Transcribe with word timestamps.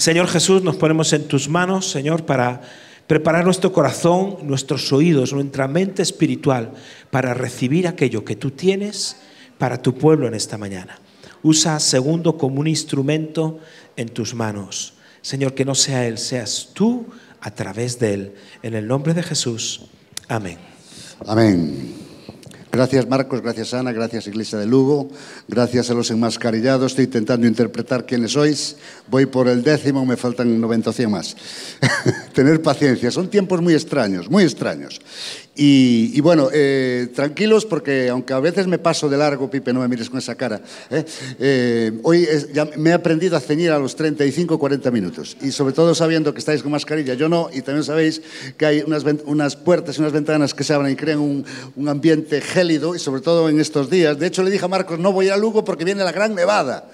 Señor 0.00 0.28
Jesús, 0.28 0.62
nos 0.62 0.76
ponemos 0.76 1.12
en 1.12 1.28
tus 1.28 1.46
manos, 1.46 1.90
Señor, 1.90 2.24
para 2.24 2.62
preparar 3.06 3.44
nuestro 3.44 3.70
corazón, 3.70 4.38
nuestros 4.44 4.90
oídos, 4.94 5.34
nuestra 5.34 5.68
mente 5.68 6.00
espiritual 6.00 6.72
para 7.10 7.34
recibir 7.34 7.86
aquello 7.86 8.24
que 8.24 8.34
tú 8.34 8.50
tienes 8.50 9.18
para 9.58 9.82
tu 9.82 9.94
pueblo 9.94 10.26
en 10.26 10.32
esta 10.32 10.56
mañana. 10.56 10.98
Usa 11.42 11.78
segundo 11.80 12.38
como 12.38 12.60
un 12.60 12.66
instrumento 12.66 13.58
en 13.94 14.08
tus 14.08 14.32
manos. 14.32 14.94
Señor, 15.20 15.52
que 15.52 15.66
no 15.66 15.74
sea 15.74 16.06
Él, 16.06 16.16
seas 16.16 16.70
tú 16.72 17.04
a 17.42 17.50
través 17.50 17.98
de 17.98 18.14
Él. 18.14 18.34
En 18.62 18.72
el 18.72 18.88
nombre 18.88 19.12
de 19.12 19.22
Jesús. 19.22 19.82
Amén. 20.28 20.56
Amén. 21.26 21.99
Gracias 22.72 23.08
Marcos, 23.08 23.42
gracias 23.42 23.74
Ana, 23.74 23.90
gracias 23.90 24.28
Iglesia 24.28 24.56
de 24.56 24.66
Lugo, 24.66 25.08
gracias 25.48 25.90
a 25.90 25.94
los 25.94 26.08
enmascarillados. 26.12 26.92
Estoy 26.92 27.06
intentando 27.06 27.48
interpretar 27.48 28.06
quiénes 28.06 28.32
sois. 28.32 28.76
Voy 29.08 29.26
por 29.26 29.48
el 29.48 29.64
décimo, 29.64 30.06
me 30.06 30.16
faltan 30.16 30.60
90 30.60 30.90
o 30.90 30.92
100 30.92 31.10
más. 31.10 31.36
Tener 32.32 32.62
paciencia, 32.62 33.10
son 33.10 33.28
tiempos 33.28 33.60
muy 33.60 33.74
extraños, 33.74 34.30
muy 34.30 34.44
extraños. 34.44 35.00
Y, 35.56 36.18
bueno, 36.20 36.48
eh, 36.52 37.08
tranquilos 37.14 37.66
porque 37.66 38.08
aunque 38.08 38.32
a 38.32 38.40
veces 38.40 38.66
me 38.66 38.78
paso 38.78 39.08
de 39.08 39.18
largo, 39.18 39.50
Pipe, 39.50 39.72
no 39.72 39.80
me 39.80 39.88
mires 39.88 40.08
con 40.08 40.18
esa 40.18 40.34
cara, 40.34 40.62
¿eh? 40.90 41.04
Eh, 41.38 42.00
hoy 42.02 42.26
ya 42.54 42.64
me 42.76 42.90
he 42.90 42.92
aprendido 42.92 43.36
a 43.36 43.40
ceñir 43.40 43.70
a 43.70 43.78
los 43.78 43.94
35 43.94 44.58
40 44.58 44.90
minutos. 44.90 45.36
Y 45.42 45.50
sobre 45.50 45.74
todo 45.74 45.94
sabiendo 45.94 46.32
que 46.32 46.38
estáis 46.38 46.62
con 46.62 46.72
mascarilla, 46.72 47.14
yo 47.14 47.28
no, 47.28 47.50
y 47.52 47.62
también 47.62 47.84
sabéis 47.84 48.22
que 48.56 48.64
hay 48.64 48.82
unas, 48.86 49.04
unas 49.26 49.56
puertas 49.56 49.98
y 49.98 50.00
unas 50.00 50.12
ventanas 50.12 50.54
que 50.54 50.64
se 50.64 50.72
abren 50.72 50.92
y 50.92 50.96
crean 50.96 51.18
un, 51.18 51.44
un, 51.76 51.88
ambiente 51.88 52.40
gélido, 52.40 52.94
y 52.94 52.98
sobre 52.98 53.20
todo 53.20 53.48
en 53.48 53.60
estos 53.60 53.90
días. 53.90 54.18
De 54.18 54.28
hecho, 54.28 54.42
le 54.42 54.50
dije 54.50 54.64
a 54.64 54.68
Marcos, 54.68 54.98
no 54.98 55.12
voy 55.12 55.28
a 55.28 55.36
Lugo 55.36 55.64
porque 55.64 55.84
viene 55.84 56.04
la 56.04 56.12
gran 56.12 56.34
nevada. 56.34 56.88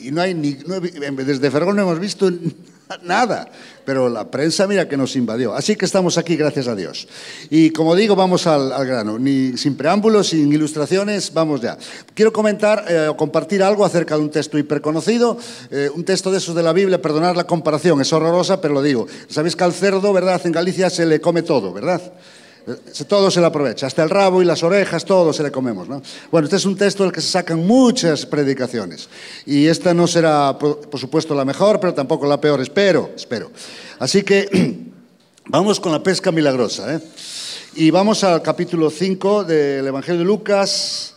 Y 0.00 0.12
no 0.12 0.20
hay 0.20 0.34
ni, 0.34 0.52
desde 0.52 1.50
Ferrol 1.50 1.74
no 1.74 1.82
hemos 1.82 1.98
visto 1.98 2.30
nada. 3.02 3.48
Pero 3.84 4.08
la 4.08 4.30
prensa, 4.30 4.66
mira 4.66 4.86
que 4.86 4.96
nos 4.96 5.16
invadió. 5.16 5.54
Así 5.54 5.74
que 5.74 5.86
estamos 5.86 6.18
aquí, 6.18 6.36
gracias 6.36 6.68
a 6.68 6.74
Dios. 6.74 7.08
Y 7.48 7.70
como 7.70 7.94
digo, 7.94 8.14
vamos 8.14 8.46
al, 8.46 8.68
grano. 8.86 9.18
Sin 9.56 9.76
preámbulos, 9.76 10.28
sin 10.28 10.52
ilustraciones, 10.52 11.32
vamos 11.32 11.62
ya. 11.62 11.78
Quiero 12.14 12.32
comentar 12.32 12.84
eh, 12.88 13.08
o 13.08 13.16
compartir 13.16 13.62
algo 13.62 13.84
acerca 13.84 14.16
de 14.16 14.22
un 14.22 14.30
texto 14.30 14.58
hiperconocido, 14.58 15.38
eh, 15.70 15.90
un 15.94 16.04
texto 16.04 16.30
de 16.30 16.38
esos 16.38 16.54
de 16.54 16.62
la 16.62 16.72
Biblia, 16.72 17.00
perdonar 17.00 17.36
la 17.36 17.44
comparación, 17.44 18.00
es 18.00 18.12
horrorosa, 18.12 18.60
pero 18.60 18.74
lo 18.74 18.82
digo. 18.82 19.06
Sabéis 19.28 19.56
que 19.56 19.64
al 19.64 19.72
cerdo, 19.72 20.12
¿verdad? 20.12 20.40
En 20.44 20.52
Galicia 20.52 20.90
se 20.90 21.06
le 21.06 21.20
come 21.20 21.42
todo, 21.42 21.72
¿verdad? 21.72 22.02
Todo 23.06 23.30
se 23.30 23.40
le 23.40 23.46
aprovecha, 23.46 23.86
hasta 23.86 24.02
el 24.02 24.10
rabo 24.10 24.42
y 24.42 24.44
las 24.44 24.62
orejas, 24.62 25.04
todo 25.04 25.32
se 25.32 25.42
le 25.42 25.50
comemos. 25.50 25.88
¿no? 25.88 26.02
Bueno, 26.30 26.46
este 26.46 26.56
es 26.56 26.64
un 26.64 26.76
texto 26.76 27.02
del 27.02 27.12
que 27.12 27.20
se 27.20 27.28
sacan 27.28 27.66
muchas 27.66 28.26
predicaciones. 28.26 29.08
Y 29.46 29.66
esta 29.66 29.94
no 29.94 30.06
será, 30.06 30.58
por 30.58 30.98
supuesto, 30.98 31.34
la 31.34 31.44
mejor, 31.44 31.80
pero 31.80 31.94
tampoco 31.94 32.26
la 32.26 32.40
peor, 32.40 32.60
espero, 32.60 33.10
espero. 33.16 33.50
Así 33.98 34.22
que 34.22 34.78
vamos 35.46 35.80
con 35.80 35.92
la 35.92 36.02
pesca 36.02 36.30
milagrosa. 36.30 36.94
¿eh? 36.94 37.00
Y 37.74 37.90
vamos 37.90 38.22
al 38.24 38.42
capítulo 38.42 38.90
5 38.90 39.44
del 39.44 39.86
Evangelio 39.86 40.20
de 40.20 40.26
Lucas 40.26 41.14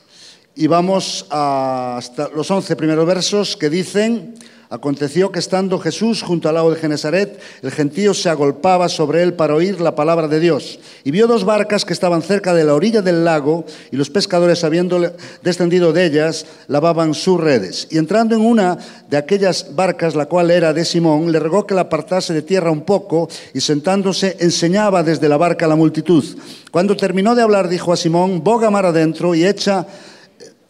y 0.56 0.68
vamos 0.68 1.26
hasta 1.30 2.30
los 2.30 2.50
11 2.50 2.76
primeros 2.76 3.06
versos 3.06 3.58
que 3.58 3.70
dicen... 3.70 4.36
Aconteció 4.72 5.34
que 5.34 5.40
estando 5.40 5.80
Jesús 5.80 6.22
junto 6.22 6.48
al 6.48 6.56
lago 6.56 6.72
de 6.72 6.80
Genesaret, 6.80 7.38
el 7.62 7.72
gentío 7.72 8.14
se 8.14 8.30
agolpaba 8.30 8.88
sobre 8.88 9.22
él 9.22 9.34
para 9.34 9.54
oír 9.54 9.82
la 9.82 9.96
palabra 9.96 10.30
de 10.30 10.40
Dios. 10.40 10.80
Y 11.04 11.12
vio 11.12 11.28
dos 11.28 11.44
barcas 11.44 11.84
que 11.84 11.92
estaban 11.92 12.22
cerca 12.22 12.54
de 12.54 12.64
la 12.64 12.74
orilla 12.74 13.02
del 13.02 13.26
lago, 13.26 13.66
y 13.92 13.98
los 13.98 14.10
pescadores, 14.10 14.64
habiendo 14.64 15.14
descendido 15.44 15.92
de 15.92 16.06
ellas, 16.06 16.46
lavaban 16.70 17.14
sus 17.14 17.38
redes. 17.38 17.90
Y 17.92 17.98
entrando 17.98 18.34
en 18.34 18.46
una 18.46 18.78
de 19.10 19.18
aquellas 19.18 19.76
barcas, 19.76 20.16
la 20.16 20.28
cual 20.28 20.50
era 20.50 20.72
de 20.72 20.86
Simón, 20.86 21.34
le 21.34 21.40
rogó 21.40 21.68
que 21.68 21.76
la 21.76 21.82
apartase 21.82 22.34
de 22.34 22.42
tierra 22.42 22.72
un 22.72 22.84
poco, 22.84 23.28
y 23.54 23.60
sentándose 23.60 24.38
enseñaba 24.40 25.04
desde 25.04 25.28
la 25.28 25.36
barca 25.36 25.66
a 25.66 25.70
la 25.70 25.76
multitud. 25.76 26.24
Cuando 26.72 26.96
terminó 26.96 27.36
de 27.36 27.42
hablar, 27.42 27.68
dijo 27.68 27.92
a 27.92 27.98
Simón, 27.98 28.42
boga 28.42 28.70
mar 28.70 28.86
adentro 28.86 29.36
y 29.36 29.46
echa, 29.46 29.86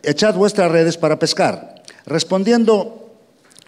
echad 0.01 0.33
vuestras 0.33 0.71
redes 0.71 0.97
para 0.97 1.19
pescar. 1.19 1.83
Respondiendo 2.07 3.00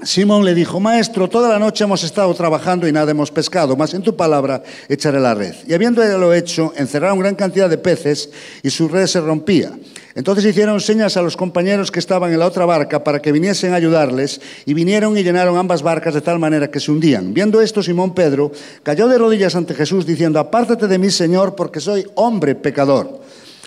Simón 0.06 0.44
le 0.44 0.54
dijo, 0.54 0.80
Maestro, 0.80 1.30
toda 1.30 1.50
la 1.50 1.60
noche 1.60 1.84
hemos 1.84 2.04
estado 2.04 2.34
trabajando 2.34 2.88
y 2.88 2.92
nada 2.92 3.12
hemos 3.12 3.32
pescado, 3.32 3.76
mas 3.76 3.94
en 3.94 4.02
tu 4.02 4.16
palabra 4.16 4.64
echaré 4.90 5.20
la 5.20 5.34
red. 5.34 5.56
Y 5.68 5.74
habiéndolo 5.74 6.34
hecho, 6.34 6.74
encerraron 6.76 7.20
gran 7.20 7.36
cantidad 7.36 7.70
de 7.70 7.78
peces 7.78 8.30
y 8.62 8.70
su 8.70 8.88
red 8.88 9.08
se 9.08 9.22
rompía. 9.22 9.72
Entonces 10.16 10.46
hicieron 10.46 10.80
señas 10.80 11.18
a 11.18 11.22
los 11.22 11.36
compañeros 11.36 11.90
que 11.90 12.00
estaban 12.00 12.32
en 12.32 12.40
la 12.40 12.48
otra 12.48 12.66
barca 12.66 13.04
para 13.04 13.22
que 13.22 13.32
viniesen 13.32 13.74
a 13.74 13.78
ayudarles, 13.78 14.42
y 14.66 14.74
vinieron 14.74 15.18
y 15.18 15.24
llenaron 15.24 15.58
ambas 15.58 15.82
barcas 15.82 16.14
de 16.14 16.22
tal 16.22 16.38
manera 16.38 16.70
que 16.70 16.80
se 16.80 16.92
hundían. 16.92 17.34
Viendo 17.34 17.62
esto, 17.62 17.82
Simón 17.82 18.14
Pedro 18.14 18.52
cayó 18.84 19.08
de 19.08 19.18
rodillas 19.18 19.56
ante 19.56 19.74
Jesús, 19.74 20.06
diciendo, 20.06 20.40
Apártate 20.40 20.88
de 20.88 21.00
mí, 21.00 21.10
Señor, 21.10 21.56
porque 21.56 21.80
soy 21.80 22.06
hombre 22.16 22.56
pecador 22.56 23.22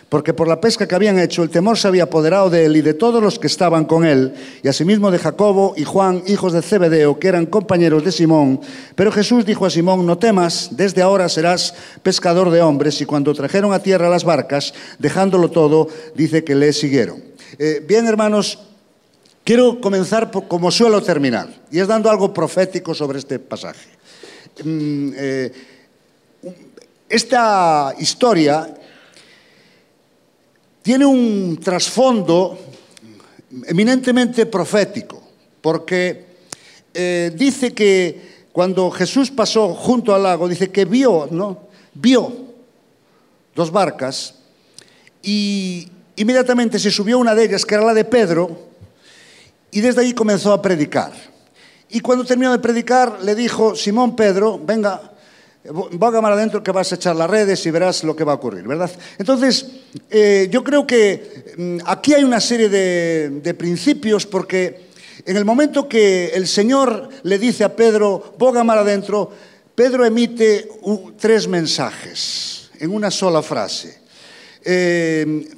porque 0.09 0.33
por 0.33 0.47
la 0.47 0.61
pesca 0.61 0.87
que 0.87 0.95
habían 0.95 1.19
hecho 1.19 1.43
el 1.43 1.51
temor 1.51 1.79
se 1.79 1.89
había 1.89 2.05
apoderado 2.05 2.49
de 2.49 2.65
él 2.65 2.77
y 2.77 2.81
de 2.81 2.95
todos 2.95 3.23
los 3.23 3.39
que 3.39 3.49
estaban 3.49 3.87
con 3.87 4.05
él, 4.05 4.35
y 4.63 4.69
asimismo 4.69 5.11
de 5.11 5.19
Jacobo 5.19 5.75
y 5.77 5.85
Juan, 5.85 6.23
hijos 6.27 6.53
de 6.53 6.63
Zebedeo, 6.63 7.19
que 7.19 7.29
eran 7.29 7.47
compañeros 7.47 8.05
de 8.05 8.13
Simón. 8.13 8.61
Pero 8.95 9.11
Jesús 9.11 9.45
dijo 9.45 9.67
a 9.67 9.71
Simón, 9.71 10.07
no 10.07 10.19
temas, 10.19 10.71
desde 10.73 11.03
ahora 11.03 11.29
serás 11.29 11.75
pescador 12.03 12.51
de 12.51 12.63
hombres, 12.63 13.01
y 13.01 13.07
cuando 13.07 13.35
trajeron 13.35 13.73
a 13.73 13.81
tierra 13.81 14.09
las 14.09 14.25
barcas, 14.25 14.75
dejándolo 14.99 15.51
todo, 15.51 15.89
dice 16.15 16.45
que 16.45 16.55
le 16.55 16.73
siguieron. 16.73 17.23
Eh, 17.59 17.85
bien, 17.87 18.07
hermanos, 18.07 18.61
quiero 19.43 19.81
comenzar 19.81 20.31
como 20.31 20.71
suelo 20.71 21.03
terminar, 21.03 21.49
y 21.73 21.81
es 21.81 21.89
dando 21.89 22.11
algo 22.11 22.33
profético 22.33 22.95
sobre 22.95 23.19
este 23.19 23.41
pasaje. 23.41 23.91
Mm, 24.65 25.11
eh, 25.17 25.53
esta 27.09 27.95
historia 27.99 28.73
tiene 30.87 31.05
un 31.05 31.59
trasfondo 31.61 32.57
eminentemente 33.67 34.47
profético, 34.47 35.21
porque 35.61 36.27
eh, 36.95 37.33
dice 37.35 37.75
que 37.75 38.47
cuando 38.53 38.93
Jesús 38.93 39.33
pasó 39.33 39.75
junto 39.75 40.15
al 40.15 40.23
lago, 40.23 40.49
dice 40.49 40.71
que 40.71 40.85
vio, 40.85 41.27
¿no? 41.29 41.67
Vio 41.93 42.33
dos 43.53 43.73
barcas 43.73 44.37
y 45.25 45.89
inmediatamente 46.15 46.79
se 46.79 46.93
subió 46.93 47.19
una 47.19 47.35
de 47.35 47.47
ellas, 47.47 47.67
que 47.67 47.75
era 47.75 47.85
la 47.85 47.93
de 47.93 48.05
Pedro, 48.05 48.57
y 49.73 49.81
desde 49.81 50.03
ahí 50.03 50.13
comenzó 50.13 50.53
a 50.53 50.63
predicar. 50.63 51.13
Y 51.89 51.99
cuando 51.99 52.25
terminó 52.25 52.53
de 52.53 52.61
predicar, 52.61 53.25
le 53.25 53.35
dijo, 53.35 53.75
Simón 53.75 54.15
Pedro, 54.15 54.61
venga, 54.65 55.16
Vaga 55.71 56.21
mar 56.21 56.33
adentro 56.33 56.63
que 56.63 56.73
vas 56.73 56.93
a 56.93 56.95
echar 56.97 57.17
las 57.17 57.29
redes 57.29 57.65
y 57.67 57.71
verás 57.71 58.05
lo 58.05 58.15
que 58.15 58.25
va 58.25 58.33
a 58.33 58.37
ocurrir, 58.37 58.67
¿verdad? 58.67 58.91
Entonces, 59.19 59.67
eh, 60.11 60.49
yo 60.51 60.63
creo 60.63 60.87
que 60.87 61.55
mm, 61.57 61.79
aquí 61.87 62.15
hay 62.15 62.25
una 62.25 62.41
serie 62.41 62.69
de, 62.69 63.55
principios 63.55 64.27
porque 64.27 64.87
en 65.25 65.37
el 65.37 65.45
momento 65.45 65.89
que 65.89 66.29
el 66.29 66.47
Señor 66.47 67.09
le 67.23 67.39
dice 67.39 67.65
a 67.65 67.75
Pedro, 67.75 68.35
boga 68.39 68.65
mar 68.65 68.79
adentro, 68.79 69.31
Pedro 69.75 70.05
emite 70.05 70.69
tres 71.19 71.49
mensajes 71.49 72.71
en 72.79 72.91
una 72.91 73.11
sola 73.11 73.43
frase. 73.43 73.99
Eh, 74.65 75.49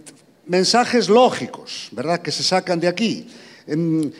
mensajes 0.46 1.08
lógicos, 1.08 1.88
¿verdad? 1.92 2.20
Que 2.20 2.32
se 2.32 2.42
sacan 2.42 2.80
de 2.80 2.88
aquí. 2.88 3.28
Em, 3.66 4.10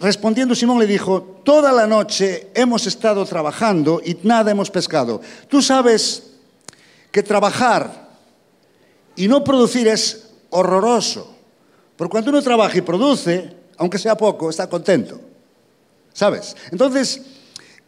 Respondiendo 0.00 0.54
Simón 0.54 0.78
le 0.78 0.86
dijo, 0.86 1.20
toda 1.44 1.72
la 1.72 1.86
noche 1.86 2.50
hemos 2.54 2.86
estado 2.86 3.26
trabajando 3.26 4.00
y 4.02 4.16
nada 4.22 4.50
hemos 4.50 4.70
pescado. 4.70 5.20
Tú 5.46 5.60
sabes 5.60 6.22
que 7.12 7.22
trabajar 7.22 8.08
y 9.14 9.28
no 9.28 9.44
producir 9.44 9.86
es 9.88 10.30
horroroso. 10.48 11.36
Porque 11.98 12.12
cuando 12.12 12.30
uno 12.30 12.40
trabaja 12.40 12.78
y 12.78 12.80
produce, 12.80 13.54
aunque 13.76 13.98
sea 13.98 14.16
poco, 14.16 14.48
está 14.48 14.70
contento. 14.70 15.20
¿Sabes? 16.14 16.56
Entonces, 16.70 17.20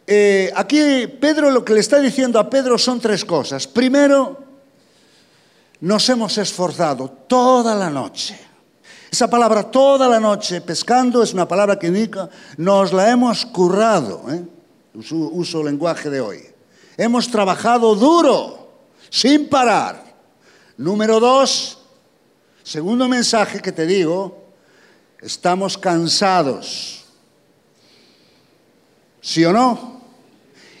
eh, 0.05 0.51
aquí 0.55 1.07
Pedro 1.19 1.49
lo 1.49 1.65
que 1.65 1.73
le 1.73 1.79
está 1.79 1.99
diciendo 1.99 2.39
a 2.39 2.47
Pedro 2.47 2.77
son 2.77 2.99
tres 2.99 3.25
cosas. 3.25 3.65
Primero, 3.65 4.37
nos 5.79 6.07
hemos 6.09 6.37
esforzado 6.37 7.09
toda 7.27 7.73
la 7.73 7.89
noche. 7.89 8.52
Esa 9.13 9.29
palabra 9.29 9.69
toda 9.69 10.09
la 10.09 10.19
noche 10.19 10.59
pescando 10.61 11.21
es 11.21 11.35
una 11.35 11.47
palabra 11.47 11.77
que 11.77 11.85
indica 11.85 12.27
nos 12.57 12.91
la 12.91 13.11
hemos 13.11 13.45
currado. 13.45 14.23
¿eh? 14.31 14.43
Uso, 14.95 15.15
uso 15.15 15.59
el 15.59 15.67
lenguaje 15.67 16.09
de 16.09 16.19
hoy. 16.19 16.43
Hemos 16.97 17.29
trabajado 17.29 17.93
duro, 17.93 18.71
sin 19.11 19.49
parar. 19.49 20.03
Número 20.77 21.19
dos, 21.19 21.77
segundo 22.63 23.07
mensaje 23.07 23.61
que 23.61 23.71
te 23.71 23.85
digo, 23.85 24.45
estamos 25.21 25.77
cansados. 25.77 27.05
¿Sí 29.21 29.45
o 29.45 29.53
no? 29.53 30.01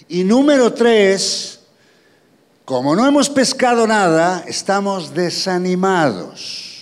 Y 0.07 0.23
número 0.23 0.73
tres, 0.73 1.59
como 2.65 2.95
no 2.95 3.05
hemos 3.05 3.29
pescado 3.29 3.85
nada, 3.85 4.43
estamos 4.47 5.13
desanimados. 5.13 6.72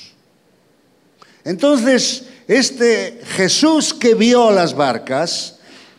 Entonces, 1.43 2.23
este 2.47 3.21
Jesús 3.35 3.93
que 3.93 4.13
vio 4.13 4.51
las 4.51 4.75
barcas, 4.75 5.57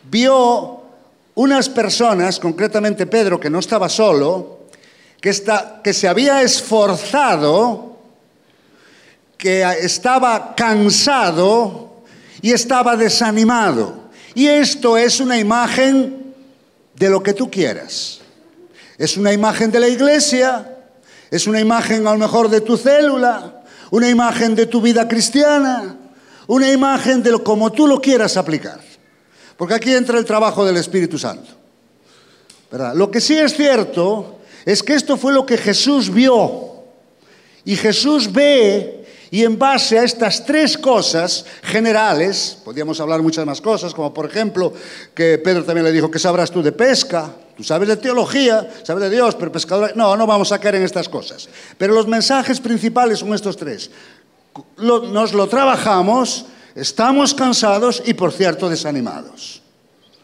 vio 0.09 0.81
unas 1.35 1.69
personas, 1.69 2.39
concretamente 2.39 3.05
Pedro, 3.05 3.39
que 3.39 3.49
no 3.49 3.59
estaba 3.59 3.89
solo, 3.89 4.67
que, 5.19 5.29
está, 5.29 5.81
que 5.83 5.93
se 5.93 6.07
había 6.07 6.41
esforzado, 6.41 7.97
que 9.37 9.63
estaba 9.81 10.55
cansado 10.55 12.03
y 12.41 12.51
estaba 12.51 12.95
desanimado. 12.95 14.03
Y 14.35 14.47
esto 14.47 14.97
es 14.97 15.19
una 15.19 15.37
imagen 15.37 16.33
de 16.95 17.09
lo 17.09 17.21
que 17.21 17.33
tú 17.33 17.49
quieras. 17.49 18.21
Es 18.97 19.17
una 19.17 19.33
imagen 19.33 19.71
de 19.71 19.79
la 19.79 19.87
iglesia, 19.87 20.77
es 21.31 21.47
una 21.47 21.59
imagen 21.59 22.05
a 22.07 22.13
lo 22.13 22.19
mejor 22.19 22.49
de 22.49 22.61
tu 22.61 22.77
célula, 22.77 23.62
una 23.93 24.09
imagen 24.09 24.55
de 24.55 24.65
tu 24.65 24.81
vida 24.81 25.07
cristiana, 25.07 25.95
una 26.47 26.71
imagen 26.71 27.21
de 27.21 27.29
lo 27.29 27.43
como 27.43 27.71
tú 27.71 27.85
lo 27.85 28.01
quieras 28.01 28.37
aplicar. 28.37 28.79
Porque 29.55 29.75
aquí 29.75 29.93
entra 29.93 30.17
el 30.17 30.25
trabajo 30.25 30.65
del 30.65 30.77
Espíritu 30.77 31.19
Santo. 31.19 31.51
¿verdad? 32.71 32.95
Lo 32.95 33.11
que 33.11 33.21
sí 33.21 33.37
es 33.37 33.55
cierto 33.55 34.39
es 34.65 34.81
que 34.81 34.95
esto 34.95 35.15
fue 35.15 35.31
lo 35.31 35.45
que 35.45 35.57
Jesús 35.57 36.11
vio. 36.11 36.71
Y 37.65 37.75
Jesús 37.75 38.33
ve 38.33 39.02
y 39.33 39.43
en 39.43 39.57
base 39.57 39.97
a 39.97 40.03
estas 40.03 40.45
tres 40.45 40.77
cosas 40.77 41.43
generales, 41.63 42.55
podríamos 42.63 42.99
hablar 42.99 43.19
muchas 43.23 43.43
más 43.47 43.59
cosas, 43.59 43.91
como 43.91 44.13
por 44.13 44.27
ejemplo 44.27 44.71
que 45.15 45.39
Pedro 45.39 45.63
también 45.63 45.85
le 45.85 45.91
dijo, 45.91 46.11
¿qué 46.11 46.19
sabrás 46.19 46.51
tú 46.51 46.61
de 46.61 46.71
pesca? 46.71 47.33
Tú 47.57 47.63
sabes 47.63 47.87
de 47.87 47.97
teología, 47.97 48.69
sabes 48.83 49.05
de 49.05 49.09
Dios, 49.09 49.33
pero 49.33 49.51
pescador... 49.51 49.93
No, 49.95 50.15
no 50.15 50.27
vamos 50.27 50.51
a 50.51 50.59
caer 50.59 50.75
en 50.75 50.83
estas 50.83 51.09
cosas. 51.09 51.49
Pero 51.79 51.95
los 51.95 52.07
mensajes 52.07 52.59
principales 52.59 53.17
son 53.17 53.33
estos 53.33 53.57
tres. 53.57 53.89
Nos 54.77 55.33
lo 55.33 55.47
trabajamos, 55.47 56.45
estamos 56.75 57.33
cansados 57.33 58.03
y, 58.05 58.13
por 58.13 58.33
cierto, 58.33 58.69
desanimados. 58.69 59.63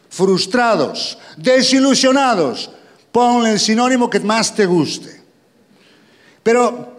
Frustrados, 0.08 1.18
desilusionados. 1.36 2.70
Ponle 3.10 3.54
el 3.54 3.58
sinónimo 3.58 4.08
que 4.08 4.20
más 4.20 4.54
te 4.54 4.66
guste. 4.66 5.20
Pero 6.44 6.89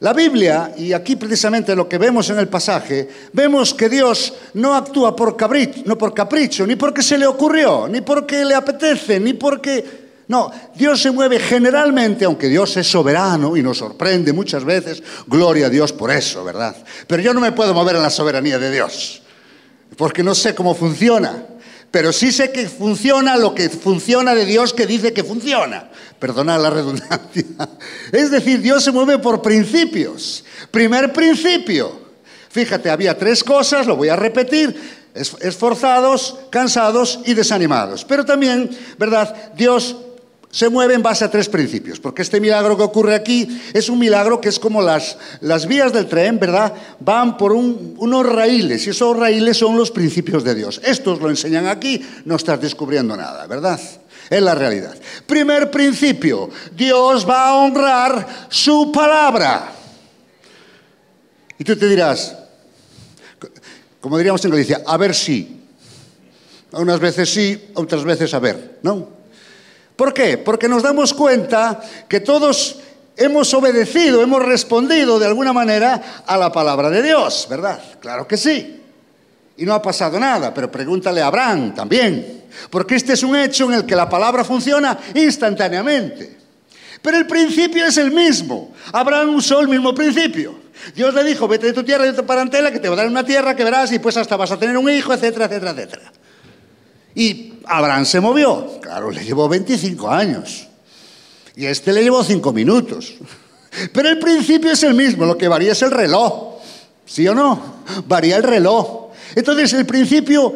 la 0.00 0.12
Biblia, 0.12 0.74
y 0.76 0.92
aquí 0.92 1.16
precisamente 1.16 1.74
lo 1.74 1.88
que 1.88 1.96
vemos 1.96 2.28
en 2.28 2.38
el 2.38 2.48
pasaje, 2.48 3.08
vemos 3.32 3.72
que 3.72 3.88
Dios 3.88 4.34
no 4.54 4.74
actúa 4.74 5.16
por 5.16 5.36
capricho, 5.36 5.80
no 5.86 5.96
por 5.96 6.12
capricho, 6.12 6.66
ni 6.66 6.76
porque 6.76 7.02
se 7.02 7.16
le 7.16 7.26
ocurrió, 7.26 7.88
ni 7.88 8.02
porque 8.02 8.44
le 8.44 8.54
apetece, 8.54 9.18
ni 9.20 9.34
porque... 9.34 10.06
No, 10.28 10.50
Dios 10.74 11.00
se 11.00 11.12
mueve 11.12 11.38
generalmente, 11.38 12.24
aunque 12.24 12.48
Dios 12.48 12.76
es 12.76 12.88
soberano 12.88 13.56
y 13.56 13.62
nos 13.62 13.78
sorprende 13.78 14.32
muchas 14.32 14.64
veces, 14.64 15.00
gloria 15.28 15.66
a 15.66 15.70
Dios 15.70 15.92
por 15.92 16.10
eso, 16.10 16.42
¿verdad? 16.42 16.76
Pero 17.06 17.22
yo 17.22 17.32
no 17.32 17.40
me 17.40 17.52
puedo 17.52 17.72
mover 17.72 17.94
en 17.94 18.02
la 18.02 18.10
soberanía 18.10 18.58
de 18.58 18.72
Dios, 18.72 19.22
porque 19.96 20.24
no 20.24 20.34
sé 20.34 20.52
cómo 20.52 20.74
funciona 20.74 21.46
pero 21.90 22.12
sí 22.12 22.32
sé 22.32 22.52
que 22.52 22.68
funciona 22.68 23.36
lo 23.36 23.54
que 23.54 23.70
funciona 23.70 24.34
de 24.34 24.44
Dios 24.44 24.72
que 24.72 24.86
dice 24.86 25.12
que 25.12 25.24
funciona. 25.24 25.90
Perdona 26.18 26.58
la 26.58 26.70
redundancia. 26.70 27.44
Es 28.12 28.30
decir, 28.30 28.60
Dios 28.60 28.84
se 28.84 28.92
mueve 28.92 29.18
por 29.18 29.42
principios. 29.42 30.44
Primer 30.70 31.12
principio. 31.12 32.06
Fíjate, 32.50 32.90
había 32.90 33.18
tres 33.18 33.44
cosas, 33.44 33.86
lo 33.86 33.96
voy 33.96 34.08
a 34.08 34.16
repetir. 34.16 35.04
Esforzados, 35.14 36.38
cansados 36.50 37.20
y 37.24 37.34
desanimados. 37.34 38.04
Pero 38.04 38.24
también, 38.24 38.70
¿verdad? 38.98 39.52
Dios 39.54 39.96
se 40.56 40.70
mueve 40.70 40.94
en 40.94 41.02
base 41.02 41.22
a 41.22 41.30
tres 41.30 41.50
principios, 41.50 42.00
porque 42.00 42.22
este 42.22 42.40
milagro 42.40 42.78
que 42.78 42.82
ocurre 42.82 43.14
aquí 43.14 43.60
es 43.74 43.90
un 43.90 43.98
milagro 43.98 44.40
que 44.40 44.48
es 44.48 44.58
como 44.58 44.80
las, 44.80 45.18
las 45.42 45.66
vías 45.66 45.92
del 45.92 46.06
tren, 46.06 46.38
¿verdad? 46.38 46.72
Van 46.98 47.36
por 47.36 47.52
unos 47.52 48.24
raíles 48.24 48.86
y 48.86 48.90
esos 48.90 49.14
raíles 49.18 49.58
son 49.58 49.76
los 49.76 49.90
principios 49.90 50.44
de 50.44 50.54
Dios. 50.54 50.80
Estos 50.82 51.20
lo 51.20 51.28
enseñan 51.28 51.66
aquí, 51.66 52.00
no 52.24 52.36
estás 52.36 52.58
descubriendo 52.58 53.14
nada, 53.18 53.46
¿verdad? 53.46 53.78
Es 54.30 54.40
la 54.40 54.54
realidad. 54.54 54.96
Primer 55.26 55.70
principio, 55.70 56.48
Dios 56.74 57.28
va 57.28 57.48
a 57.50 57.54
honrar 57.56 58.26
su 58.48 58.90
palabra. 58.90 59.74
Y 61.58 61.64
tú 61.64 61.76
te 61.76 61.86
dirás, 61.86 62.34
como 64.00 64.16
diríamos 64.16 64.42
en 64.42 64.52
Galicia, 64.52 64.80
a 64.86 64.96
ver 64.96 65.14
si. 65.14 65.64
Unas 66.72 66.98
veces 66.98 67.28
sí, 67.28 67.62
otras 67.74 68.04
veces 68.04 68.32
a 68.32 68.38
ver, 68.38 68.78
¿no? 68.82 69.15
¿Por 69.96 70.12
qué? 70.12 70.38
Porque 70.38 70.68
nos 70.68 70.82
damos 70.82 71.14
cuenta 71.14 71.80
que 72.06 72.20
todos 72.20 72.80
hemos 73.16 73.52
obedecido, 73.54 74.22
hemos 74.22 74.44
respondido 74.44 75.18
de 75.18 75.26
alguna 75.26 75.52
manera 75.52 76.22
a 76.26 76.36
la 76.36 76.52
palabra 76.52 76.90
de 76.90 77.02
Dios, 77.02 77.46
¿verdad? 77.48 77.80
Claro 78.00 78.28
que 78.28 78.36
sí. 78.36 78.82
Y 79.56 79.64
no 79.64 79.72
ha 79.72 79.80
pasado 79.80 80.20
nada, 80.20 80.52
pero 80.52 80.70
pregúntale 80.70 81.22
a 81.22 81.28
Abraham 81.28 81.74
también, 81.74 82.44
porque 82.68 82.96
este 82.96 83.14
es 83.14 83.22
un 83.22 83.34
hecho 83.36 83.64
en 83.64 83.72
el 83.72 83.86
que 83.86 83.96
la 83.96 84.08
palabra 84.08 84.44
funciona 84.44 84.98
instantáneamente. 85.14 86.36
Pero 87.00 87.16
el 87.16 87.26
principio 87.26 87.86
es 87.86 87.96
el 87.96 88.10
mismo. 88.10 88.74
Abraham 88.92 89.36
usó 89.36 89.60
el 89.60 89.68
mismo 89.68 89.94
principio. 89.94 90.66
Dios 90.94 91.14
le 91.14 91.24
dijo, 91.24 91.48
vete 91.48 91.66
de 91.66 91.72
tu 91.72 91.82
tierra 91.82 92.04
y 92.04 92.10
de 92.10 92.16
tu 92.16 92.26
parentela, 92.26 92.70
que 92.70 92.80
te 92.80 92.88
va 92.88 92.94
a 92.94 92.98
dar 92.98 93.06
una 93.06 93.24
tierra 93.24 93.56
que 93.56 93.64
verás 93.64 93.92
y 93.92 93.98
pues 93.98 94.16
hasta 94.16 94.36
vas 94.36 94.50
a 94.50 94.58
tener 94.58 94.76
un 94.76 94.90
hijo, 94.90 95.14
etcétera, 95.14 95.46
etcétera, 95.46 95.70
etcétera. 95.70 96.12
Y 97.16 97.54
Abraham 97.64 98.04
se 98.04 98.20
movió. 98.20 98.78
Claro, 98.80 99.10
le 99.10 99.24
llevó 99.24 99.48
25 99.48 100.08
años. 100.08 100.68
Y 101.56 101.64
este 101.64 101.92
le 101.92 102.02
llevó 102.02 102.22
5 102.22 102.52
minutos. 102.52 103.14
Pero 103.92 104.10
el 104.10 104.18
principio 104.18 104.70
es 104.70 104.82
el 104.82 104.94
mismo, 104.94 105.24
lo 105.24 105.36
que 105.36 105.48
varía 105.48 105.72
es 105.72 105.82
el 105.82 105.90
reloj. 105.90 106.60
¿Sí 107.06 107.26
o 107.26 107.34
no? 107.34 107.76
Varía 108.06 108.36
el 108.36 108.42
reloj. 108.42 109.10
Entonces 109.34 109.72
el 109.72 109.86
principio, 109.86 110.54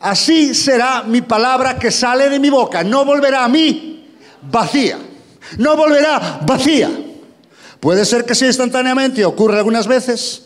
así 0.00 0.54
será 0.54 1.02
mi 1.02 1.22
palabra 1.22 1.78
que 1.78 1.90
sale 1.90 2.28
de 2.28 2.38
mi 2.38 2.48
boca. 2.48 2.84
No 2.84 3.04
volverá 3.04 3.44
a 3.44 3.48
mí 3.48 4.06
vacía. 4.42 4.98
No 5.58 5.76
volverá 5.76 6.40
vacía. 6.46 6.90
Puede 7.80 8.04
ser 8.04 8.24
que 8.24 8.34
sea 8.34 8.48
instantáneamente, 8.48 9.24
ocurre 9.24 9.58
algunas 9.58 9.86
veces. 9.86 10.42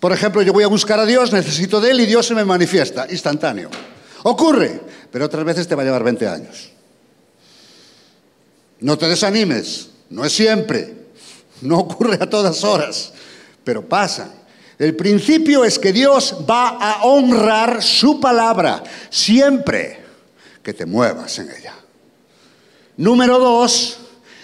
Por 0.00 0.12
ejemplo, 0.12 0.42
yo 0.42 0.52
voy 0.52 0.64
a 0.64 0.68
buscar 0.68 0.98
a 1.00 1.06
Dios, 1.06 1.32
necesito 1.32 1.80
de 1.80 1.90
Él 1.90 2.00
y 2.00 2.06
Dios 2.06 2.26
se 2.26 2.34
me 2.34 2.44
manifiesta, 2.44 3.06
instantáneo. 3.10 3.68
Ocurre, 4.28 4.78
pero 5.10 5.24
otras 5.24 5.42
veces 5.42 5.66
te 5.66 5.74
va 5.74 5.80
a 5.80 5.84
llevar 5.86 6.04
20 6.04 6.28
años. 6.28 6.70
No 8.80 8.98
te 8.98 9.08
desanimes, 9.08 9.88
no 10.10 10.22
es 10.22 10.34
siempre, 10.34 11.06
no 11.62 11.78
ocurre 11.78 12.18
a 12.20 12.28
todas 12.28 12.62
horas, 12.62 13.14
pero 13.64 13.88
pasa. 13.88 14.34
El 14.78 14.94
principio 14.94 15.64
es 15.64 15.78
que 15.78 15.94
Dios 15.94 16.36
va 16.48 16.68
a 16.68 17.04
honrar 17.04 17.82
su 17.82 18.20
palabra 18.20 18.84
siempre 19.08 20.04
que 20.62 20.74
te 20.74 20.84
muevas 20.84 21.38
en 21.38 21.50
ella. 21.50 21.74
Número 22.98 23.38
dos, 23.38 23.98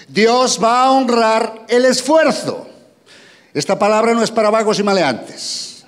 Dios 0.09 0.59
va 0.63 0.85
a 0.85 0.93
honrar 0.93 1.67
el 1.69 1.85
esfuerzo. 1.85 2.67
Esta 3.53 3.79
palabra 3.79 4.15
no 4.15 4.23
es 4.23 4.31
para 4.31 4.49
vagos 4.49 4.79
y 4.79 4.83
maleantes, 4.83 5.85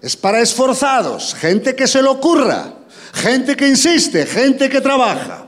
es 0.00 0.16
para 0.16 0.40
esforzados, 0.40 1.34
gente 1.34 1.74
que 1.74 1.88
se 1.88 2.00
le 2.00 2.08
ocurra, 2.08 2.75
gente 3.16 3.56
que 3.56 3.66
insiste, 3.66 4.26
gente 4.26 4.68
que 4.68 4.80
trabaja. 4.80 5.46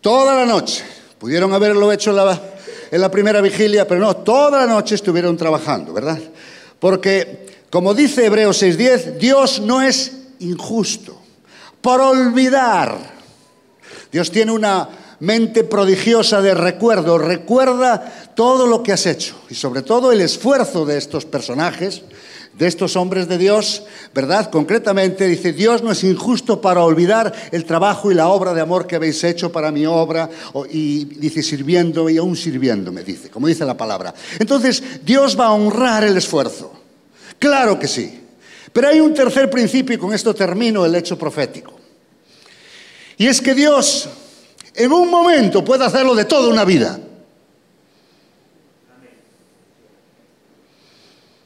Toda 0.00 0.34
la 0.34 0.46
noche. 0.46 0.82
Pudieron 1.18 1.52
haberlo 1.52 1.92
hecho 1.92 2.10
en 2.10 3.00
la, 3.00 3.10
primera 3.10 3.40
vigilia, 3.40 3.86
pero 3.86 4.00
no, 4.00 4.16
toda 4.16 4.60
la 4.60 4.66
noche 4.66 4.96
estuvieron 4.96 5.36
trabajando, 5.36 5.92
¿verdad? 5.92 6.18
Porque, 6.80 7.46
como 7.70 7.94
dice 7.94 8.26
Hebreos 8.26 8.60
6:10, 8.60 9.18
Dios 9.18 9.60
no 9.60 9.80
es 9.80 10.12
injusto. 10.40 11.20
Por 11.80 12.00
olvidar. 12.00 13.12
Dios 14.10 14.30
tiene 14.30 14.50
una 14.52 14.88
mente 15.20 15.62
prodigiosa 15.64 16.42
de 16.42 16.54
recuerdo. 16.54 17.18
Recuerda 17.18 18.32
todo 18.34 18.66
lo 18.66 18.82
que 18.82 18.92
has 18.92 19.06
hecho 19.06 19.36
y 19.48 19.54
sobre 19.54 19.82
todo 19.82 20.10
el 20.10 20.20
esfuerzo 20.20 20.84
de 20.84 20.98
estos 20.98 21.24
personajes 21.24 22.02
de 22.58 22.66
estos 22.66 22.96
hombres 22.96 23.28
de 23.28 23.38
Dios, 23.38 23.84
¿verdad? 24.14 24.50
Concretamente 24.50 25.26
dice, 25.26 25.52
Dios 25.52 25.82
no 25.82 25.92
es 25.92 26.04
injusto 26.04 26.60
para 26.60 26.84
olvidar 26.84 27.32
el 27.50 27.64
trabajo 27.64 28.10
y 28.10 28.14
la 28.14 28.28
obra 28.28 28.52
de 28.52 28.60
amor 28.60 28.86
que 28.86 28.96
habéis 28.96 29.24
hecho 29.24 29.50
para 29.50 29.70
mi 29.70 29.86
obra, 29.86 30.28
y 30.70 31.04
dice, 31.04 31.42
sirviendo 31.42 32.10
y 32.10 32.18
aún 32.18 32.36
sirviendo, 32.36 32.92
me 32.92 33.02
dice, 33.02 33.30
como 33.30 33.46
dice 33.46 33.64
la 33.64 33.76
palabra. 33.76 34.14
Entonces, 34.38 34.82
Dios 35.04 35.38
va 35.38 35.46
a 35.46 35.52
honrar 35.52 36.04
el 36.04 36.16
esfuerzo. 36.16 36.72
Claro 37.38 37.78
que 37.78 37.88
sí. 37.88 38.20
Pero 38.72 38.88
hay 38.88 39.00
un 39.00 39.12
tercer 39.12 39.50
principio 39.50 39.96
y 39.96 39.98
con 39.98 40.12
esto 40.12 40.34
termino 40.34 40.84
el 40.86 40.94
hecho 40.94 41.18
profético. 41.18 41.78
Y 43.18 43.26
es 43.26 43.40
que 43.40 43.54
Dios 43.54 44.08
en 44.74 44.92
un 44.92 45.10
momento 45.10 45.64
puede 45.64 45.84
hacerlo 45.84 46.14
de 46.14 46.24
toda 46.24 46.48
una 46.48 46.64
vida. 46.64 46.98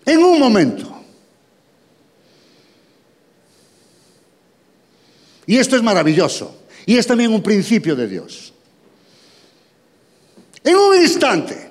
En 0.04 0.22
un 0.22 0.38
momento. 0.38 0.95
Y 5.46 5.56
esto 5.56 5.76
es 5.76 5.82
maravilloso. 5.82 6.62
Y 6.86 6.96
es 6.96 7.06
también 7.06 7.32
un 7.32 7.42
principio 7.42 7.96
de 7.96 8.06
Dios. 8.06 8.52
En 10.62 10.74
un 10.76 10.96
instante, 11.00 11.70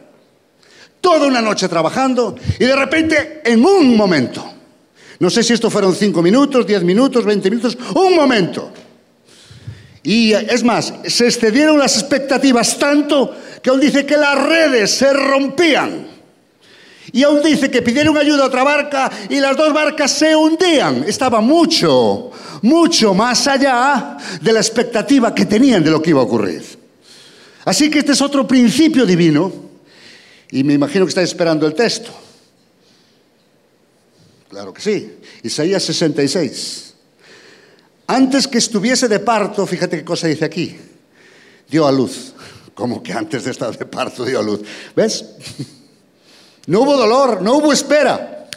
toda 1.01 1.27
una 1.27 1.41
noche 1.41 1.67
trabajando 1.67 2.35
y 2.59 2.65
de 2.65 2.75
repente, 2.75 3.41
en 3.43 3.65
un 3.65 3.95
momento, 3.95 4.55
No 5.19 5.29
sé 5.29 5.43
si 5.43 5.53
esto 5.53 5.69
fueron 5.69 5.95
cinco 5.95 6.21
minutos, 6.21 6.67
diez 6.67 6.83
minutos, 6.83 7.23
veinte 7.23 7.49
minutos, 7.49 7.77
un 7.95 8.15
momento. 8.15 8.71
Y 10.03 10.33
es 10.33 10.63
más, 10.63 10.93
se 11.05 11.25
excedieron 11.25 11.79
las 11.79 11.97
expectativas 11.97 12.77
tanto 12.77 13.33
que 13.61 13.69
aún 13.69 13.79
dice 13.79 14.05
que 14.05 14.17
las 14.17 14.37
redes 14.43 14.91
se 14.91 15.11
rompían. 15.13 16.14
Y 17.15 17.23
aún 17.23 17.41
dice 17.41 17.71
que 17.71 17.81
pidieron 17.81 18.17
ayuda 18.17 18.43
a 18.43 18.47
otra 18.47 18.65
barca 18.65 19.09
y 19.29 19.39
las 19.39 19.55
dos 19.55 19.73
barcas 19.73 20.11
se 20.11 20.35
hundían. 20.35 21.05
Estaba 21.07 21.39
mucho, 21.39 22.29
mucho 22.61 23.13
más 23.13 23.47
allá 23.47 24.17
de 24.41 24.51
la 24.51 24.59
expectativa 24.59 25.33
que 25.33 25.45
tenían 25.45 25.81
de 25.81 25.91
lo 25.91 26.01
que 26.01 26.09
iba 26.09 26.19
a 26.19 26.25
ocurrir. 26.25 26.61
Así 27.63 27.89
que 27.89 27.99
este 27.99 28.11
es 28.11 28.21
otro 28.21 28.45
principio 28.45 29.05
divino 29.05 29.49
y 30.51 30.61
me 30.65 30.73
imagino 30.73 31.05
que 31.05 31.09
estáis 31.11 31.29
esperando 31.29 31.65
el 31.65 31.73
texto. 31.73 32.11
Claro 34.49 34.73
que 34.73 34.81
sí. 34.81 35.13
Isaías 35.41 35.83
66. 35.83 36.95
Antes 38.07 38.45
que 38.45 38.57
estuviese 38.57 39.07
de 39.07 39.19
parto, 39.21 39.65
fíjate 39.65 39.99
qué 39.99 40.03
cosa 40.03 40.27
dice 40.27 40.43
aquí, 40.43 40.77
dio 41.69 41.87
a 41.87 41.93
luz. 41.93 42.33
Como 42.73 43.01
que 43.01 43.13
antes 43.13 43.45
de 43.45 43.51
estar 43.51 43.77
de 43.77 43.85
parto 43.85 44.25
dio 44.25 44.37
a 44.37 44.43
luz. 44.43 44.59
¿Ves? 44.93 45.23
No 46.67 46.81
hubo 46.81 46.97
dolor, 46.97 47.41
no 47.41 47.57
hubo 47.57 47.71
espera. 47.71 48.47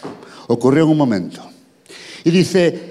Ocurrió 0.46 0.84
en 0.84 0.90
un 0.90 0.96
momento. 0.96 1.42
Y 2.24 2.30
dice, 2.30 2.88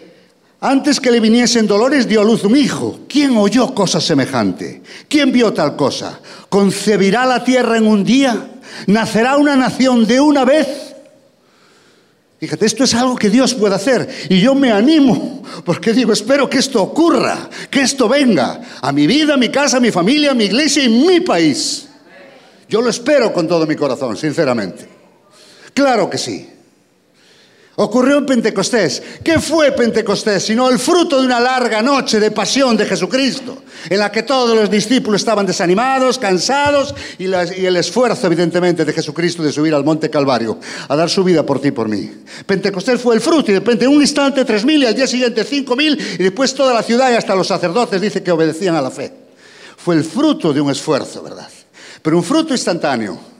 antes 0.59 0.99
que 0.99 1.11
le 1.11 1.19
viniesen 1.19 1.67
dolores 1.67 2.07
dio 2.07 2.21
a 2.21 2.23
luz 2.23 2.43
un 2.43 2.55
hijo. 2.55 3.01
¿Quién 3.07 3.37
oyó 3.37 3.73
cosa 3.75 4.01
semejante? 4.01 4.81
¿Quién 5.07 5.31
vio 5.31 5.53
tal 5.53 5.75
cosa? 5.75 6.19
¿Concebirá 6.49 7.25
la 7.25 7.43
tierra 7.43 7.77
en 7.77 7.85
un 7.85 8.03
día? 8.03 8.59
¿Nacerá 8.87 9.37
una 9.37 9.55
nación 9.55 10.05
de 10.07 10.19
una 10.19 10.45
vez? 10.45 10.67
Fíjate, 12.39 12.67
esto 12.67 12.83
es 12.83 12.93
algo 12.93 13.15
que 13.15 13.31
Dios 13.31 13.55
puede 13.55 13.73
hacer 13.73 14.07
y 14.29 14.39
yo 14.39 14.53
me 14.53 14.71
animo 14.71 15.41
porque 15.65 15.91
digo, 15.91 16.13
espero 16.13 16.47
que 16.47 16.59
esto 16.59 16.83
ocurra, 16.83 17.49
que 17.71 17.81
esto 17.81 18.07
venga 18.07 18.61
a 18.79 18.91
mi 18.91 19.07
vida, 19.07 19.33
a 19.33 19.37
mi 19.37 19.49
casa, 19.49 19.77
a 19.77 19.79
mi 19.79 19.89
familia, 19.89 20.31
a 20.31 20.35
mi 20.35 20.45
iglesia 20.45 20.83
y 20.83 20.89
mi 20.89 21.19
país. 21.21 21.87
Yo 22.69 22.81
lo 22.81 22.91
espero 22.91 23.33
con 23.33 23.47
todo 23.47 23.65
mi 23.65 23.75
corazón, 23.75 24.15
sinceramente. 24.17 24.96
Claro 25.77 26.09
que 26.09 26.17
sí. 26.17 26.49
Ocurrió 27.75 28.17
en 28.17 28.25
Pentecostés. 28.25 28.99
¿Qué 29.23 29.39
fue 29.39 29.71
Pentecostés? 29.73 30.41
Sino 30.41 30.67
el 30.71 30.79
fruto 30.79 31.19
de 31.19 31.27
una 31.27 31.39
larga 31.39 31.83
noche 31.83 32.19
de 32.19 32.31
pasión 32.31 32.75
de 32.75 32.87
Jesucristo, 32.87 33.61
en 33.87 33.99
la 33.99 34.11
que 34.11 34.23
todos 34.23 34.57
los 34.57 34.71
discípulos 34.71 35.21
estaban 35.21 35.45
desanimados, 35.45 36.17
cansados, 36.17 36.95
y, 37.19 37.25
el 37.25 37.77
esfuerzo, 37.77 38.25
evidentemente, 38.25 38.85
de 38.85 38.91
Jesucristo 38.91 39.43
de 39.43 39.51
subir 39.51 39.75
al 39.75 39.83
monte 39.83 40.09
Calvario, 40.09 40.57
a 40.87 40.95
dar 40.95 41.11
su 41.11 41.23
vida 41.23 41.45
por 41.45 41.61
ti 41.61 41.67
y 41.67 41.71
por 41.71 41.87
mí. 41.87 42.11
Pentecostés 42.47 42.99
fue 42.99 43.13
el 43.13 43.21
fruto, 43.21 43.51
y 43.51 43.53
de 43.53 43.59
repente 43.59 43.85
en 43.85 43.91
un 43.91 44.01
instante 44.01 44.43
tres 44.45 44.65
mil, 44.65 44.81
y 44.81 44.87
al 44.87 44.95
día 44.95 45.05
siguiente 45.05 45.43
cinco 45.43 45.75
mil, 45.75 45.95
y 46.17 46.23
después 46.23 46.55
toda 46.55 46.73
la 46.73 46.81
ciudad 46.81 47.11
y 47.11 47.13
hasta 47.13 47.35
los 47.35 47.45
sacerdotes 47.45 48.01
dice 48.01 48.23
que 48.23 48.31
obedecían 48.31 48.73
a 48.73 48.81
la 48.81 48.89
fe. 48.89 49.13
Fue 49.77 49.93
el 49.93 50.03
fruto 50.03 50.51
de 50.53 50.59
un 50.59 50.71
esfuerzo, 50.71 51.21
¿verdad? 51.21 51.47
Pero 52.01 52.17
un 52.17 52.23
fruto 52.23 52.53
instantáneo. 52.53 53.36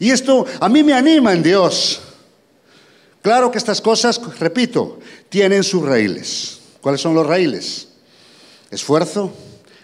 Y 0.00 0.10
esto 0.10 0.44
a 0.58 0.68
mí 0.68 0.82
me 0.82 0.94
anima 0.94 1.32
en 1.32 1.44
Dios 1.44 2.00
Claro 3.22 3.50
que 3.50 3.58
estas 3.58 3.80
cosas, 3.80 4.20
repito, 4.38 4.98
tienen 5.28 5.62
sus 5.62 5.84
raíles. 5.84 6.60
¿Cuáles 6.80 7.00
son 7.00 7.14
los 7.14 7.26
raíles? 7.26 7.88
Esfuerzo, 8.70 9.32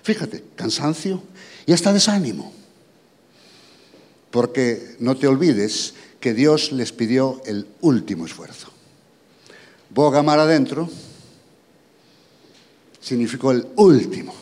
fíjate, 0.02 0.42
cansancio 0.54 1.22
y 1.66 1.72
hasta 1.72 1.92
desánimo. 1.92 2.52
Porque 4.30 4.96
no 5.00 5.16
te 5.16 5.26
olvides 5.26 5.94
que 6.18 6.32
Dios 6.32 6.72
les 6.72 6.92
pidió 6.92 7.42
el 7.44 7.66
último 7.82 8.24
esfuerzo. 8.24 8.68
Boga 9.90 10.22
mar 10.22 10.38
adentro 10.38 10.88
significó 13.00 13.52
el 13.52 13.66
último, 13.76 14.34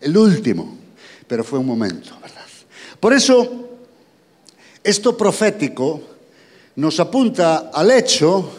el 0.00 0.16
último, 0.16 0.76
pero 1.26 1.42
fue 1.42 1.58
un 1.58 1.66
momento, 1.66 2.16
¿verdad? 2.20 2.46
Por 3.00 3.12
eso, 3.12 3.59
esto 4.82 5.16
profético 5.16 6.02
nos 6.76 7.00
apunta 7.00 7.70
al 7.72 7.90
hecho 7.90 8.50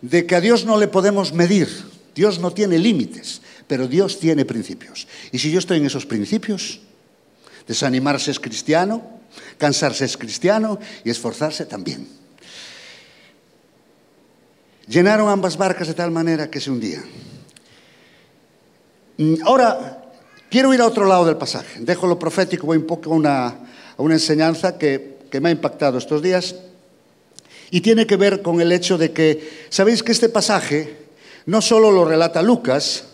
de 0.00 0.26
que 0.26 0.36
a 0.36 0.40
Dios 0.40 0.64
no 0.64 0.78
le 0.78 0.88
podemos 0.88 1.32
medir. 1.32 1.68
Dios 2.14 2.38
no 2.38 2.52
tiene 2.52 2.78
límites, 2.78 3.42
pero 3.66 3.88
Dios 3.88 4.18
tiene 4.20 4.44
principios. 4.44 5.06
Y 5.32 5.38
si 5.38 5.50
yo 5.50 5.58
estoy 5.58 5.78
en 5.78 5.86
esos 5.86 6.06
principios, 6.06 6.80
desanimarse 7.66 8.30
es 8.30 8.40
cristiano, 8.40 9.20
cansarse 9.58 10.04
es 10.04 10.16
cristiano 10.16 10.78
y 11.04 11.10
esforzarse 11.10 11.66
también. 11.66 12.08
Llenaron 14.86 15.28
ambas 15.28 15.56
barcas 15.56 15.88
de 15.88 15.94
tal 15.94 16.10
manera 16.12 16.48
que 16.48 16.60
se 16.60 16.70
hundían. 16.70 17.04
Mm, 19.18 19.34
ahora, 19.44 20.04
quiero 20.48 20.72
ir 20.72 20.80
a 20.80 20.86
otro 20.86 21.06
lado 21.06 21.24
del 21.24 21.36
pasaje. 21.36 21.80
Dejo 21.80 22.06
lo 22.06 22.18
profético, 22.18 22.66
voy 22.66 22.78
un 22.78 22.86
poco 22.86 23.12
a 23.12 23.16
una, 23.16 23.58
una 23.96 24.14
enseñanza 24.14 24.78
que, 24.78 25.15
que 25.30 25.40
me 25.40 25.48
ha 25.48 25.52
impactado 25.52 25.98
estos 25.98 26.22
días. 26.22 26.56
Y 27.70 27.80
tiene 27.80 28.06
que 28.06 28.16
ver 28.16 28.42
con 28.42 28.60
el 28.60 28.72
hecho 28.72 28.96
de 28.96 29.12
que, 29.12 29.66
sabéis 29.70 30.02
que 30.02 30.12
este 30.12 30.28
pasaje 30.28 31.06
no 31.46 31.60
solo 31.60 31.90
lo 31.90 32.04
relata 32.04 32.42
Lucas, 32.42 33.04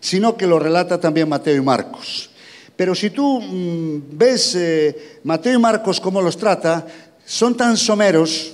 sino 0.00 0.36
que 0.36 0.46
lo 0.46 0.58
relata 0.58 1.00
también 1.00 1.28
Mateo 1.28 1.56
y 1.56 1.60
Marcos. 1.60 2.30
Pero 2.76 2.94
si 2.94 3.10
tú 3.10 3.40
mm, 3.40 4.16
ves 4.16 4.54
eh, 4.54 5.18
Mateo 5.24 5.54
y 5.54 5.58
Marcos 5.58 6.00
cómo 6.00 6.22
los 6.22 6.36
trata, 6.36 6.86
son 7.24 7.56
tan 7.56 7.76
someros, 7.76 8.52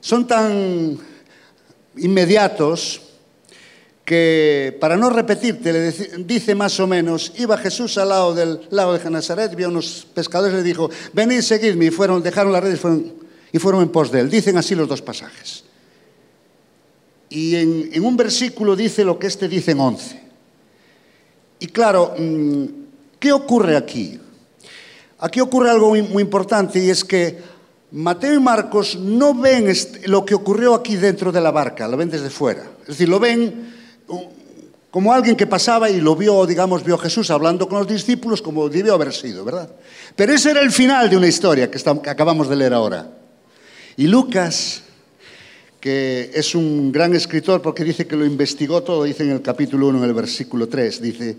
son 0.00 0.26
tan 0.26 0.98
inmediatos, 1.96 3.00
que 4.12 4.76
para 4.78 4.94
no 4.94 5.08
repetirte, 5.08 5.72
le 5.72 5.90
dice 6.18 6.54
más 6.54 6.78
o 6.80 6.86
menos, 6.86 7.32
iba 7.38 7.56
Jesús 7.56 7.96
al 7.96 8.10
lado 8.10 8.34
del 8.34 8.60
lago 8.68 8.92
de 8.98 9.10
Nazaret, 9.10 9.54
vio 9.54 9.68
a 9.68 9.70
unos 9.70 10.06
pescadores 10.12 10.52
y 10.52 10.56
le 10.58 10.62
dijo, 10.62 10.90
venid, 11.14 11.40
seguidme, 11.40 11.86
y 11.86 11.90
fueron, 11.90 12.22
dejaron 12.22 12.52
las 12.52 12.62
redes 12.62 12.78
y 13.52 13.58
fueron 13.58 13.80
en 13.80 13.88
pos 13.88 14.12
de 14.12 14.20
él. 14.20 14.28
Dicen 14.28 14.58
así 14.58 14.74
los 14.74 14.86
dos 14.86 15.00
pasajes. 15.00 15.64
Y 17.30 17.56
en, 17.56 18.04
un 18.04 18.14
versículo 18.14 18.76
dice 18.76 19.02
lo 19.02 19.18
que 19.18 19.28
este 19.28 19.48
dice 19.48 19.70
en 19.70 19.80
once. 19.80 20.20
Y 21.58 21.68
claro, 21.68 22.14
mm, 22.18 22.64
¿qué 23.18 23.32
ocurre 23.32 23.78
aquí? 23.78 24.20
Aquí 25.20 25.40
ocurre 25.40 25.70
algo 25.70 25.88
muy, 25.88 26.02
muy 26.02 26.22
importante 26.22 26.84
y 26.84 26.90
es 26.90 27.02
que 27.02 27.38
Mateo 27.92 28.34
y 28.34 28.40
Marcos 28.40 28.94
no 28.94 29.32
ven 29.32 29.72
lo 30.04 30.22
que 30.26 30.34
ocurrió 30.34 30.74
aquí 30.74 30.96
dentro 30.96 31.32
de 31.32 31.40
la 31.40 31.50
barca, 31.50 31.88
lo 31.88 31.96
ven 31.96 32.10
desde 32.10 32.28
fuera. 32.28 32.64
Es 32.82 32.88
decir, 32.88 33.08
lo 33.08 33.18
ven 33.18 33.72
como 34.92 35.10
alguien 35.14 35.36
que 35.36 35.46
pasaba 35.46 35.88
y 35.88 36.02
lo 36.02 36.14
vio, 36.14 36.44
digamos, 36.44 36.84
vio 36.84 36.96
a 36.96 36.98
Jesús 36.98 37.30
hablando 37.30 37.66
con 37.66 37.78
los 37.78 37.88
discípulos 37.88 38.42
como 38.42 38.68
debió 38.68 38.92
haber 38.92 39.14
sido, 39.14 39.42
¿verdad? 39.42 39.70
Pero 40.14 40.34
ese 40.34 40.50
era 40.50 40.60
el 40.60 40.70
final 40.70 41.08
de 41.08 41.16
una 41.16 41.26
historia 41.26 41.70
que 41.70 41.80
acabamos 42.10 42.46
de 42.50 42.56
leer 42.56 42.74
ahora. 42.74 43.10
Y 43.96 44.06
Lucas, 44.06 44.82
que 45.80 46.30
es 46.34 46.54
un 46.54 46.92
gran 46.92 47.14
escritor 47.14 47.62
porque 47.62 47.84
dice 47.84 48.06
que 48.06 48.16
lo 48.16 48.26
investigó 48.26 48.82
todo, 48.82 49.04
dice 49.04 49.22
en 49.22 49.30
el 49.30 49.40
capítulo 49.40 49.88
1, 49.88 49.96
en 49.96 50.04
el 50.04 50.14
versículo 50.14 50.68
3, 50.68 51.00
dice, 51.00 51.36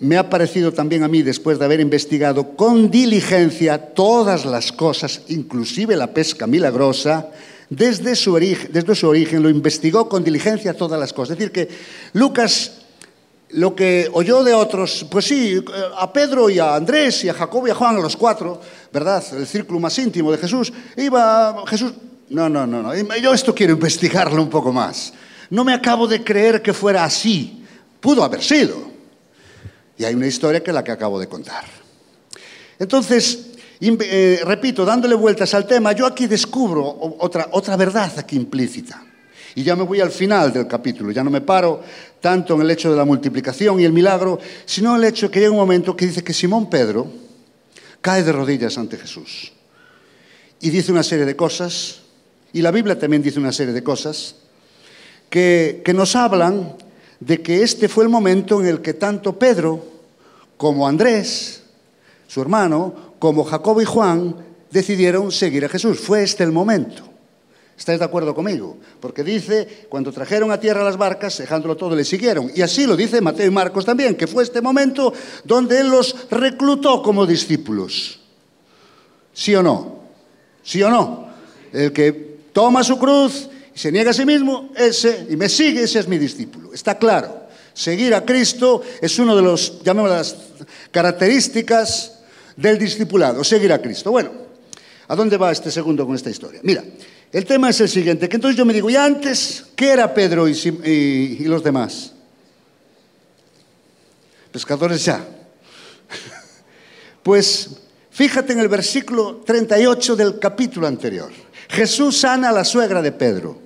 me 0.00 0.18
ha 0.18 0.28
parecido 0.28 0.70
también 0.70 1.04
a 1.04 1.08
mí, 1.08 1.22
después 1.22 1.58
de 1.58 1.64
haber 1.64 1.80
investigado 1.80 2.54
con 2.54 2.90
diligencia 2.90 3.78
todas 3.78 4.44
las 4.44 4.72
cosas, 4.72 5.22
inclusive 5.28 5.96
la 5.96 6.12
pesca 6.12 6.46
milagrosa, 6.46 7.30
desde 7.70 8.16
su, 8.16 8.32
origen, 8.32 8.70
desde 8.72 8.94
su 8.94 9.08
origen 9.08 9.42
lo 9.42 9.50
investigó 9.50 10.08
con 10.08 10.24
diligencia 10.24 10.74
todas 10.74 10.98
las 10.98 11.12
cosas. 11.12 11.32
Es 11.32 11.38
decir, 11.38 11.52
que 11.52 11.68
Lucas 12.14 12.72
lo 13.50 13.74
que 13.74 14.08
oyó 14.12 14.44
de 14.44 14.52
otros, 14.52 15.06
pues 15.10 15.24
sí, 15.24 15.62
a 15.96 16.12
Pedro 16.12 16.50
y 16.50 16.58
a 16.58 16.74
Andrés 16.74 17.24
y 17.24 17.28
a 17.28 17.34
Jacobo 17.34 17.66
y 17.66 17.70
a 17.70 17.74
Juan, 17.74 17.96
a 17.96 18.00
los 18.00 18.16
cuatro, 18.16 18.60
¿verdad? 18.92 19.24
El 19.32 19.46
círculo 19.46 19.80
más 19.80 19.98
íntimo 19.98 20.30
de 20.30 20.38
Jesús, 20.38 20.72
iba 20.96 21.64
Jesús, 21.66 21.94
no, 22.30 22.48
no, 22.48 22.66
no, 22.66 22.82
no, 22.82 22.94
yo 22.94 23.32
esto 23.32 23.54
quiero 23.54 23.72
investigarlo 23.72 24.42
un 24.42 24.50
poco 24.50 24.72
más. 24.72 25.12
No 25.50 25.64
me 25.64 25.72
acabo 25.72 26.06
de 26.06 26.22
creer 26.22 26.60
que 26.60 26.74
fuera 26.74 27.04
así, 27.04 27.64
pudo 28.00 28.22
haber 28.22 28.42
sido. 28.42 28.88
Y 29.96 30.04
hay 30.04 30.14
una 30.14 30.26
historia 30.26 30.62
que 30.62 30.70
es 30.70 30.74
la 30.74 30.84
que 30.84 30.92
acabo 30.92 31.18
de 31.18 31.26
contar. 31.26 31.64
Entonces, 32.78 33.47
eh, 33.80 34.40
repito, 34.44 34.84
dándole 34.84 35.14
vueltas 35.14 35.54
al 35.54 35.66
tema, 35.66 35.92
yo 35.92 36.06
aquí 36.06 36.26
descubro 36.26 37.16
otra, 37.18 37.48
otra 37.52 37.76
verdad 37.76 38.12
aquí 38.18 38.36
implícita. 38.36 39.04
Y 39.54 39.62
ya 39.62 39.74
me 39.76 39.82
voy 39.82 40.00
al 40.00 40.10
final 40.10 40.52
del 40.52 40.66
capítulo, 40.66 41.10
ya 41.10 41.24
no 41.24 41.30
me 41.30 41.40
paro 41.40 41.82
tanto 42.20 42.54
en 42.54 42.62
el 42.62 42.70
hecho 42.70 42.90
de 42.90 42.96
la 42.96 43.04
multiplicación 43.04 43.80
y 43.80 43.84
el 43.84 43.92
milagro, 43.92 44.38
sino 44.66 44.90
en 44.90 45.02
el 45.02 45.08
hecho 45.08 45.30
que 45.30 45.40
llega 45.40 45.50
un 45.50 45.58
momento 45.58 45.96
que 45.96 46.06
dice 46.06 46.22
que 46.22 46.32
Simón 46.32 46.68
Pedro 46.68 47.06
cae 48.00 48.22
de 48.22 48.32
rodillas 48.32 48.78
ante 48.78 48.96
Jesús 48.96 49.52
y 50.60 50.70
dice 50.70 50.92
una 50.92 51.02
serie 51.02 51.24
de 51.24 51.36
cosas, 51.36 52.00
y 52.52 52.62
la 52.62 52.70
Biblia 52.70 52.98
también 52.98 53.22
dice 53.22 53.38
una 53.38 53.52
serie 53.52 53.72
de 53.72 53.82
cosas, 53.82 54.34
que, 55.30 55.82
que 55.84 55.94
nos 55.94 56.16
hablan 56.16 56.76
de 57.20 57.42
que 57.42 57.62
este 57.62 57.88
fue 57.88 58.04
el 58.04 58.10
momento 58.10 58.60
en 58.60 58.66
el 58.66 58.80
que 58.80 58.94
tanto 58.94 59.38
Pedro 59.38 59.84
como 60.56 60.88
Andrés, 60.88 61.62
su 62.26 62.40
hermano, 62.40 63.07
como 63.18 63.44
Jacobo 63.44 63.80
y 63.80 63.84
Juan 63.84 64.36
decidieron 64.70 65.32
seguir 65.32 65.64
a 65.64 65.68
Jesús. 65.68 65.98
Fue 65.98 66.22
este 66.22 66.44
el 66.44 66.52
momento. 66.52 67.08
¿Estáis 67.76 68.00
de 68.00 68.04
acuerdo 68.04 68.34
conmigo? 68.34 68.76
Porque 69.00 69.22
dice, 69.22 69.86
cuando 69.88 70.10
trajeron 70.10 70.50
a 70.50 70.58
tierra 70.58 70.82
las 70.82 70.96
barcas, 70.96 71.38
dejándolo 71.38 71.76
todo, 71.76 71.94
le 71.94 72.04
siguieron. 72.04 72.50
Y 72.54 72.60
así 72.60 72.86
lo 72.86 72.96
dice 72.96 73.20
Mateo 73.20 73.46
y 73.46 73.50
Marcos 73.50 73.84
también, 73.84 74.16
que 74.16 74.26
fue 74.26 74.42
este 74.42 74.60
momento 74.60 75.12
donde 75.44 75.80
él 75.80 75.88
los 75.88 76.28
reclutó 76.28 77.02
como 77.02 77.24
discípulos. 77.24 78.18
¿Sí 79.32 79.54
o 79.54 79.62
no? 79.62 80.00
¿Sí 80.64 80.82
o 80.82 80.90
no? 80.90 81.28
El 81.72 81.92
que 81.92 82.38
toma 82.52 82.82
su 82.82 82.98
cruz 82.98 83.48
y 83.72 83.78
se 83.78 83.92
niega 83.92 84.10
a 84.10 84.14
sí 84.14 84.26
mismo, 84.26 84.70
ese, 84.74 85.28
y 85.30 85.36
me 85.36 85.48
sigue, 85.48 85.84
ese 85.84 86.00
es 86.00 86.08
mi 86.08 86.18
discípulo. 86.18 86.74
Está 86.74 86.98
claro. 86.98 87.46
Seguir 87.74 88.12
a 88.12 88.24
Cristo 88.24 88.82
es 89.00 89.16
una 89.20 89.36
de 89.36 89.42
las 89.42 90.36
características 90.90 92.17
del 92.58 92.76
discipulado, 92.76 93.44
seguir 93.44 93.72
a 93.72 93.80
Cristo. 93.80 94.10
Bueno, 94.10 94.32
¿a 95.06 95.14
dónde 95.14 95.36
va 95.36 95.52
este 95.52 95.70
segundo 95.70 96.04
con 96.04 96.16
esta 96.16 96.28
historia? 96.28 96.60
Mira, 96.64 96.82
el 97.32 97.44
tema 97.44 97.70
es 97.70 97.80
el 97.80 97.88
siguiente, 97.88 98.28
que 98.28 98.34
entonces 98.34 98.58
yo 98.58 98.64
me 98.64 98.74
digo, 98.74 98.90
¿y 98.90 98.96
antes 98.96 99.66
qué 99.76 99.90
era 99.90 100.12
Pedro 100.12 100.48
y, 100.48 100.52
y, 100.52 100.90
y 101.40 101.44
los 101.44 101.62
demás? 101.62 102.12
Pescadores 104.52 105.04
ya. 105.04 105.24
Pues 107.22 107.68
fíjate 108.10 108.54
en 108.54 108.60
el 108.60 108.68
versículo 108.68 109.42
38 109.44 110.16
del 110.16 110.38
capítulo 110.38 110.86
anterior. 110.86 111.30
Jesús 111.68 112.20
sana 112.20 112.48
a 112.48 112.52
la 112.52 112.64
suegra 112.64 113.02
de 113.02 113.12
Pedro. 113.12 113.58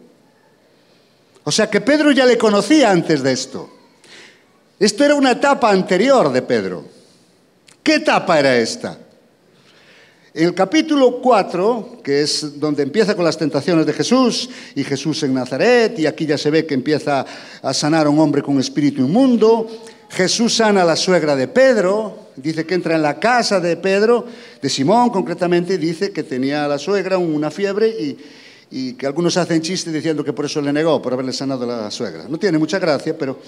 O 1.45 1.53
sea 1.53 1.71
que 1.71 1.81
Pedro 1.81 2.11
ya 2.11 2.27
le 2.27 2.37
conocía 2.37 2.91
antes 2.91 3.23
de 3.23 3.31
esto. 3.31 3.71
Esto 4.81 5.05
era 5.05 5.15
una 5.15 5.33
etapa 5.33 5.71
anterior 5.71 6.33
de 6.33 6.43
Pedro. 6.43 7.02
¿Qué 7.83 7.97
etapa 7.97 8.39
era 8.39 8.57
esta? 8.57 8.97
El 10.33 10.55
capítulo 10.55 11.21
4, 11.21 11.99
que 12.05 12.23
es 12.23 12.61
donde 12.61 12.85
empieza 12.85 13.17
con 13.17 13.25
las 13.25 13.37
tentaciones 13.37 13.85
de 13.85 13.93
Jesús 13.93 14.49
y 14.77 14.85
Jesús 14.85 15.25
en 15.25 15.35
Nazaret, 15.35 15.99
y 15.99 16.07
aquí 16.07 16.25
ya 16.25 16.39
se 16.39 16.53
ve 16.53 16.65
que 16.65 16.75
empieza 16.75 17.27
a 17.61 17.75
sanar 17.75 18.07
a 18.07 18.11
un 18.11 18.21
hombre 18.21 18.41
con 18.41 18.61
espíritu 18.61 19.03
inmundo, 19.03 19.67
Jesús 20.11 20.55
sana 20.55 20.83
a 20.83 20.85
la 20.85 20.95
suegra 20.95 21.35
de 21.35 21.49
Pedro, 21.49 22.29
dice 22.37 22.65
que 22.65 22.75
entra 22.75 22.95
en 22.95 23.03
la 23.03 23.19
casa 23.19 23.59
de 23.59 23.77
Pedro, 23.77 24.27
de 24.63 24.69
Simón 24.69 25.11
concretamente, 25.11 25.77
dice 25.77 26.13
que 26.13 26.23
tenía 26.23 26.65
a 26.65 26.69
la 26.69 26.79
suegra 26.79 27.19
una 27.19 27.51
fiebre 27.51 27.89
y, 27.89 28.17
y 28.71 28.93
que 28.93 29.07
algunos 29.07 29.37
hacen 29.37 29.61
chiste 29.61 29.91
diciendo 29.91 30.23
que 30.23 30.33
por 30.33 30.45
eso 30.45 30.63
le 30.63 30.73
negó, 30.73 31.03
por 31.03 31.15
haberle 31.15 31.33
sanado 31.33 31.65
a 31.65 31.83
la 31.83 31.91
suegra. 31.91 32.27
No 32.29 32.39
tiene 32.39 32.59
mucha 32.59 32.79
gracia, 32.79 33.19
pero 33.19 33.39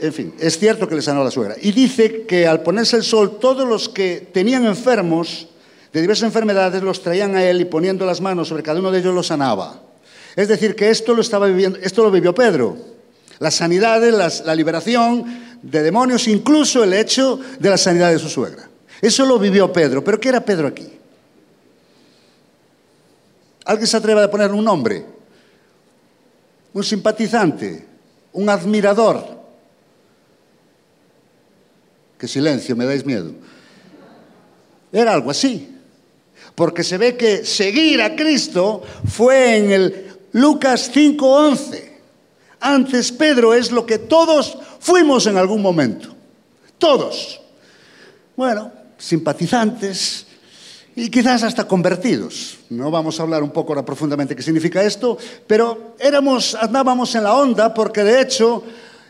en 0.00 0.12
fin, 0.12 0.34
es 0.38 0.58
cierto 0.58 0.88
que 0.88 0.94
le 0.94 1.02
sanó 1.02 1.20
a 1.22 1.24
la 1.24 1.30
suegra. 1.30 1.56
Y 1.60 1.72
dice 1.72 2.22
que 2.22 2.46
al 2.46 2.62
ponerse 2.62 2.96
el 2.96 3.02
sol, 3.02 3.38
todos 3.40 3.68
los 3.68 3.88
que 3.88 4.28
tenían 4.32 4.64
enfermos, 4.66 5.48
de 5.92 6.00
diversas 6.00 6.26
enfermedades 6.26 6.82
los 6.82 7.02
traían 7.02 7.34
a 7.34 7.42
él 7.42 7.60
y 7.60 7.64
poniendo 7.64 8.06
las 8.06 8.20
manos 8.20 8.48
sobre 8.48 8.62
cada 8.62 8.78
uno 8.78 8.90
de 8.90 9.00
ellos 9.00 9.14
los 9.14 9.26
sanaba. 9.26 9.82
Es 10.36 10.48
decir, 10.48 10.76
que 10.76 10.90
esto 10.90 11.14
lo 11.14 11.20
estaba 11.20 11.46
viviendo, 11.46 11.78
esto 11.82 12.02
lo 12.02 12.10
vivió 12.10 12.34
Pedro. 12.34 12.76
Las 13.40 13.54
sanidades, 13.54 14.42
la 14.44 14.54
liberación 14.54 15.24
de 15.62 15.82
demonios, 15.82 16.28
incluso 16.28 16.84
el 16.84 16.92
hecho 16.92 17.40
de 17.58 17.70
la 17.70 17.76
sanidad 17.76 18.10
de 18.10 18.18
su 18.18 18.28
suegra. 18.28 18.68
Eso 19.00 19.24
lo 19.24 19.38
vivió 19.38 19.72
Pedro. 19.72 20.04
¿Pero 20.04 20.20
qué 20.20 20.28
era 20.28 20.44
Pedro 20.44 20.68
aquí? 20.68 20.88
¿Alguien 23.64 23.86
se 23.86 23.96
atreve 23.96 24.22
a 24.22 24.30
poner 24.30 24.50
un 24.52 24.64
nombre? 24.64 25.04
Un 26.72 26.84
simpatizante, 26.84 27.86
un 28.32 28.48
admirador. 28.48 29.39
Qué 32.20 32.28
silencio, 32.28 32.76
me 32.76 32.84
dais 32.84 33.04
miedo. 33.04 33.32
Era 34.92 35.14
algo 35.14 35.32
así 35.32 35.80
porque 36.54 36.84
se 36.84 36.98
ve 36.98 37.16
que 37.16 37.46
seguir 37.46 38.02
a 38.02 38.14
Cristo 38.14 38.82
fue 39.06 39.56
en 39.56 39.70
el 39.70 40.06
Lucas 40.32 40.90
5:11. 40.92 41.90
Antes 42.60 43.12
Pedro 43.12 43.54
es 43.54 43.72
lo 43.72 43.86
que 43.86 43.96
todos 43.98 44.58
fuimos 44.78 45.26
en 45.26 45.38
algún 45.38 45.62
momento. 45.62 46.14
Todos. 46.76 47.40
Bueno, 48.36 48.70
simpatizantes 48.98 50.26
y 50.94 51.08
quizás 51.08 51.42
hasta 51.44 51.66
convertidos. 51.66 52.58
No 52.68 52.90
vamos 52.90 53.18
a 53.18 53.22
hablar 53.22 53.42
un 53.42 53.52
poco 53.52 53.72
ahora 53.72 53.84
profundamente 53.86 54.36
qué 54.36 54.42
significa 54.42 54.82
esto, 54.82 55.16
pero 55.46 55.94
éramos, 55.98 56.54
andábamos 56.54 57.14
en 57.14 57.24
la 57.24 57.34
onda 57.34 57.72
porque 57.72 58.04
de 58.04 58.20
hecho, 58.20 58.62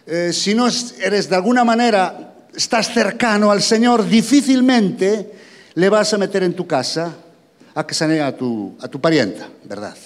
eh, 0.06 0.30
si 0.32 0.54
no 0.54 0.68
eres 1.02 1.28
de 1.28 1.34
alguna 1.34 1.64
manera, 1.64 2.34
estás 2.54 2.92
cercano 2.92 3.50
al 3.50 3.62
Señor, 3.62 4.06
difícilmente 4.06 5.32
le 5.74 5.88
vas 5.88 6.12
a 6.12 6.18
meter 6.18 6.42
en 6.42 6.54
tu 6.54 6.66
casa 6.66 7.14
a 7.74 7.86
que 7.86 7.94
sane 7.94 8.20
a 8.20 8.36
tu, 8.36 8.76
a 8.80 8.88
tu 8.88 9.00
parienta, 9.00 9.48
¿verdad? 9.64 9.96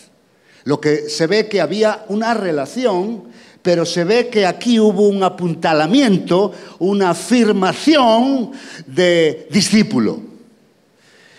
Lo 0.64 0.80
que 0.80 1.09
se 1.09 1.26
ve 1.26 1.48
que 1.48 1.61
había 1.61 2.04
una 2.09 2.35
relación, 2.35 3.24
pero 3.62 3.85
se 3.85 4.04
ve 4.04 4.28
que 4.28 4.46
aquí 4.46 4.78
hubo 4.78 5.09
un 5.09 5.22
apuntalamiento, 5.22 6.52
una 6.78 7.11
afirmación 7.11 8.52
de 8.87 9.48
discípulo. 9.50 10.20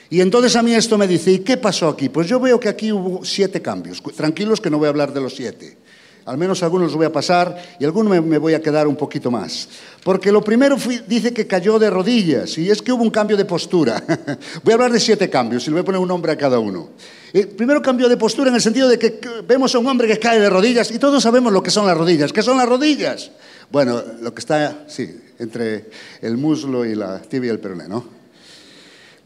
Y 0.10 0.22
entonces 0.22 0.56
a 0.56 0.64
mí 0.64 0.74
esto 0.74 0.98
me 0.98 1.08
dice, 1.08 1.32
¿y 1.32 1.40
qué 1.40 1.58
pasó 1.58 1.90
aquí? 1.90 2.10
Pues 2.10 2.28
yo 2.28 2.40
veo 2.40 2.60
que 2.60 2.70
aquí 2.70 2.92
hubo 2.92 3.26
siete 3.26 3.62
cambios. 3.62 4.02
Tranquilos 4.16 4.62
que 4.62 4.70
no 4.70 4.78
voy 4.78 4.86
a 4.86 4.90
hablar 4.90 5.14
de 5.14 5.22
los 5.22 5.36
siete. 5.36 5.78
Al 6.26 6.40
menos 6.40 6.64
algunos 6.64 6.88
los 6.88 6.96
voy 6.96 7.06
a 7.06 7.12
pasar 7.12 7.56
y 7.80 7.86
algunos 7.86 8.26
me, 8.26 8.38
voy 8.40 8.56
a 8.56 8.62
quedar 8.62 8.88
un 8.88 8.96
poquito 8.96 9.30
más. 9.30 9.70
Porque 10.04 10.32
lo 10.32 10.44
primero 10.44 10.76
dice 11.08 11.32
que 11.32 11.46
cayó 11.46 11.78
de 11.78 11.92
rodillas 11.92 12.58
y 12.58 12.70
es 12.72 12.82
que 12.82 12.92
hubo 12.92 13.04
un 13.04 13.12
cambio 13.12 13.38
de 13.38 13.46
postura. 13.46 14.04
voy 14.64 14.72
a 14.72 14.74
hablar 14.74 14.92
de 14.92 15.00
siete 15.00 15.30
cambios 15.30 15.64
y 15.66 15.68
le 15.68 15.74
voy 15.74 15.82
a 15.82 15.86
poner 15.86 16.02
un 16.02 16.08
nombre 16.08 16.32
a 16.32 16.36
cada 16.36 16.58
uno. 16.58 16.90
El 17.32 17.50
primero 17.50 17.80
cambio 17.80 18.10
de 18.10 18.18
postura 18.18 18.50
en 18.50 18.56
el 18.56 18.62
sentido 18.62 18.90
de 18.90 18.98
que 18.98 19.20
vemos 19.48 19.76
a 19.76 19.80
un 19.80 19.86
hombre 19.86 20.08
que 20.08 20.18
cae 20.18 20.40
de 20.40 20.50
rodillas 20.50 20.90
y 20.90 20.98
todos 20.98 21.22
sabemos 21.22 21.54
lo 21.54 21.62
que 21.62 21.70
son 21.70 21.86
las 21.86 21.96
rodillas. 21.96 22.34
¿Qué 22.34 22.42
son 22.42 22.58
las 22.58 22.68
rodillas? 22.68 23.30
Bueno, 23.72 24.02
lo 24.22 24.34
que 24.34 24.40
está, 24.40 24.86
sí, 24.88 25.20
entre 25.38 25.92
el 26.22 26.38
muslo 26.38 26.86
y 26.86 26.96
la 26.96 27.20
tibia 27.20 27.50
y 27.50 27.52
el 27.52 27.60
peroné, 27.60 27.88
¿no? 27.88 28.25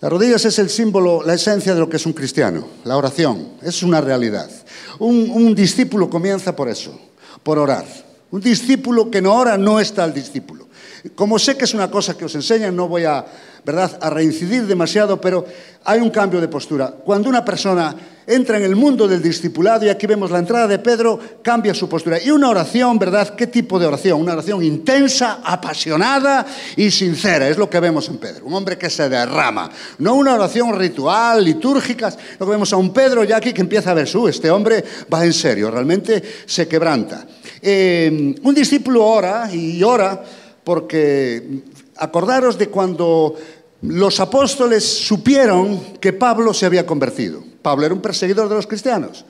Las 0.02 0.12
rodillas 0.12 0.46
es 0.46 0.58
el 0.60 0.70
símbolo, 0.70 1.24
la 1.26 1.34
esencia 1.34 1.74
de 1.74 1.80
lo 1.80 1.90
que 1.90 1.98
es 1.98 2.06
un 2.06 2.14
cristiano, 2.14 2.66
la 2.86 2.96
oración, 2.96 3.50
es 3.62 3.84
una 3.84 4.00
realidad. 4.00 4.50
Un, 4.98 5.54
discípulo 5.54 6.10
comienza 6.10 6.56
por 6.56 6.70
eso, 6.70 6.98
por 7.44 7.60
orar. 7.60 7.86
Un 8.32 8.40
discípulo 8.40 9.12
que 9.12 9.22
no 9.22 9.34
ora 9.36 9.58
no 9.58 9.80
está 9.80 10.06
el 10.06 10.14
discípulo. 10.14 10.68
Como 11.16 11.38
sé 11.38 11.58
que 11.58 11.66
es 11.66 11.74
una 11.74 11.92
cosa 11.92 12.18
que 12.18 12.26
os 12.26 12.36
enseñan, 12.36 12.76
no 12.76 12.88
voy 12.88 13.04
a, 13.04 13.26
¿verdad?, 13.66 13.98
a 14.02 14.10
reincidir 14.10 14.66
demasiado, 14.66 15.20
pero 15.20 15.46
hay 15.86 16.00
un 16.00 16.10
cambio 16.10 16.42
de 16.42 16.48
postura. 16.48 16.94
Cuando 17.04 17.30
una 17.30 17.44
persona 17.44 17.96
entra 18.30 18.58
en 18.58 18.64
el 18.64 18.76
mundo 18.76 19.08
del 19.08 19.24
discipulado, 19.24 19.86
y 19.86 19.90
aquí 19.90 20.06
vemos 20.06 20.30
la 20.30 20.38
entrada 20.38 20.68
de 20.68 20.78
Pedro, 20.78 21.20
cambia 21.42 21.74
su 21.74 21.90
postura. 21.90 22.22
Y 22.22 22.30
una 22.30 22.50
oración, 22.50 23.00
¿verdad? 23.00 23.34
¿Qué 23.36 23.48
tipo 23.48 23.80
de 23.80 23.88
oración? 23.88 24.22
Una 24.22 24.34
oración 24.34 24.64
intensa, 24.64 25.40
apasionada 25.44 26.46
y 26.76 26.92
sincera, 26.92 27.50
es 27.50 27.58
lo 27.58 27.68
que 27.68 27.80
vemos 27.80 28.08
en 28.08 28.18
Pedro. 28.18 28.46
Un 28.46 28.54
hombre 28.54 28.78
que 28.78 28.88
se 28.90 29.10
derrama. 29.10 29.72
No 29.98 30.14
una 30.14 30.36
oración 30.36 30.78
ritual, 30.78 31.44
litúrgica. 31.44 32.14
Lo 32.40 32.46
que 32.46 32.52
vemos 32.52 32.72
a 32.72 32.78
un 32.78 32.94
Pedro 32.94 33.24
ya 33.24 33.38
aquí 33.38 33.52
que 33.52 33.62
empieza 33.62 33.90
a 33.90 33.96
ver, 33.96 34.08
su, 34.08 34.28
este 34.28 34.52
hombre 34.52 34.84
va 35.12 35.26
en 35.26 35.34
serio, 35.34 35.72
realmente 35.72 36.22
se 36.46 36.68
quebranta. 36.68 37.26
Eh, 37.60 38.36
un 38.44 38.54
discípulo 38.54 39.06
ora 39.06 39.50
y 39.52 39.82
ora 39.82 40.24
porque 40.64 41.64
acordaros 42.00 42.58
de 42.58 42.70
cuando 42.70 43.36
los 43.82 44.20
apóstoles 44.20 44.84
supieron 44.84 45.98
que 46.00 46.14
Pablo 46.14 46.54
se 46.54 46.66
había 46.66 46.86
convertido. 46.86 47.44
Pablo 47.62 47.86
era 47.86 47.96
un 47.96 48.02
perseguidor 48.02 48.50
de 48.50 48.56
los 48.56 48.68
cristianos. 48.68 49.26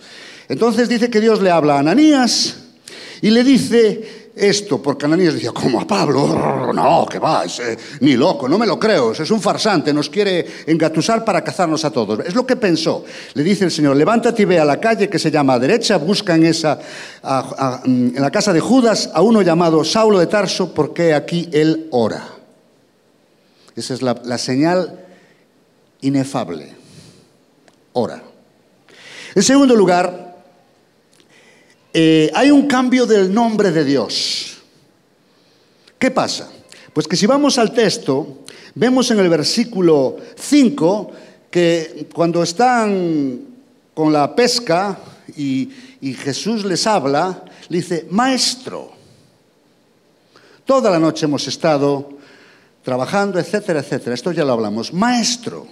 Entonces 0.48 0.90
dice 0.90 1.10
que 1.10 1.22
Dios 1.22 1.42
le 1.42 1.52
habla 1.52 1.76
a 1.76 1.80
Ananías 1.80 2.56
y 3.22 3.30
le 3.30 3.44
dice 3.44 4.30
esto, 4.36 4.82
porque 4.82 5.06
Ananías 5.06 5.34
decía, 5.34 5.52
¿cómo 5.52 5.82
a 5.82 5.86
Pablo? 5.86 6.70
No, 6.70 7.06
que 7.08 7.20
va, 7.20 7.44
eh, 7.46 7.78
ni 8.02 8.16
loco, 8.16 8.48
no 8.48 8.58
me 8.58 8.68
lo 8.68 8.80
creo, 8.80 9.12
es 9.12 9.32
un 9.32 9.42
farsante, 9.42 9.92
nos 9.92 10.10
quiere 10.10 10.46
engatusar 10.68 11.26
para 11.26 11.44
cazarnos 11.44 11.84
a 11.84 11.92
todos. 11.92 12.20
Es 12.26 12.36
lo 12.36 12.46
que 12.46 12.56
pensó. 12.56 13.04
Le 13.34 13.44
dice 13.44 13.66
el 13.66 13.72
Señor, 13.72 13.98
levántate 13.98 14.44
y 14.44 14.46
ve 14.46 14.60
a 14.60 14.66
la 14.66 14.80
calle 14.80 15.10
que 15.10 15.20
se 15.20 15.32
llama 15.32 15.56
a 15.56 15.60
derecha, 15.60 15.98
busca 15.98 16.36
en, 16.36 16.46
esa, 16.46 16.80
a, 17.24 17.82
en 17.84 18.14
la 18.16 18.30
casa 18.30 18.54
de 18.54 18.60
Judas 18.60 19.10
a 19.14 19.22
uno 19.22 19.42
llamado 19.42 19.84
Saulo 19.84 20.20
de 20.20 20.28
Tarso, 20.28 20.74
porque 20.74 21.14
aquí 21.14 21.50
él 21.52 21.88
ora. 21.92 22.39
Esa 23.80 23.94
es 23.94 24.02
la, 24.02 24.38
señal 24.38 25.06
inefable. 26.02 26.76
Ora. 27.94 28.22
En 29.34 29.42
segundo 29.42 29.74
lugar, 29.74 30.36
eh, 31.94 32.30
hay 32.36 32.52
un 32.52 32.68
cambio 32.68 33.06
del 33.06 33.34
nombre 33.34 33.72
de 33.72 33.86
Dios. 33.86 34.58
¿Qué 35.98 36.12
pasa? 36.12 36.52
Pues 36.92 37.08
que 37.08 37.16
si 37.16 37.26
vamos 37.26 37.58
al 37.58 37.72
texto, 37.74 38.40
vemos 38.76 39.12
en 39.12 39.20
el 39.20 39.30
versículo 39.30 40.18
5 40.36 41.12
que 41.50 42.10
cuando 42.14 42.44
están 42.44 43.40
con 43.94 44.12
la 44.12 44.36
pesca 44.36 45.00
y, 45.38 45.70
Jesús 46.02 46.66
les 46.66 46.86
habla, 46.86 47.46
dice, 47.70 48.08
maestro, 48.10 48.92
toda 50.66 50.92
la 50.92 51.00
noche 51.00 51.26
hemos 51.26 51.48
estado 51.48 52.19
trabajando, 52.90 53.38
etcétera, 53.38 53.82
etcétera. 53.82 54.16
Esto 54.16 54.32
ya 54.32 54.44
lo 54.44 54.54
hablamos. 54.54 54.92
Maestro. 54.92 55.68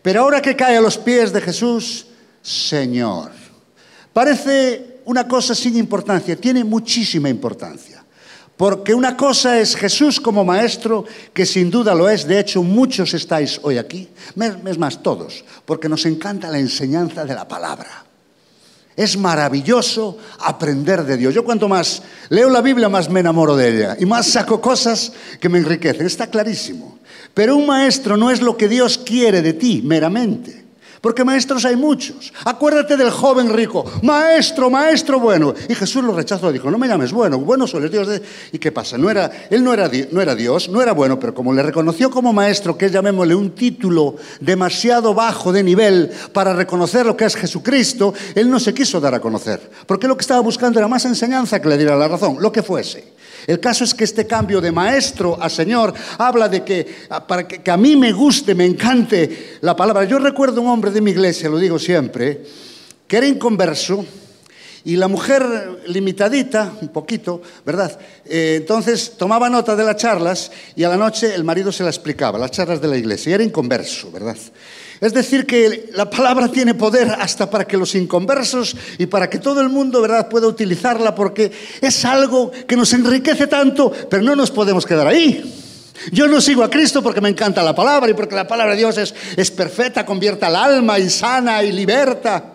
Pero 0.00 0.20
ahora 0.22 0.40
que 0.40 0.54
cae 0.54 0.76
a 0.76 0.80
los 0.80 0.96
pies 0.96 1.32
de 1.32 1.40
Jesús, 1.40 2.06
Señor. 2.40 3.32
Parece 4.12 5.00
una 5.06 5.26
cosa 5.26 5.56
sin 5.56 5.76
importancia, 5.76 6.36
tiene 6.36 6.62
muchísima 6.62 7.28
importancia. 7.28 8.04
Porque 8.56 8.94
una 8.94 9.16
cosa 9.16 9.58
es 9.58 9.74
Jesús 9.74 10.20
como 10.20 10.44
maestro, 10.44 11.04
que 11.32 11.44
sin 11.44 11.68
duda 11.68 11.96
lo 11.96 12.08
es, 12.08 12.28
de 12.28 12.38
hecho 12.38 12.62
muchos 12.62 13.12
estáis 13.12 13.58
hoy 13.64 13.78
aquí, 13.78 14.08
es 14.66 14.78
más 14.78 15.02
todos, 15.02 15.44
porque 15.64 15.88
nos 15.88 16.06
encanta 16.06 16.48
la 16.48 16.60
enseñanza 16.60 17.24
de 17.24 17.34
la 17.34 17.48
palabra. 17.48 18.04
Es 18.96 19.16
maravilloso 19.16 20.18
aprender 20.38 21.04
de 21.04 21.16
Dios. 21.16 21.34
Yo 21.34 21.44
cuanto 21.44 21.68
más 21.68 22.02
leo 22.28 22.48
la 22.48 22.62
Biblia, 22.62 22.88
más 22.88 23.10
me 23.10 23.20
enamoro 23.20 23.56
de 23.56 23.76
ella 23.76 23.96
y 23.98 24.06
más 24.06 24.26
saco 24.26 24.60
cosas 24.60 25.12
que 25.40 25.48
me 25.48 25.58
enriquecen. 25.58 26.06
Está 26.06 26.28
clarísimo. 26.28 26.98
Pero 27.34 27.56
un 27.56 27.66
maestro 27.66 28.16
no 28.16 28.30
es 28.30 28.40
lo 28.40 28.56
que 28.56 28.68
Dios 28.68 28.98
quiere 28.98 29.42
de 29.42 29.52
ti 29.52 29.82
meramente. 29.84 30.63
Porque 31.04 31.22
maestros 31.22 31.66
hay 31.66 31.76
muchos. 31.76 32.32
Acuérdate 32.46 32.96
del 32.96 33.10
joven 33.10 33.52
rico, 33.52 33.84
maestro, 34.00 34.70
maestro 34.70 35.20
bueno. 35.20 35.52
Y 35.68 35.74
Jesús 35.74 36.02
lo 36.02 36.14
rechazó, 36.14 36.50
dijo, 36.50 36.70
no 36.70 36.78
me 36.78 36.88
llames 36.88 37.12
bueno, 37.12 37.38
bueno 37.38 37.66
solo 37.66 37.84
es 37.84 37.92
Dios. 37.92 38.08
¿Y 38.52 38.58
qué 38.58 38.72
pasa? 38.72 38.96
No 38.96 39.10
era, 39.10 39.30
él 39.50 39.62
no 39.62 39.74
era, 39.74 39.90
no 40.10 40.22
era 40.22 40.34
Dios, 40.34 40.70
no 40.70 40.80
era 40.80 40.92
bueno, 40.92 41.20
pero 41.20 41.34
como 41.34 41.52
le 41.52 41.62
reconoció 41.62 42.08
como 42.08 42.32
maestro, 42.32 42.78
que 42.78 42.86
es, 42.86 42.92
llamémosle, 42.92 43.34
un 43.34 43.50
título 43.50 44.16
demasiado 44.40 45.12
bajo 45.12 45.52
de 45.52 45.62
nivel 45.62 46.10
para 46.32 46.54
reconocer 46.54 47.04
lo 47.04 47.18
que 47.18 47.26
es 47.26 47.36
Jesucristo, 47.36 48.14
él 48.34 48.48
no 48.48 48.58
se 48.58 48.72
quiso 48.72 48.98
dar 48.98 49.14
a 49.14 49.20
conocer. 49.20 49.60
Porque 49.86 50.08
lo 50.08 50.16
que 50.16 50.22
estaba 50.22 50.40
buscando 50.40 50.78
era 50.78 50.88
más 50.88 51.04
enseñanza 51.04 51.60
que 51.60 51.68
le 51.68 51.76
diera 51.76 51.96
la 51.96 52.08
razón, 52.08 52.38
lo 52.40 52.50
que 52.50 52.62
fuese. 52.62 53.12
El 53.46 53.60
caso 53.60 53.84
es 53.84 53.94
que 53.94 54.04
este 54.04 54.26
cambio 54.26 54.60
de 54.60 54.72
maestro 54.72 55.36
a 55.40 55.48
señor 55.48 55.92
habla 56.18 56.48
de 56.48 56.64
que 56.64 57.06
para 57.26 57.46
que, 57.46 57.70
a 57.70 57.76
mí 57.76 57.96
me 57.96 58.12
guste, 58.12 58.54
me 58.54 58.64
encante 58.64 59.58
la 59.60 59.76
palabra. 59.76 60.04
Yo 60.04 60.18
recuerdo 60.18 60.62
un 60.62 60.68
hombre 60.68 60.90
de 60.94 61.00
mi 61.00 61.10
iglesia, 61.10 61.50
lo 61.50 61.58
digo 61.58 61.78
siempre, 61.78 62.42
que 63.06 63.16
era 63.16 63.26
inconverso 63.26 64.04
y 64.84 64.96
la 64.96 65.08
mujer 65.08 65.42
limitadita, 65.86 66.72
un 66.80 66.88
poquito, 66.88 67.40
¿verdad? 67.64 67.98
Eh, 68.26 68.56
entonces 68.60 69.14
tomaba 69.16 69.48
nota 69.48 69.74
de 69.74 69.84
las 69.84 69.96
charlas 69.96 70.52
y 70.76 70.84
a 70.84 70.90
la 70.90 70.96
noche 70.96 71.34
el 71.34 71.42
marido 71.42 71.72
se 71.72 71.82
la 71.82 71.90
explicaba, 71.90 72.38
las 72.38 72.50
charlas 72.50 72.80
de 72.80 72.88
la 72.88 72.96
iglesia, 72.96 73.30
y 73.30 73.32
era 73.34 73.44
inconverso, 73.44 74.10
¿verdad? 74.12 74.36
Es 75.00 75.12
decir, 75.12 75.46
que 75.46 75.90
la 75.94 76.08
palabra 76.08 76.48
tiene 76.48 76.74
poder 76.74 77.10
hasta 77.18 77.50
para 77.50 77.66
que 77.66 77.76
los 77.76 77.94
inconversos 77.94 78.76
y 78.98 79.06
para 79.06 79.28
que 79.28 79.38
todo 79.38 79.60
el 79.60 79.68
mundo 79.68 80.00
¿verdad? 80.00 80.28
pueda 80.28 80.46
utilizarla 80.46 81.14
porque 81.14 81.50
es 81.80 82.04
algo 82.04 82.50
que 82.66 82.76
nos 82.76 82.92
enriquece 82.92 83.46
tanto, 83.46 83.90
pero 84.08 84.22
no 84.22 84.36
nos 84.36 84.50
podemos 84.50 84.86
quedar 84.86 85.06
ahí. 85.06 85.63
Yo 86.12 86.26
no 86.26 86.40
sigo 86.40 86.62
a 86.62 86.70
Cristo 86.70 87.02
porque 87.02 87.20
me 87.20 87.28
encanta 87.28 87.62
la 87.62 87.74
palabra 87.74 88.10
y 88.10 88.14
porque 88.14 88.34
la 88.34 88.46
palabra 88.46 88.72
de 88.72 88.78
Dios 88.78 88.98
es, 88.98 89.14
es 89.36 89.50
perfecta, 89.50 90.04
convierte 90.04 90.44
al 90.44 90.56
alma 90.56 90.98
y 90.98 91.08
sana 91.08 91.62
y 91.62 91.72
liberta. 91.72 92.54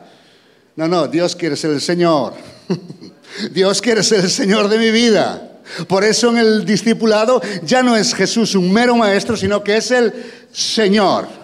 No, 0.76 0.88
no, 0.88 1.08
Dios 1.08 1.36
quiere 1.36 1.56
ser 1.56 1.72
el 1.72 1.82
Señor. 1.82 2.34
Dios 3.52 3.82
quiere 3.82 4.04
ser 4.04 4.22
el 4.22 4.30
Señor 4.30 4.68
de 4.68 4.78
mi 4.78 4.92
vida. 4.92 5.60
Por 5.88 6.04
eso 6.04 6.32
en 6.32 6.38
el 6.38 6.66
discipulado 6.66 7.42
ya 7.64 7.84
no 7.84 7.96
es 7.96 8.14
Jesús 8.14 8.56
un 8.56 8.72
mero 8.72 8.96
maestro, 8.96 9.38
sino 9.38 9.64
que 9.64 9.78
es 9.78 9.92
el 9.92 10.14
Señor 10.52 11.40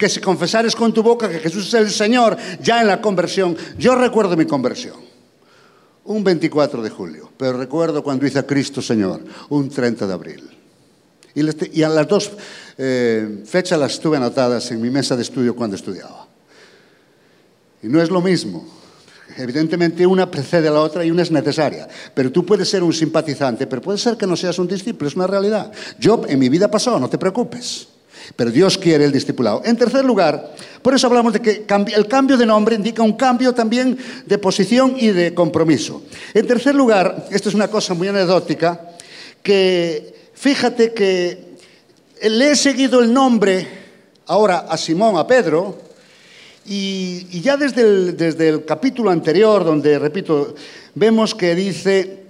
que 0.00 0.08
si 0.08 0.18
confesares 0.18 0.74
con 0.74 0.94
tu 0.94 1.02
boca 1.02 1.28
que 1.28 1.40
Jesús 1.40 1.68
es 1.68 1.74
el 1.74 1.90
Señor, 1.90 2.34
ya 2.62 2.80
en 2.80 2.86
la 2.86 3.02
conversión, 3.02 3.54
yo 3.76 3.94
recuerdo 3.94 4.34
mi 4.34 4.46
conversión, 4.46 4.96
un 6.04 6.24
24 6.24 6.80
de 6.80 6.88
julio, 6.88 7.30
pero 7.36 7.58
recuerdo 7.58 8.02
cuando 8.02 8.26
hice 8.26 8.38
a 8.38 8.46
Cristo 8.46 8.80
Señor, 8.80 9.22
un 9.50 9.68
30 9.68 10.06
de 10.06 10.12
abril. 10.14 10.59
Y, 11.34 11.82
a 11.82 11.88
las 11.88 12.08
dos 12.08 12.30
eh, 12.76 13.42
fechas 13.44 13.78
las 13.78 14.00
tuve 14.00 14.16
anotadas 14.16 14.70
en 14.70 14.80
mi 14.80 14.90
mesa 14.90 15.16
de 15.16 15.22
estudio 15.22 15.54
cuando 15.54 15.76
estudiaba. 15.76 16.26
Y 17.82 17.88
no 17.88 18.02
es 18.02 18.10
lo 18.10 18.20
mismo. 18.20 18.66
Evidentemente 19.36 20.06
una 20.06 20.30
precede 20.30 20.68
a 20.68 20.72
la 20.72 20.80
otra 20.80 21.04
y 21.04 21.10
una 21.10 21.22
es 21.22 21.30
necesaria. 21.30 21.88
Pero 22.14 22.32
tú 22.32 22.44
puedes 22.44 22.68
ser 22.68 22.82
un 22.82 22.92
simpatizante, 22.92 23.66
pero 23.66 23.80
puede 23.80 23.98
ser 23.98 24.16
que 24.16 24.26
no 24.26 24.36
seas 24.36 24.58
un 24.58 24.66
discípulo, 24.66 25.08
es 25.08 25.16
una 25.16 25.26
realidad. 25.26 25.70
Yo 25.98 26.22
en 26.26 26.38
mi 26.38 26.48
vida 26.48 26.70
pasó, 26.70 26.98
no 26.98 27.08
te 27.08 27.18
preocupes. 27.18 27.88
Pero 28.36 28.50
Dios 28.50 28.76
quiere 28.76 29.04
el 29.04 29.12
discipulado. 29.12 29.62
En 29.64 29.76
tercer 29.76 30.04
lugar, 30.04 30.54
por 30.82 30.94
eso 30.94 31.06
hablamos 31.06 31.32
de 31.32 31.40
que 31.40 31.66
el 31.94 32.06
cambio 32.06 32.36
de 32.36 32.46
nombre 32.46 32.76
indica 32.76 33.02
un 33.02 33.14
cambio 33.14 33.54
también 33.54 33.98
de 34.26 34.38
posición 34.38 34.94
y 34.98 35.08
de 35.08 35.34
compromiso. 35.34 36.02
En 36.34 36.46
tercer 36.46 36.74
lugar, 36.74 37.26
esto 37.30 37.48
es 37.48 37.54
una 37.54 37.68
cosa 37.68 37.94
muy 37.94 38.08
anecdótica, 38.08 38.80
que 39.42 40.19
fíjate 40.40 40.94
que 40.94 41.38
le 42.22 42.52
he 42.52 42.56
seguido 42.56 43.00
el 43.00 43.12
nombre 43.12 43.68
ahora 44.26 44.60
a 44.60 44.78
Simón, 44.78 45.18
a 45.18 45.26
Pedro, 45.26 45.78
y, 46.64 47.40
ya 47.42 47.58
desde 47.58 47.82
el, 47.82 48.16
desde 48.16 48.48
el 48.48 48.64
capítulo 48.64 49.10
anterior, 49.10 49.64
donde, 49.64 49.98
repito, 49.98 50.54
vemos 50.94 51.34
que 51.34 51.54
dice, 51.54 52.24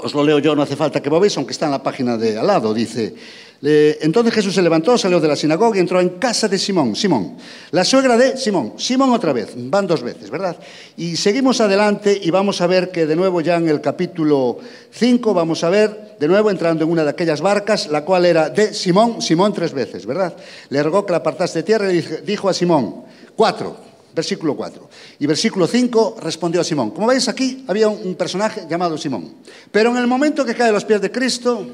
os 0.00 0.12
lo 0.12 0.22
leo 0.22 0.38
yo, 0.38 0.54
no 0.54 0.62
hace 0.62 0.76
falta 0.76 1.00
que 1.00 1.08
lo 1.08 1.18
veáis, 1.18 1.36
aunque 1.38 1.52
está 1.52 1.64
en 1.64 1.72
la 1.72 1.82
página 1.82 2.18
de 2.18 2.38
al 2.38 2.46
lado, 2.46 2.74
dice, 2.74 3.14
entonces 3.62 4.32
Jesús 4.32 4.54
se 4.54 4.62
levantó, 4.62 4.96
salió 4.96 5.20
de 5.20 5.28
la 5.28 5.36
sinagoga 5.36 5.76
y 5.76 5.80
entró 5.80 6.00
en 6.00 6.10
casa 6.10 6.48
de 6.48 6.58
Simón, 6.58 6.96
Simón, 6.96 7.36
la 7.72 7.84
suegra 7.84 8.16
de 8.16 8.36
Simón, 8.38 8.74
Simón 8.78 9.10
otra 9.10 9.34
vez, 9.34 9.52
van 9.54 9.86
dos 9.86 10.02
veces, 10.02 10.30
¿verdad? 10.30 10.56
Y 10.96 11.16
seguimos 11.16 11.60
adelante 11.60 12.18
y 12.22 12.30
vamos 12.30 12.60
a 12.62 12.66
ver 12.66 12.90
que 12.90 13.04
de 13.04 13.16
nuevo 13.16 13.42
ya 13.42 13.56
en 13.56 13.68
el 13.68 13.80
capítulo 13.80 14.58
5 14.92 15.34
vamos 15.34 15.62
a 15.62 15.68
ver 15.68 16.16
de 16.18 16.28
nuevo 16.28 16.50
entrando 16.50 16.84
en 16.84 16.90
una 16.90 17.04
de 17.04 17.10
aquellas 17.10 17.42
barcas, 17.42 17.88
la 17.88 18.04
cual 18.04 18.24
era 18.24 18.48
de 18.48 18.72
Simón, 18.72 19.20
Simón 19.20 19.52
tres 19.52 19.72
veces, 19.72 20.06
¿verdad? 20.06 20.34
Le 20.70 20.82
rogó 20.82 21.04
que 21.04 21.12
la 21.12 21.18
apartase 21.18 21.58
de 21.58 21.62
tierra 21.62 21.92
y 21.92 22.00
dijo 22.24 22.48
a 22.48 22.54
Simón, 22.54 23.04
cuatro, 23.36 23.76
versículo 24.14 24.56
4. 24.56 24.88
Y 25.18 25.26
versículo 25.26 25.66
5 25.66 26.16
respondió 26.20 26.60
a 26.60 26.64
Simón. 26.64 26.90
Como 26.90 27.06
veis 27.06 27.28
aquí 27.28 27.64
había 27.68 27.88
un 27.88 28.14
personaje 28.14 28.66
llamado 28.68 28.98
Simón. 28.98 29.34
Pero 29.70 29.90
en 29.90 29.98
el 29.98 30.06
momento 30.06 30.44
que 30.44 30.54
cae 30.54 30.70
a 30.70 30.72
los 30.72 30.84
pies 30.84 31.00
de 31.00 31.12
Cristo, 31.12 31.66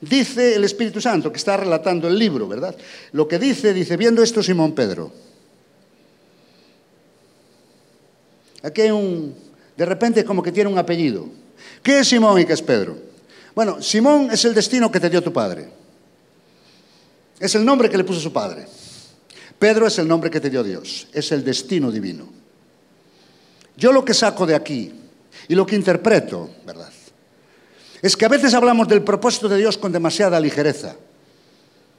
Dice 0.00 0.54
el 0.54 0.64
Espíritu 0.64 1.00
Santo, 1.00 1.30
que 1.30 1.38
está 1.38 1.56
relatando 1.56 2.08
el 2.08 2.18
libro, 2.18 2.48
¿verdad? 2.48 2.76
Lo 3.12 3.26
que 3.28 3.38
dice, 3.38 3.72
dice, 3.72 3.96
viendo 3.96 4.22
esto 4.22 4.42
Simón 4.42 4.72
Pedro. 4.72 5.12
Aquí 8.62 8.80
hay 8.80 8.90
un, 8.90 9.34
de 9.76 9.84
repente 9.84 10.24
como 10.24 10.42
que 10.42 10.52
tiene 10.52 10.70
un 10.70 10.78
apellido. 10.78 11.28
¿Qué 11.82 12.00
es 12.00 12.08
Simón 12.08 12.40
y 12.40 12.44
qué 12.44 12.54
es 12.54 12.62
Pedro? 12.62 12.96
Bueno, 13.54 13.80
Simón 13.82 14.30
es 14.32 14.44
el 14.44 14.54
destino 14.54 14.90
que 14.90 15.00
te 15.00 15.10
dio 15.10 15.22
tu 15.22 15.32
padre. 15.32 15.68
Es 17.38 17.54
el 17.54 17.64
nombre 17.64 17.90
que 17.90 17.96
le 17.96 18.04
puso 18.04 18.20
su 18.20 18.32
padre. 18.32 18.66
Pedro 19.58 19.86
es 19.86 19.98
el 19.98 20.08
nombre 20.08 20.30
que 20.30 20.40
te 20.40 20.50
dio 20.50 20.62
Dios. 20.62 21.08
Es 21.12 21.30
el 21.32 21.44
destino 21.44 21.90
divino. 21.92 22.28
Yo 23.76 23.92
lo 23.92 24.04
que 24.04 24.14
saco 24.14 24.46
de 24.46 24.54
aquí 24.54 24.92
y 25.48 25.54
lo 25.54 25.66
que 25.66 25.76
interpreto, 25.76 26.50
¿verdad? 26.64 26.93
Es 28.04 28.18
que 28.18 28.26
a 28.26 28.28
veces 28.28 28.52
hablamos 28.52 28.86
del 28.86 29.02
propósito 29.02 29.48
de 29.48 29.56
Dios 29.56 29.78
con 29.78 29.90
demasiada 29.90 30.38
ligereza. 30.38 30.94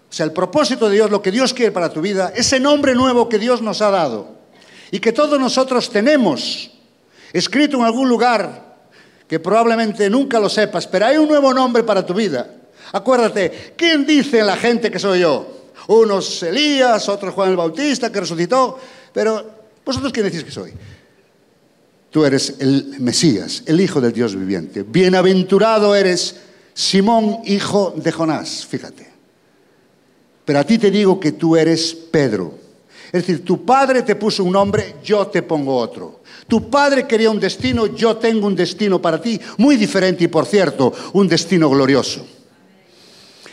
O 0.07 0.13
sea, 0.13 0.27
el 0.27 0.33
propósito 0.33 0.87
de 0.87 0.97
Dios, 0.97 1.09
lo 1.09 1.19
que 1.19 1.31
Dios 1.31 1.51
quiere 1.51 1.71
para 1.71 1.91
tu 1.91 1.99
vida, 1.99 2.31
ese 2.35 2.59
nombre 2.59 2.93
nuevo 2.93 3.27
que 3.27 3.39
Dios 3.39 3.63
nos 3.63 3.81
ha 3.81 3.89
dado 3.89 4.27
y 4.91 4.99
que 4.99 5.11
todos 5.11 5.39
nosotros 5.39 5.89
tenemos 5.89 6.69
escrito 7.33 7.77
en 7.77 7.85
algún 7.85 8.07
lugar 8.07 8.75
que 9.27 9.39
probablemente 9.39 10.07
nunca 10.07 10.39
lo 10.39 10.47
sepas, 10.47 10.85
pero 10.85 11.07
hay 11.07 11.17
un 11.17 11.27
nuevo 11.27 11.51
nombre 11.51 11.81
para 11.81 12.05
tu 12.05 12.13
vida. 12.13 12.51
Acuérdate, 12.91 13.73
¿quién 13.75 14.05
dice 14.05 14.43
la 14.43 14.57
gente 14.57 14.91
que 14.91 14.99
soy 14.99 15.21
yo? 15.21 15.71
Unos 15.87 16.43
Elías, 16.43 17.09
otros 17.09 17.33
Juan 17.33 17.49
el 17.49 17.57
Bautista 17.57 18.11
que 18.11 18.19
resucitó, 18.19 18.77
pero 19.11 19.43
vosotros 19.83 20.13
quién 20.13 20.27
decís 20.27 20.43
que 20.43 20.51
soy? 20.51 20.71
Tú 22.15 22.23
eres 22.23 22.55
el 22.59 22.95
Mesías, 22.99 23.63
el 23.65 23.81
Hijo 23.81 23.99
del 23.99 24.13
Dios 24.13 24.37
viviente. 24.37 24.83
Bienaventurado 24.83 25.93
eres 25.93 26.37
Simón, 26.73 27.39
hijo 27.43 27.93
de 27.93 28.09
Jonás, 28.09 28.65
fíjate. 28.65 29.05
Pero 30.45 30.59
a 30.59 30.63
ti 30.63 30.77
te 30.77 30.89
digo 30.89 31.19
que 31.19 31.33
tú 31.33 31.57
eres 31.57 31.93
Pedro. 31.93 32.53
Es 33.07 33.27
decir, 33.27 33.43
tu 33.43 33.65
padre 33.65 34.01
te 34.03 34.15
puso 34.15 34.45
un 34.45 34.53
nombre, 34.53 34.95
yo 35.03 35.27
te 35.27 35.41
pongo 35.41 35.75
otro. 35.75 36.21
Tu 36.47 36.69
padre 36.69 37.05
quería 37.05 37.29
un 37.29 37.37
destino, 37.41 37.87
yo 37.87 38.15
tengo 38.15 38.47
un 38.47 38.55
destino 38.55 39.01
para 39.01 39.21
ti, 39.21 39.37
muy 39.57 39.75
diferente 39.75 40.23
y 40.23 40.29
por 40.29 40.45
cierto, 40.45 40.93
un 41.11 41.27
destino 41.27 41.69
glorioso. 41.69 42.25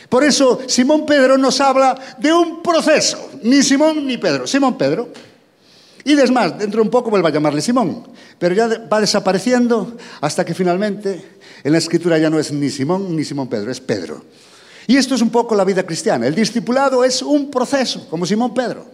Por 0.07 0.23
eso 0.23 0.61
Simón 0.67 1.05
Pedro 1.05 1.37
nos 1.37 1.59
habla 1.59 1.99
de 2.17 2.31
un 2.31 2.63
proceso, 2.63 3.29
ni 3.41 3.61
Simón 3.61 4.07
ni 4.07 4.17
Pedro, 4.17 4.47
Simón 4.47 4.77
Pedro. 4.77 5.09
Y 6.05 6.13
es 6.19 6.31
más, 6.31 6.57
dentro 6.57 6.81
de 6.81 6.85
un 6.85 6.91
poco 6.91 7.09
vuelva 7.09 7.29
a 7.29 7.31
llamarle 7.31 7.61
Simón, 7.61 8.07
pero 8.37 8.53
ya 8.53 8.67
va 8.91 8.99
desapareciendo 8.99 9.95
hasta 10.19 10.43
que 10.43 10.53
finalmente 10.53 11.23
en 11.63 11.71
la 11.71 11.77
escritura 11.77 12.17
ya 12.17 12.29
no 12.29 12.39
es 12.39 12.51
ni 12.51 12.69
Simón 12.69 13.15
ni 13.15 13.23
Simón 13.23 13.47
Pedro, 13.47 13.71
es 13.71 13.79
Pedro. 13.79 14.21
Y 14.85 14.97
esto 14.97 15.15
es 15.15 15.21
un 15.21 15.29
poco 15.29 15.55
la 15.55 15.63
vida 15.63 15.83
cristiana. 15.83 16.27
El 16.27 16.35
discipulado 16.35 17.05
es 17.05 17.21
un 17.21 17.49
proceso, 17.49 18.07
como 18.09 18.25
Simón 18.25 18.53
Pedro. 18.53 18.85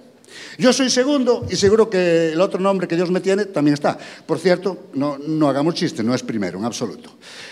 Yo 0.58 0.74
soy 0.74 0.90
segundo 0.90 1.46
y 1.50 1.56
seguro 1.56 1.90
que 1.90 2.34
el 2.34 2.42
otro 2.42 2.60
nombre 2.60 2.88
que 2.88 2.96
Dios 2.96 3.10
me 3.10 3.22
tiene 3.22 3.46
también 3.46 3.74
está. 3.74 3.98
Por 4.26 4.40
cierto, 4.40 4.90
no, 4.94 5.18
no 5.18 5.50
hagamos 5.50 5.76
chiste, 5.76 6.04
no 6.04 6.14
es 6.14 6.24
primero, 6.24 6.60
en 6.60 6.66
absoluto. 6.66 7.12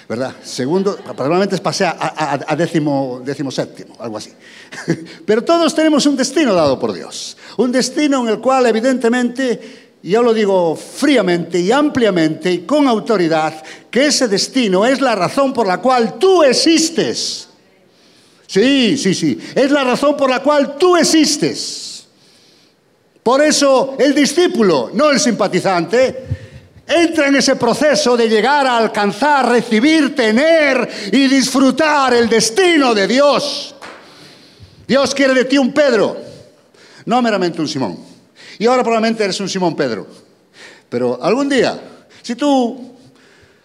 ¿Verdad? 0.10 0.36
Segundo, 0.44 0.96
probablemente 0.98 1.58
pasé 1.60 1.86
a, 1.86 1.92
a, 1.92 2.40
a 2.48 2.56
décimo, 2.56 3.22
décimo 3.24 3.52
séptimo, 3.52 3.96
algo 4.00 4.18
así. 4.18 4.32
Pero 5.26 5.44
todos 5.44 5.74
tenemos 5.74 6.06
un 6.06 6.16
destino 6.16 6.54
dado 6.54 6.80
por 6.80 6.94
Dios. 6.94 7.38
Un 7.58 7.72
destino 7.72 8.24
en 8.24 8.30
el 8.30 8.40
cual 8.40 8.66
evidentemente 8.66 9.88
yo 10.04 10.22
lo 10.22 10.34
digo 10.34 10.76
fríamente 10.76 11.60
y 11.60 11.72
ampliamente 11.72 12.52
y 12.52 12.60
con 12.60 12.88
autoridad, 12.88 13.64
que 13.90 14.06
ese 14.06 14.28
destino 14.28 14.86
es 14.86 15.02
la 15.02 15.16
razón 15.16 15.54
por 15.54 15.68
la 15.68 15.80
cual 15.82 16.18
tú 16.20 16.44
existes. 16.44 17.50
Sí, 18.46 18.98
sí, 18.98 19.14
sí, 19.14 19.38
es 19.56 19.72
la 19.72 19.84
razón 19.84 20.16
por 20.16 20.30
la 20.30 20.42
cual 20.42 20.78
tú 20.78 20.96
existes. 20.96 21.97
Por 23.28 23.42
eso 23.42 23.98
el 24.00 24.16
discípulo, 24.16 24.90
no 24.94 25.10
el 25.10 25.20
simpatizante, 25.20 26.28
entra 26.88 27.28
en 27.28 27.36
ese 27.36 27.58
proceso 27.58 28.16
de 28.16 28.30
llegar 28.30 28.66
a 28.66 28.78
alcanzar, 28.78 29.50
recibir, 29.50 30.16
tener 30.16 30.90
y 31.12 31.28
disfrutar 31.28 32.14
el 32.14 32.30
destino 32.30 32.96
de 32.96 33.06
Dios. 33.06 33.76
Dios 34.88 35.14
quiere 35.14 35.34
de 35.34 35.44
ti 35.44 35.58
un 35.58 35.74
Pedro, 35.74 36.16
no 37.04 37.22
meramente 37.22 37.60
un 37.60 37.68
Simón. 37.68 38.00
Y 38.60 38.66
ahora 38.66 38.82
probablemente 38.82 39.26
eres 39.26 39.42
un 39.42 39.50
Simón 39.50 39.76
Pedro. 39.76 40.08
Pero 40.88 41.20
algún 41.22 41.50
día, 41.50 41.78
si 42.22 42.34
tú 42.34 42.97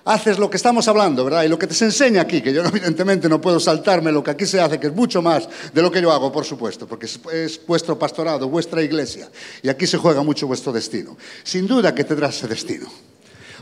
haces 0.05 0.39
lo 0.39 0.51
que 0.51 0.57
estamos 0.57 0.89
hablando, 0.89 1.25
¿verdad? 1.25 1.45
Y 1.45 1.49
lo 1.49 1.59
que 1.59 1.67
te 1.67 1.75
se 1.75 1.85
enseña 1.85 2.23
aquí, 2.23 2.41
que 2.41 2.53
yo 2.53 2.65
evidentemente 2.67 3.29
no 3.29 3.41
puedo 3.41 3.61
saltarme 3.61 4.13
lo 4.13 4.23
que 4.23 4.31
aquí 4.31 4.47
se 4.47 4.61
hace, 4.61 4.79
que 4.79 4.89
es 4.89 4.95
mucho 4.95 5.23
más 5.23 5.49
de 5.73 5.83
lo 5.83 5.91
que 5.91 6.01
yo 6.01 6.13
hago, 6.13 6.33
por 6.33 6.45
supuesto, 6.45 6.87
porque 6.87 7.07
es, 7.07 7.61
vuestro 7.67 7.99
pastorado, 7.99 8.49
vuestra 8.49 8.83
iglesia, 8.83 9.29
y 9.63 9.69
aquí 9.69 9.87
se 9.87 9.99
juega 9.99 10.23
mucho 10.23 10.47
vuestro 10.47 10.73
destino. 10.73 11.17
Sin 11.43 11.67
duda 11.67 11.95
que 11.95 12.05
tendrás 12.05 12.37
ese 12.37 12.49
destino, 12.49 12.87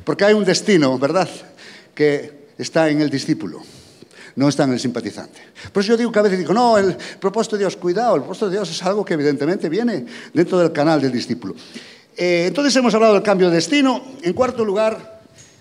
porque 0.04 0.24
hay 0.24 0.34
un 0.34 0.44
destino, 0.44 0.98
¿verdad?, 0.98 1.28
que 1.94 2.48
está 2.58 2.88
en 2.88 3.00
el 3.00 3.10
discípulo 3.10 3.62
no 4.36 4.48
está 4.48 4.62
en 4.62 4.72
el 4.72 4.80
simpatizante. 4.80 5.40
Por 5.72 5.82
eso 5.82 5.90
yo 5.90 5.96
digo 5.98 6.12
que 6.12 6.18
a 6.18 6.22
veces 6.22 6.38
digo, 6.38 6.54
no, 6.54 6.78
el 6.78 6.96
propósito 7.20 7.56
de 7.56 7.64
Dios, 7.64 7.76
cuidado, 7.76 8.14
el 8.14 8.22
propósito 8.22 8.46
de 8.46 8.52
Dios 8.56 8.70
es 8.70 8.82
algo 8.84 9.04
que 9.04 9.14
evidentemente 9.14 9.68
viene 9.68 10.06
dentro 10.32 10.58
del 10.58 10.72
canal 10.72 11.00
del 11.00 11.12
discípulo. 11.12 11.54
Eh, 12.16 12.44
entonces 12.46 12.74
hemos 12.76 12.94
hablado 12.94 13.14
del 13.14 13.22
cambio 13.22 13.50
de 13.50 13.56
destino. 13.56 14.02
En 14.22 14.32
cuarto 14.32 14.64
lugar, 14.64 15.19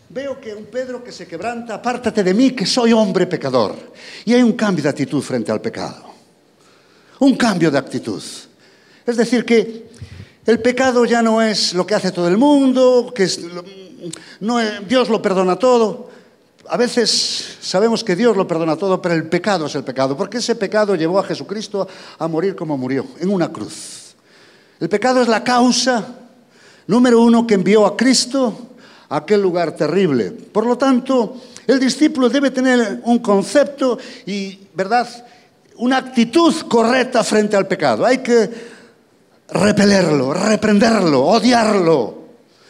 veo 0.10 0.40
que 0.40 0.54
un 0.54 0.66
Pedro 0.66 1.04
que 1.04 1.12
se 1.12 1.28
quebranta, 1.28 1.76
apártate 1.76 2.24
de 2.24 2.34
mí, 2.34 2.52
que 2.52 2.66
soy 2.66 2.94
hombre 2.94 3.28
pecador. 3.28 3.76
Y 4.26 4.34
hay 4.34 4.44
un 4.44 4.54
cambio 4.54 4.84
de 4.84 4.90
actitud 4.90 5.22
frente 5.22 5.52
al 5.52 5.62
pecado. 5.62 6.04
Un 7.20 7.36
cambio 7.36 7.70
de 7.72 7.78
actitud. 7.78 8.24
Es 9.06 9.18
decir, 9.18 9.46
que 9.46 9.90
el 10.46 10.62
pecado 10.62 11.06
ya 11.06 11.22
no 11.22 11.42
es 11.42 11.74
lo 11.74 11.86
que 11.86 11.96
hace 11.96 12.12
todo 12.12 12.28
el 12.28 12.38
mundo, 12.38 13.12
que 13.14 13.28
Dios 14.88 15.10
lo 15.10 15.22
perdona 15.22 15.56
todo 15.58 16.10
a 16.70 16.78
veces 16.78 17.58
sabemos 17.62 18.04
que 18.04 18.16
Dios 18.16 18.38
lo 18.38 18.48
perdona 18.48 18.76
todo, 18.76 19.02
pero 19.02 19.16
el 19.16 19.28
pecado 19.28 19.66
es 19.66 19.76
el 19.76 19.84
pecado, 19.84 20.16
porque 20.16 20.38
ese 20.38 20.56
pecado 20.56 20.96
llevó 20.96 21.20
a 21.20 21.24
Jesucristo 21.24 21.88
a 22.18 22.28
morir 22.28 22.56
como 22.56 22.78
murió, 22.78 23.06
en 23.20 23.30
una 23.30 23.52
cruz. 23.52 24.16
El 24.80 24.88
pecado 24.88 25.22
es 25.22 25.28
la 25.28 25.44
causa 25.44 26.16
número 26.88 27.22
uno 27.22 27.46
que 27.48 27.56
envió 27.56 27.86
a 27.86 27.98
Cristo 27.98 28.69
aquel 29.10 29.42
lugar 29.42 29.76
terrible. 29.76 30.32
Por 30.32 30.66
lo 30.66 30.78
tanto, 30.78 31.36
el 31.68 31.80
discípulo 31.80 32.30
debe 32.30 32.52
tener 32.52 33.02
un 33.06 33.20
concepto 33.20 33.98
y, 34.26 34.60
¿verdad?, 34.74 35.08
una 35.78 35.98
actitud 35.98 36.54
correcta 36.68 37.24
frente 37.24 37.56
al 37.56 37.68
pecado. 37.68 38.06
Hay 38.06 38.20
que 38.20 38.50
repelerlo, 39.50 40.34
reprenderlo, 40.34 41.26
odiarlo 41.26 42.20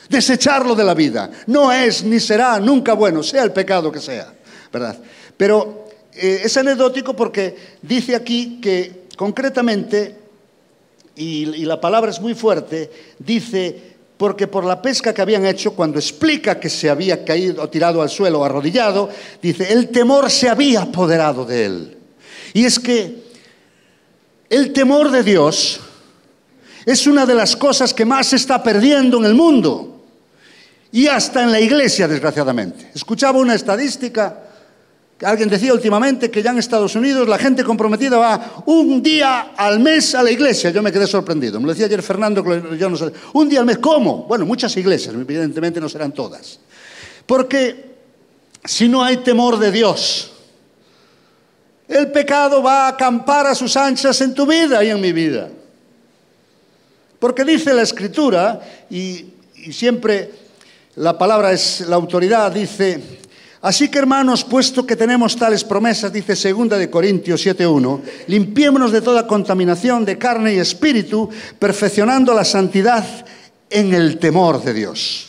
desecharlo 0.10 0.76
de 0.76 0.84
la 0.84 0.94
vida. 0.94 1.30
No 1.48 1.72
es 1.72 2.04
ni 2.04 2.20
será 2.20 2.60
nunca 2.60 2.94
bueno, 2.94 3.24
sea 3.24 3.44
el 3.44 3.52
pecado 3.52 3.92
que 3.92 4.00
sea, 4.00 4.34
¿verdad? 4.74 4.98
Pero 5.38 5.86
eh, 6.14 6.42
es 6.44 6.58
anecdótico 6.58 7.16
porque 7.16 7.56
dice 7.82 8.16
aquí 8.16 8.60
que 8.60 9.08
concretamente, 9.16 10.18
y, 11.16 11.50
y 11.50 11.66
la 11.66 11.80
palabra 11.80 12.12
es 12.12 12.20
muy 12.20 12.34
fuerte, 12.34 12.92
dice, 13.20 13.98
porque 14.20 14.48
por 14.48 14.66
la 14.66 14.82
pesca 14.82 15.14
que 15.14 15.22
habían 15.22 15.46
hecho, 15.46 15.72
cuando 15.72 15.98
explica 15.98 16.60
que 16.60 16.70
se 16.70 16.90
había 16.90 17.24
caído, 17.24 17.70
tirado 17.70 18.02
al 18.02 18.10
suelo, 18.10 18.44
arrodillado, 18.44 19.10
dice, 19.42 19.72
el 19.72 19.88
temor 19.92 20.30
se 20.30 20.50
había 20.50 20.82
apoderado 20.82 21.46
de 21.46 21.66
él. 21.66 21.98
Y 22.52 22.66
es 22.66 22.80
que 22.80 23.24
el 24.50 24.74
temor 24.74 25.10
de 25.10 25.24
Dios 25.24 25.80
es 26.86 27.08
una 27.08 27.26
de 27.26 27.34
las 27.34 27.56
cosas 27.56 27.94
que 27.94 28.04
más 28.04 28.28
se 28.28 28.36
está 28.36 28.62
perdiendo 28.62 29.20
en 29.20 29.24
el 29.24 29.36
mundo 29.36 30.04
y 30.92 31.08
hasta 31.08 31.42
en 31.42 31.54
la 31.54 31.62
iglesia, 31.62 32.06
desgraciadamente. 32.06 32.92
Escuchaba 32.94 33.40
una 33.40 33.56
estadística 33.56 34.49
alguien 35.22 35.50
decía 35.50 35.74
últimamente 35.74 36.32
que 36.32 36.42
ya 36.42 36.52
en 36.52 36.60
Estados 36.60 36.96
Unidos 36.96 37.28
la 37.28 37.38
gente 37.38 37.64
comprometida 37.64 38.18
va 38.18 38.64
un 38.66 39.04
día 39.04 39.52
al 39.56 39.80
mes 39.80 40.16
a 40.16 40.24
la 40.24 40.32
iglesia. 40.32 40.70
Yo 40.70 40.82
me 40.82 40.92
quedé 40.92 41.08
sorprendido. 41.08 41.60
Me 41.60 41.66
lo 41.66 41.74
decía 41.74 41.88
ayer 41.88 42.02
Fernando, 42.02 42.44
yo 42.76 42.90
no 42.90 42.96
sé. 42.96 43.12
Un 43.34 43.50
día 43.50 43.60
al 43.60 43.66
mes, 43.66 43.80
¿cómo? 43.80 44.24
Bueno, 44.24 44.46
muchas 44.46 44.76
iglesias, 44.78 45.14
evidentemente 45.14 45.82
no 45.82 45.90
serán 45.90 46.14
todas. 46.14 46.60
Porque 47.26 47.96
si 48.64 48.88
no 48.88 49.04
hay 49.04 49.18
temor 49.18 49.60
de 49.60 49.72
Dios, 49.72 50.32
el 51.88 52.12
pecado 52.12 52.64
va 52.64 52.86
a 52.86 52.90
acampar 52.90 53.48
a 53.48 53.56
sus 53.56 53.76
anchas 53.76 54.22
en 54.22 54.34
tu 54.34 54.46
vida 54.46 54.84
y 54.84 54.90
en 54.90 55.02
mi 55.02 55.12
vida. 55.12 55.50
Porque 57.20 57.44
dice 57.44 57.74
la 57.74 57.82
Escritura, 57.82 58.62
y, 58.90 59.26
y 59.56 59.74
siempre 59.74 60.32
la 60.96 61.18
palabra 61.18 61.52
es 61.52 61.82
la 61.82 61.96
autoridad, 61.98 62.52
dice, 62.52 63.20
así 63.62 63.90
que 63.90 64.00
hermanos, 64.00 64.44
puesto 64.44 64.86
que 64.86 64.96
tenemos 64.96 65.36
tales 65.36 65.64
promesas, 65.64 66.12
dice 66.14 66.36
segunda 66.36 66.78
de 66.78 66.90
Corintios 66.90 67.46
7.1, 67.46 68.02
limpiémonos 68.28 68.92
de 68.92 69.02
toda 69.02 69.28
contaminación 69.28 70.06
de 70.06 70.18
carne 70.18 70.54
y 70.54 70.60
espíritu, 70.60 71.30
perfeccionando 71.58 72.34
la 72.34 72.46
santidad 72.46 73.06
en 73.70 73.94
el 73.94 74.18
temor 74.18 74.64
de 74.64 74.74
Dios. 74.74 75.29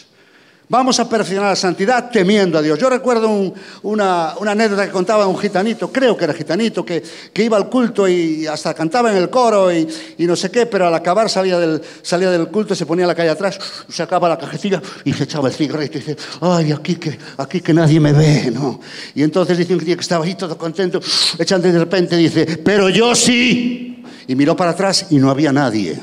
Vamos 0.71 1.01
a 1.01 1.09
perfeccionar 1.09 1.51
la 1.51 1.57
santidad 1.57 2.11
temiendo 2.13 2.57
a 2.57 2.63
Dios. 2.63 2.79
Yo 2.79 2.89
recuerdo 2.89 3.53
una, 3.83 4.31
anécdota 4.35 4.87
que 4.87 4.93
contaba 4.93 5.27
un 5.27 5.37
gitanito, 5.37 5.91
creo 5.91 6.17
que 6.17 6.23
era 6.23 6.33
gitanito, 6.33 6.85
que, 6.85 7.03
iba 7.35 7.57
al 7.57 7.69
culto 7.69 8.07
y 8.07 8.47
hasta 8.47 8.73
cantaba 8.73 9.11
en 9.11 9.17
el 9.17 9.29
coro 9.29 9.73
y, 9.73 9.89
no 10.19 10.37
sé 10.37 10.49
qué, 10.49 10.67
pero 10.67 10.87
al 10.87 10.95
acabar 10.95 11.29
salía 11.29 11.59
del, 11.59 11.83
salía 12.03 12.31
del 12.31 12.47
culto, 12.47 12.77
se 12.77 12.87
ponía 12.87 13.05
la 13.05 13.17
calle 13.17 13.31
atrás, 13.31 13.59
sacaba 13.89 14.29
la 14.29 14.39
cajetilla 14.39 14.81
y 15.05 15.13
se 15.13 15.25
echaba 15.25 15.49
el 15.49 15.55
cigarrito 15.55 15.99
y 15.99 16.03
dice, 16.03 16.17
ay, 16.41 16.71
aquí 16.71 16.95
que, 16.95 17.19
aquí 17.39 17.61
que 17.61 17.75
nadie 17.75 17.99
me 17.99 18.13
ve, 18.13 18.53
¿no? 18.53 18.81
Y 19.17 19.25
entonces 19.25 19.59
dice 19.59 19.75
un 19.75 19.85
día 19.85 19.97
que 19.97 20.03
estaba 20.03 20.25
ahí 20.25 20.37
todo 20.37 20.57
contento, 20.57 21.01
echando 21.37 21.67
de 21.67 21.81
repente 21.81 22.17
dice, 22.17 22.47
pero 22.59 22.89
yo 22.89 23.17
sí. 23.17 24.05
Y 24.29 24.37
miró 24.37 24.55
para 24.55 24.71
atrás 24.71 25.07
y 25.11 25.17
no 25.17 25.31
había 25.31 25.53
nadie. 25.53 25.99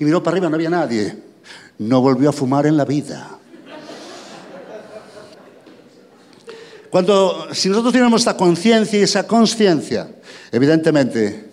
Y 0.00 0.04
miró 0.04 0.24
para 0.24 0.34
arriba, 0.34 0.48
no 0.48 0.56
había 0.56 0.70
nadie. 0.70 1.16
No 1.78 2.00
volvió 2.00 2.30
a 2.30 2.32
fumar 2.32 2.66
en 2.66 2.76
la 2.76 2.84
vida. 2.84 3.37
Cuando, 6.90 7.48
si 7.52 7.68
nosotros 7.68 7.92
tenemos 7.92 8.22
esta 8.22 8.36
conciencia 8.36 8.98
y 8.98 9.02
esa 9.02 9.26
conciencia, 9.26 10.08
evidentemente, 10.50 11.44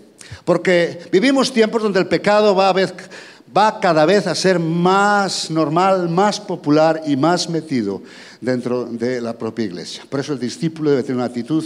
porque 0.45 0.99
vivimos 1.11 1.51
tiempos 1.51 1.81
donde 1.81 1.99
el 1.99 2.07
pecado 2.07 2.55
va, 2.55 3.79
cada 3.79 4.05
vez 4.05 4.27
a 4.27 4.35
ser 4.35 4.59
más 4.59 5.49
normal, 5.49 6.07
más 6.09 6.39
popular 6.39 7.01
y 7.05 7.17
más 7.17 7.49
metido 7.49 8.01
dentro 8.39 8.85
de 8.85 9.19
la 9.19 9.37
propia 9.37 9.65
iglesia. 9.65 10.03
Por 10.09 10.19
eso 10.19 10.33
el 10.33 10.39
discípulo 10.39 10.91
debe 10.91 11.03
tener 11.03 11.17
una 11.17 11.25
actitud 11.25 11.65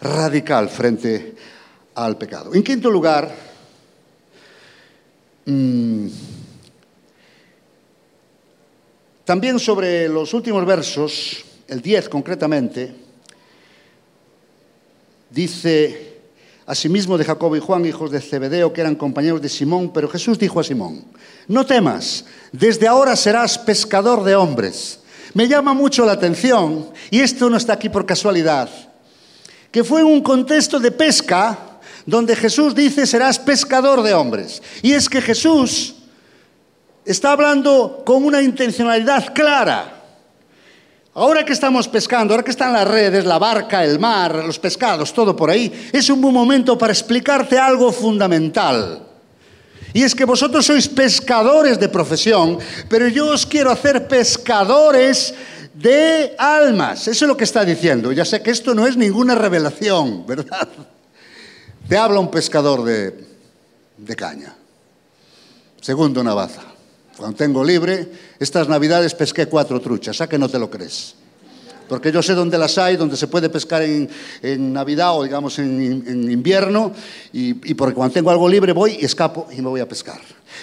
radical 0.00 0.68
frente 0.68 1.34
al 1.94 2.16
pecado. 2.18 2.54
En 2.54 2.62
quinto 2.62 2.90
lugar, 2.90 3.30
mmm, 5.46 6.06
también 9.24 9.58
sobre 9.58 10.08
los 10.08 10.34
últimos 10.34 10.66
versos, 10.66 11.44
el 11.70 11.80
10 11.80 12.08
concretamente, 12.08 12.94
dice 15.30 16.10
asimismo 16.66 17.18
de 17.18 17.24
Jacobo 17.24 17.56
y 17.56 17.60
Juan, 17.60 17.84
hijos 17.86 18.10
de 18.10 18.20
Zebedeo, 18.20 18.72
que 18.72 18.80
eran 18.80 18.94
compañeros 18.94 19.42
de 19.42 19.48
Simón, 19.48 19.92
pero 19.92 20.08
Jesús 20.08 20.38
dijo 20.38 20.60
a 20.60 20.64
Simón, 20.64 21.04
no 21.48 21.66
temas, 21.66 22.24
desde 22.52 22.86
ahora 22.86 23.16
serás 23.16 23.58
pescador 23.58 24.22
de 24.22 24.36
hombres. 24.36 25.00
Me 25.34 25.48
llama 25.48 25.74
mucho 25.74 26.04
la 26.04 26.12
atención, 26.12 26.90
y 27.10 27.20
esto 27.20 27.50
no 27.50 27.56
está 27.56 27.72
aquí 27.72 27.88
por 27.88 28.06
casualidad, 28.06 28.68
que 29.72 29.82
fue 29.82 30.00
en 30.02 30.06
un 30.06 30.20
contexto 30.20 30.78
de 30.78 30.92
pesca 30.92 31.58
donde 32.06 32.36
Jesús 32.36 32.74
dice 32.74 33.06
serás 33.06 33.38
pescador 33.38 34.02
de 34.02 34.14
hombres. 34.14 34.62
Y 34.82 34.92
es 34.92 35.08
que 35.08 35.20
Jesús 35.20 35.96
está 37.04 37.32
hablando 37.32 38.02
con 38.04 38.24
una 38.24 38.42
intencionalidad 38.42 39.32
clara. 39.34 39.99
Ahora 41.14 41.44
que 41.44 41.52
estamos 41.52 41.88
pescando, 41.88 42.34
ahora 42.34 42.44
que 42.44 42.52
están 42.52 42.72
las 42.72 42.86
redes, 42.86 43.24
la 43.24 43.38
barca, 43.38 43.84
el 43.84 43.98
mar, 43.98 44.44
los 44.44 44.58
pescados, 44.58 45.12
todo 45.12 45.34
por 45.34 45.50
ahí, 45.50 45.90
es 45.92 46.08
un 46.08 46.20
buen 46.20 46.32
momento 46.32 46.78
para 46.78 46.92
explicarte 46.92 47.58
algo 47.58 47.90
fundamental. 47.90 49.06
Y 49.92 50.04
es 50.04 50.14
que 50.14 50.24
vosotros 50.24 50.66
sois 50.66 50.86
pescadores 50.86 51.80
de 51.80 51.88
profesión, 51.88 52.58
pero 52.88 53.08
yo 53.08 53.26
os 53.26 53.44
quiero 53.44 53.72
hacer 53.72 54.06
pescadores 54.06 55.34
de 55.74 56.36
almas. 56.38 57.08
Eso 57.08 57.24
es 57.24 57.28
lo 57.28 57.36
que 57.36 57.44
está 57.44 57.64
diciendo. 57.64 58.12
Ya 58.12 58.24
sé 58.24 58.40
que 58.40 58.52
esto 58.52 58.72
no 58.72 58.86
es 58.86 58.96
ninguna 58.96 59.34
revelación, 59.34 60.24
¿verdad? 60.28 60.68
Te 61.88 61.98
habla 61.98 62.20
un 62.20 62.30
pescador 62.30 62.84
de, 62.84 64.16
caña. 64.16 64.54
Segundo 65.80 66.22
Navaza. 66.22 66.69
Cuando 67.20 67.36
tengo 67.36 67.62
libre, 67.62 68.08
estas 68.38 68.66
navidades 68.66 69.12
pesqué 69.12 69.44
cuatro 69.44 69.78
truchas, 69.78 70.22
¿a 70.22 70.26
que 70.26 70.38
no 70.38 70.48
te 70.48 70.58
lo 70.58 70.70
crees? 70.70 71.14
Porque 71.86 72.10
yo 72.10 72.22
sé 72.22 72.32
dónde 72.32 72.56
las 72.56 72.78
hay, 72.78 72.96
dónde 72.96 73.14
se 73.18 73.26
puede 73.26 73.50
pescar 73.50 73.82
en, 73.82 74.08
en 74.40 74.72
Navidad 74.72 75.14
o 75.14 75.22
digamos 75.22 75.58
en, 75.58 76.02
en 76.06 76.32
invierno, 76.32 76.94
y, 77.30 77.70
y, 77.70 77.74
porque 77.74 77.94
cuando 77.94 78.14
tengo 78.14 78.30
algo 78.30 78.48
libre 78.48 78.72
voy 78.72 78.96
y 78.98 79.04
escapo 79.04 79.46
y 79.52 79.56
me 79.56 79.68
voy 79.68 79.80
a 79.80 79.86
pescar. 79.86 80.18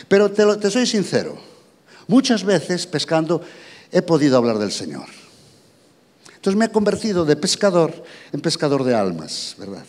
Pero 0.08 0.32
te, 0.32 0.44
te 0.56 0.72
soy 0.72 0.88
sincero, 0.88 1.38
muchas 2.08 2.44
veces 2.44 2.88
pescando 2.88 3.40
he 3.92 4.02
podido 4.02 4.36
hablar 4.36 4.58
del 4.58 4.72
Señor. 4.72 5.06
Entonces 6.34 6.58
me 6.58 6.66
he 6.66 6.72
convertido 6.72 7.24
de 7.24 7.36
pescador 7.36 7.94
en 8.34 8.42
pescador 8.42 8.84
de 8.84 8.96
almas, 8.96 9.54
¿verdad? 9.60 9.86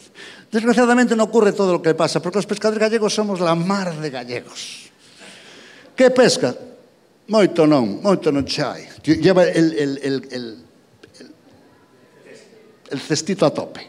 Desgraciadamente 0.52 1.16
no 1.16 1.24
ocurre 1.24 1.52
todo 1.52 1.72
lo 1.72 1.80
que 1.80 1.94
pasa, 1.94 2.20
porque 2.20 2.36
los 2.36 2.46
pescadores 2.46 2.78
gallegos 2.78 3.14
somos 3.14 3.40
la 3.40 3.54
mar 3.54 3.98
de 3.98 4.10
gallegos. 4.10 4.87
¿Qué 5.98 6.12
pesca? 6.14 6.54
Moito 7.26 7.66
non, 7.66 7.98
moito 7.98 8.30
non 8.30 8.46
chai. 8.46 8.86
Lleva 9.02 9.42
el, 9.42 9.74
el, 9.74 9.98
el, 9.98 10.16
el, 10.30 10.44
el 12.88 13.00
cestito 13.00 13.44
a 13.44 13.50
tope. 13.50 13.82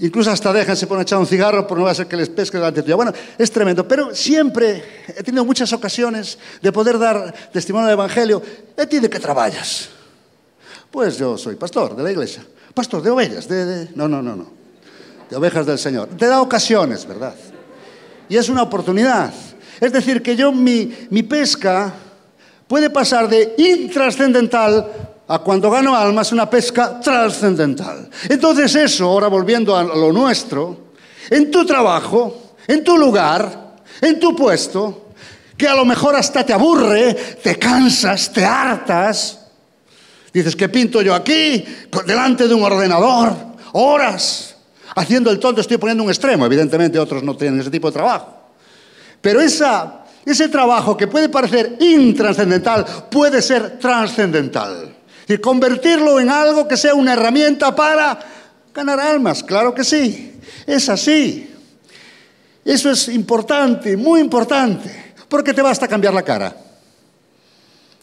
Incluso 0.00 0.32
hasta 0.32 0.50
dejan, 0.50 0.76
se 0.76 0.86
ponen 0.86 1.00
a 1.00 1.02
echar 1.02 1.18
un 1.18 1.26
cigarro 1.26 1.66
por 1.66 1.76
no 1.76 1.94
ser 1.94 2.08
que 2.08 2.16
les 2.16 2.30
pesque 2.30 2.56
delante 2.56 2.80
tuya. 2.82 2.96
Bueno, 2.96 3.12
es 3.36 3.52
tremendo, 3.52 3.86
pero 3.86 4.14
siempre 4.14 5.04
he 5.06 5.22
tenido 5.22 5.44
muchas 5.44 5.70
ocasiones 5.74 6.38
de 6.62 6.72
poder 6.72 6.98
dar 6.98 7.34
testimonio 7.52 7.88
del 7.88 8.00
Evangelio. 8.00 8.42
¿A 8.78 8.86
ti 8.86 8.98
de 8.98 9.10
qué 9.10 9.20
trabajas? 9.20 9.90
Pues 10.90 11.18
yo 11.18 11.36
soy 11.36 11.56
pastor 11.56 11.94
de 11.94 12.02
la 12.02 12.10
iglesia. 12.10 12.42
Pastor 12.72 13.02
de 13.02 13.10
ovejas, 13.10 13.46
de, 13.46 13.64
de... 13.66 13.88
No, 13.94 14.08
no, 14.08 14.22
no, 14.22 14.34
no. 14.34 14.50
De 15.28 15.36
ovejas 15.36 15.66
del 15.66 15.78
Señor. 15.78 16.08
Te 16.16 16.26
da 16.26 16.40
ocasiones, 16.40 17.06
¿verdad? 17.06 17.34
Y 18.32 18.38
es 18.38 18.48
una 18.48 18.62
oportunidad. 18.62 19.30
Es 19.78 19.92
decir, 19.92 20.22
que 20.22 20.34
yo 20.34 20.52
mi, 20.52 20.90
mi 21.10 21.22
pesca 21.22 21.92
puede 22.66 22.88
pasar 22.88 23.28
de 23.28 23.54
intrascendental 23.58 24.90
a 25.28 25.38
cuando 25.40 25.70
gano 25.70 25.94
almas 25.94 26.32
una 26.32 26.48
pesca 26.48 26.98
trascendental. 26.98 28.08
Entonces 28.30 28.74
eso, 28.74 29.04
ahora 29.04 29.28
volviendo 29.28 29.76
a 29.76 29.84
lo 29.84 30.10
nuestro, 30.14 30.94
en 31.28 31.50
tu 31.50 31.66
trabajo, 31.66 32.54
en 32.66 32.82
tu 32.82 32.96
lugar, 32.96 33.74
en 34.00 34.18
tu 34.18 34.34
puesto, 34.34 35.08
que 35.54 35.68
a 35.68 35.74
lo 35.74 35.84
mejor 35.84 36.16
hasta 36.16 36.42
te 36.42 36.54
aburre, 36.54 37.12
te 37.12 37.58
cansas, 37.58 38.32
te 38.32 38.46
hartas, 38.46 39.40
dices, 40.32 40.56
¿qué 40.56 40.70
pinto 40.70 41.02
yo 41.02 41.14
aquí? 41.14 41.62
Delante 42.06 42.48
de 42.48 42.54
un 42.54 42.62
ordenador, 42.62 43.36
horas, 43.72 44.51
haciendo 44.94 45.30
el 45.30 45.38
tonto, 45.38 45.60
estoy 45.60 45.76
poniendo 45.78 46.04
un 46.04 46.10
extremo, 46.10 46.46
evidentemente 46.46 46.98
otros 46.98 47.22
no 47.22 47.36
tienen 47.36 47.60
ese 47.60 47.70
tipo 47.70 47.88
de 47.88 47.92
trabajo. 47.92 48.38
Pero 49.20 49.40
ese 49.40 50.48
trabajo 50.48 50.96
que 50.96 51.06
puede 51.06 51.28
parecer 51.28 51.76
intrascendental 51.80 52.84
puede 53.10 53.40
ser 53.42 53.78
trascendental. 53.78 54.96
Decir, 55.20 55.40
convertirlo 55.40 56.18
en 56.18 56.28
algo 56.28 56.66
que 56.66 56.76
sea 56.76 56.94
una 56.94 57.12
herramienta 57.12 57.74
para 57.74 58.18
ganar 58.74 58.98
almas, 58.98 59.42
claro 59.42 59.74
que 59.74 59.84
sí, 59.84 60.40
es 60.66 60.88
así. 60.88 61.48
Eso 62.64 62.90
es 62.90 63.08
importante, 63.08 63.96
muy 63.96 64.20
importante, 64.20 65.14
porque 65.28 65.54
te 65.54 65.62
basta 65.62 65.88
cambiar 65.88 66.14
la 66.14 66.22
cara. 66.22 66.56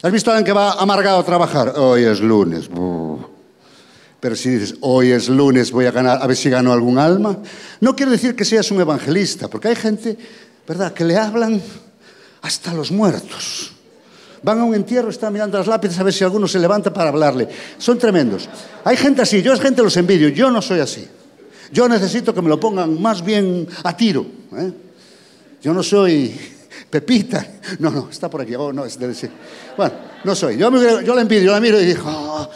¿Has 0.01 0.11
visto 0.11 0.31
a 0.31 0.35
alguien 0.35 0.45
que 0.45 0.53
va 0.53 0.73
amargado 0.73 1.19
a 1.19 1.25
trabajar? 1.25 1.73
Hoy 1.77 2.05
es 2.05 2.21
lunes. 2.21 2.69
Pero 4.19 4.35
si 4.35 4.49
dices, 4.49 4.75
hoy 4.81 5.11
es 5.11 5.29
lunes, 5.29 5.71
voy 5.71 5.85
a 5.85 5.91
ganar, 5.91 6.19
a 6.21 6.27
ver 6.27 6.35
si 6.35 6.49
gano 6.49 6.73
algún 6.73 6.97
alma. 6.97 7.37
No 7.79 7.95
quiere 7.95 8.11
decir 8.11 8.35
que 8.35 8.43
seas 8.43 8.69
un 8.71 8.81
evangelista, 8.81 9.47
porque 9.47 9.69
hay 9.69 9.75
gente, 9.75 10.17
¿verdad?, 10.67 10.93
que 10.93 11.05
le 11.05 11.17
hablan 11.17 11.61
hasta 12.41 12.73
los 12.73 12.91
muertos. 12.91 13.71
Van 14.43 14.59
a 14.59 14.63
un 14.63 14.75
entierro, 14.75 15.09
están 15.09 15.33
mirando 15.33 15.57
las 15.57 15.67
lápidas 15.67 15.99
a 15.99 16.03
ver 16.03 16.13
si 16.13 16.23
alguno 16.23 16.47
se 16.47 16.59
levanta 16.59 16.93
para 16.93 17.09
hablarle. 17.09 17.47
Son 17.77 17.97
tremendos. 17.97 18.49
Hay 18.83 18.97
gente 18.97 19.21
así, 19.21 19.41
yo 19.41 19.53
es 19.53 19.59
gente 19.59 19.81
los 19.83 19.95
envidio, 19.97 20.29
yo 20.29 20.51
no 20.51 20.61
soy 20.61 20.79
así. 20.79 21.07
Yo 21.71 21.87
necesito 21.87 22.33
que 22.33 22.41
me 22.41 22.49
lo 22.49 22.59
pongan 22.59 23.01
más 23.01 23.23
bien 23.23 23.67
a 23.83 23.95
tiro. 23.95 24.25
¿eh? 24.57 24.71
Yo 25.61 25.73
no 25.73 25.83
soy 25.83 26.33
Pepita. 26.89 27.45
No, 27.79 27.91
no, 27.91 28.09
está 28.09 28.29
por 28.29 28.41
aquí. 28.41 28.55
Oh, 28.55 28.73
no, 28.73 28.85
es 28.85 28.97
de. 28.97 29.29
Bueno, 29.77 29.93
no 30.23 30.35
soy. 30.35 30.57
Yo, 30.57 30.71
me, 30.71 30.79
yo 31.05 31.13
la 31.13 31.21
envidio, 31.21 31.45
yo 31.45 31.51
la 31.51 31.59
miro 31.59 31.79
y 31.79 31.85
digo, 31.85 32.03
oh. 32.05 32.49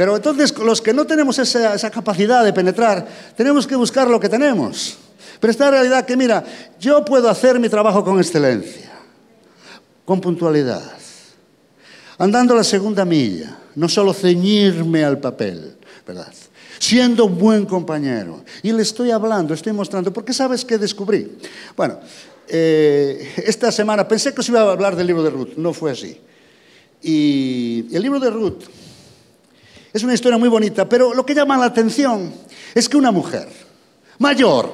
Pero 0.00 0.16
entonces 0.16 0.56
los 0.56 0.80
que 0.80 0.94
no 0.94 1.06
tenemos 1.06 1.38
esa, 1.38 1.90
capacidad 1.90 2.42
de 2.42 2.54
penetrar, 2.54 3.06
tenemos 3.36 3.66
que 3.66 3.76
buscar 3.76 4.08
lo 4.08 4.18
que 4.18 4.30
tenemos. 4.30 4.96
Pero 5.38 5.50
esta 5.50 5.70
realidad 5.70 6.06
que, 6.06 6.16
mira, 6.16 6.42
yo 6.80 7.04
puedo 7.04 7.28
hacer 7.28 7.60
mi 7.60 7.68
trabajo 7.68 8.02
con 8.02 8.18
excelencia, 8.18 8.90
con 10.06 10.18
puntualidad, 10.18 10.90
andando 12.16 12.54
la 12.54 12.64
segunda 12.64 13.04
milla, 13.04 13.58
no 13.74 13.90
solo 13.90 14.14
ceñirme 14.14 15.04
al 15.04 15.18
papel, 15.18 15.76
¿verdad? 16.06 16.32
Siendo 16.78 17.26
un 17.26 17.36
buen 17.36 17.66
compañero. 17.66 18.42
Y 18.62 18.72
le 18.72 18.80
estoy 18.80 19.10
hablando, 19.10 19.52
estoy 19.52 19.74
mostrando, 19.74 20.14
porque 20.14 20.32
sabes 20.32 20.64
que 20.64 20.78
descubrí. 20.78 21.36
Bueno, 21.76 22.00
eh, 22.48 23.34
esta 23.36 23.70
semana 23.70 24.08
pensé 24.08 24.32
que 24.32 24.40
os 24.40 24.48
iba 24.48 24.62
a 24.62 24.72
hablar 24.72 24.96
del 24.96 25.08
libro 25.08 25.22
de 25.22 25.28
Ruth, 25.28 25.58
no 25.58 25.74
fue 25.74 25.90
así. 25.90 26.18
Y 27.02 27.84
el 27.94 28.00
libro 28.00 28.18
de 28.18 28.30
Ruth 28.30 28.62
es 29.92 30.02
una 30.02 30.14
historia 30.14 30.38
muy 30.38 30.48
bonita, 30.48 30.88
pero 30.88 31.14
lo 31.14 31.24
que 31.26 31.34
llama 31.34 31.58
la 31.58 31.66
atención 31.66 32.32
es 32.74 32.88
que 32.88 32.96
una 32.96 33.10
mujer 33.10 33.48
mayor, 34.18 34.72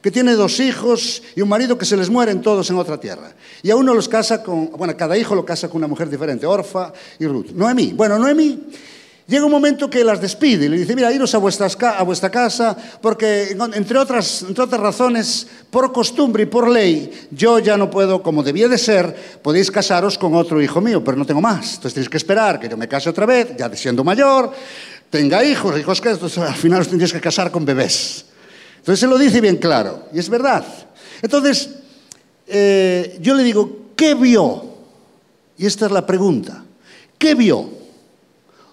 que 0.00 0.10
tiene 0.10 0.34
dos 0.34 0.60
hijos 0.60 1.22
y 1.34 1.40
un 1.40 1.48
marido 1.48 1.76
que 1.76 1.84
se 1.84 1.96
les 1.96 2.08
mueren 2.08 2.40
todos 2.40 2.70
en 2.70 2.76
otra 2.76 2.98
tierra. 2.98 3.34
Y 3.62 3.70
a 3.70 3.76
uno 3.76 3.92
los 3.92 4.08
casa 4.08 4.42
con, 4.42 4.70
bueno, 4.70 4.96
cada 4.96 5.18
hijo 5.18 5.34
lo 5.34 5.44
casa 5.44 5.68
con 5.68 5.78
una 5.78 5.88
mujer 5.88 6.08
diferente, 6.08 6.46
Orfa 6.46 6.92
y 7.18 7.26
Ruth. 7.26 7.50
Noemí. 7.52 7.92
Bueno, 7.92 8.18
Noemí 8.18 8.66
llega 9.26 9.44
un 9.44 9.50
momento 9.50 9.90
que 9.90 10.04
las 10.04 10.20
despide 10.20 10.66
y 10.66 10.68
le 10.68 10.78
dice, 10.78 10.94
mira, 10.94 11.12
iros 11.12 11.34
a, 11.34 11.38
vuestras, 11.38 11.76
a 11.82 12.02
vuestra 12.02 12.30
casa, 12.30 12.76
porque 13.00 13.56
entre 13.74 13.98
otras, 13.98 14.42
entre 14.42 14.64
otras 14.64 14.80
razones, 14.80 15.46
por 15.70 15.92
costumbre 15.92 16.44
y 16.44 16.46
por 16.46 16.68
ley, 16.68 17.28
yo 17.30 17.58
ya 17.58 17.76
no 17.76 17.90
puedo, 17.90 18.22
como 18.22 18.42
debía 18.42 18.68
de 18.68 18.78
ser, 18.78 19.40
podéis 19.42 19.70
casaros 19.70 20.16
con 20.16 20.34
otro 20.34 20.62
hijo 20.62 20.80
mío, 20.80 21.02
pero 21.02 21.16
no 21.16 21.26
tengo 21.26 21.40
más. 21.40 21.74
Entonces 21.74 21.94
tenéis 21.94 22.08
que 22.08 22.16
esperar 22.16 22.60
que 22.60 22.68
yo 22.68 22.76
me 22.76 22.88
case 22.88 23.10
otra 23.10 23.26
vez, 23.26 23.56
ya 23.56 23.74
siendo 23.74 24.04
mayor, 24.04 24.52
tenga 25.10 25.44
hijos, 25.44 25.78
hijos 25.78 26.00
que 26.00 26.10
entonces, 26.10 26.38
al 26.38 26.54
final 26.54 26.80
os 26.80 26.88
tendréis 26.88 27.12
que 27.12 27.20
casar 27.20 27.50
con 27.50 27.64
bebés. 27.64 28.26
Entonces 28.78 29.00
se 29.00 29.06
lo 29.06 29.18
dice 29.18 29.40
bien 29.40 29.56
claro, 29.56 30.04
y 30.12 30.20
es 30.20 30.28
verdad. 30.28 30.64
Entonces, 31.20 31.70
eh, 32.46 33.18
yo 33.20 33.34
le 33.34 33.42
digo, 33.42 33.88
¿qué 33.96 34.14
vio? 34.14 34.76
Y 35.58 35.66
esta 35.66 35.86
es 35.86 35.92
la 35.92 36.06
pregunta. 36.06 36.62
¿Qué 37.18 37.34
vio 37.34 37.75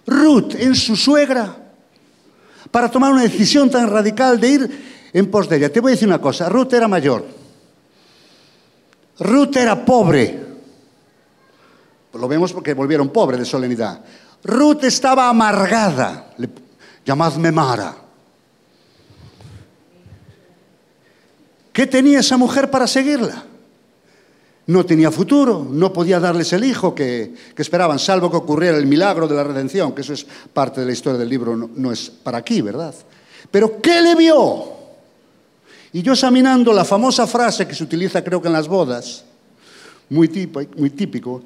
Ruth 0.06 0.56
en 0.56 0.76
su 0.76 0.96
suegra 0.96 1.56
para 2.72 2.90
tomar 2.90 3.12
una 3.12 3.24
decisión 3.24 3.70
tan 3.70 3.90
radical 3.90 4.40
de 4.40 4.50
ir 4.50 5.10
en 5.14 5.30
pos 5.32 5.48
de 5.48 5.58
ella? 5.58 5.72
Te 5.72 5.80
voy 5.80 5.92
a 5.92 5.96
decir 5.96 6.08
una 6.08 6.22
cosa, 6.22 6.50
Ruth 6.50 6.74
era 6.74 6.88
mayor. 6.88 7.26
Ruth 9.20 9.56
era 9.58 9.84
pobre. 9.86 10.44
Lo 12.14 12.28
vemos 12.28 12.54
porque 12.54 12.74
volvieron 12.74 13.10
pobre 13.10 13.38
de 13.38 13.46
solemnidad. 13.46 14.02
Ruth 14.44 14.84
estaba 14.84 15.30
amargada. 15.30 16.34
llamadme 17.06 17.52
Mara. 17.52 17.96
¿Qué 21.72 21.88
tenía 21.88 22.20
esa 22.20 22.38
mujer 22.38 22.70
para 22.70 22.86
seguirla? 22.86 23.46
No 24.68 24.86
tenía 24.86 25.12
futuro, 25.12 25.68
no 25.70 25.92
podía 25.92 26.20
darles 26.20 26.54
el 26.54 26.64
hijo 26.64 26.96
que, 26.96 27.34
esperaban, 27.58 28.00
salvo 28.00 28.32
que 28.32 28.38
ocurriera 28.38 28.78
el 28.78 28.86
milagro 28.86 29.28
de 29.28 29.36
la 29.36 29.44
redención, 29.44 29.94
que 29.94 30.02
eso 30.02 30.14
es 30.14 30.26
parte 30.54 30.82
de 30.82 30.88
la 30.88 30.94
historia 30.94 31.20
del 31.20 31.28
libro, 31.28 31.56
no, 31.56 31.92
es 31.92 32.10
para 32.10 32.38
aquí, 32.38 32.62
¿verdad? 32.62 32.96
Pero 33.52 33.82
¿qué 33.82 34.02
le 34.02 34.16
vio? 34.16 34.72
Y 35.92 36.02
yo 36.02 36.14
examinando 36.14 36.72
la 36.72 36.86
famosa 36.86 37.28
frase 37.28 37.68
que 37.68 37.76
se 37.76 37.84
utiliza 37.84 38.24
creo 38.24 38.42
que 38.42 38.48
en 38.48 38.54
las 38.54 38.68
bodas, 38.68 39.26
muy, 40.10 40.30
tipo, 40.30 40.62
muy 40.78 40.92
típico, 40.92 41.42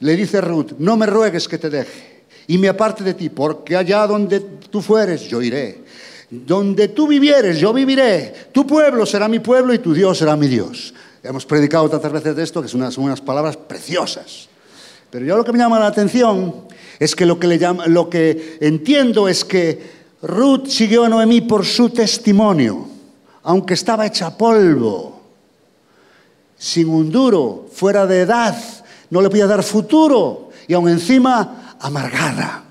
le 0.00 0.16
dice 0.16 0.40
Ruth, 0.40 0.72
no 0.78 0.96
me 0.96 1.06
ruegues 1.06 1.48
que 1.48 1.58
te 1.58 1.70
deje 1.70 2.10
y 2.50 2.58
me 2.58 2.68
aparte 2.68 3.04
de 3.04 3.14
ti, 3.14 3.28
porque 3.28 3.76
allá 3.76 4.06
donde 4.06 4.40
tú 4.40 4.82
fueres, 4.82 5.22
yo 5.28 5.40
iré. 5.40 5.84
Donde 6.30 6.88
tú 6.88 7.06
vivieres, 7.06 7.58
yo 7.58 7.72
viviré. 7.72 8.32
Tu 8.52 8.66
pueblo 8.66 9.06
será 9.06 9.28
mi 9.28 9.38
pueblo 9.38 9.72
y 9.72 9.78
tu 9.78 9.94
Dios 9.94 10.18
será 10.18 10.36
mi 10.36 10.48
Dios. 10.48 10.92
Hemos 11.22 11.44
predicado 11.44 11.88
tantas 11.88 12.12
veces 12.12 12.34
de 12.34 12.42
esto 12.42 12.62
que 12.62 12.68
son 12.68 12.82
unas, 12.96 13.20
palabras 13.20 13.56
preciosas. 13.56 14.48
Pero 15.10 15.26
yo 15.26 15.36
lo 15.36 15.44
que 15.44 15.52
me 15.52 15.58
llama 15.58 15.78
la 15.78 15.86
atención 15.86 16.66
es 16.98 17.14
que 17.14 17.26
lo 17.26 17.38
que, 17.38 18.58
entiendo 18.60 19.28
es 19.28 19.44
que 19.44 20.00
Ruth 20.22 20.66
siguió 20.68 21.04
a 21.04 21.08
Noemí 21.08 21.42
por 21.42 21.66
su 21.66 21.90
testimonio, 21.90 22.88
aunque 23.42 23.74
estaba 23.74 24.06
hecha 24.06 24.36
polvo, 24.36 25.20
sin 26.56 26.88
un 26.88 27.10
duro, 27.10 27.66
fuera 27.72 28.06
de 28.06 28.20
edad, 28.20 28.56
no 29.10 29.20
le 29.20 29.28
podía 29.28 29.46
dar 29.46 29.62
futuro 29.62 30.50
y 30.68 30.74
aún 30.74 30.88
encima 30.88 31.76
amargada. 31.80 32.64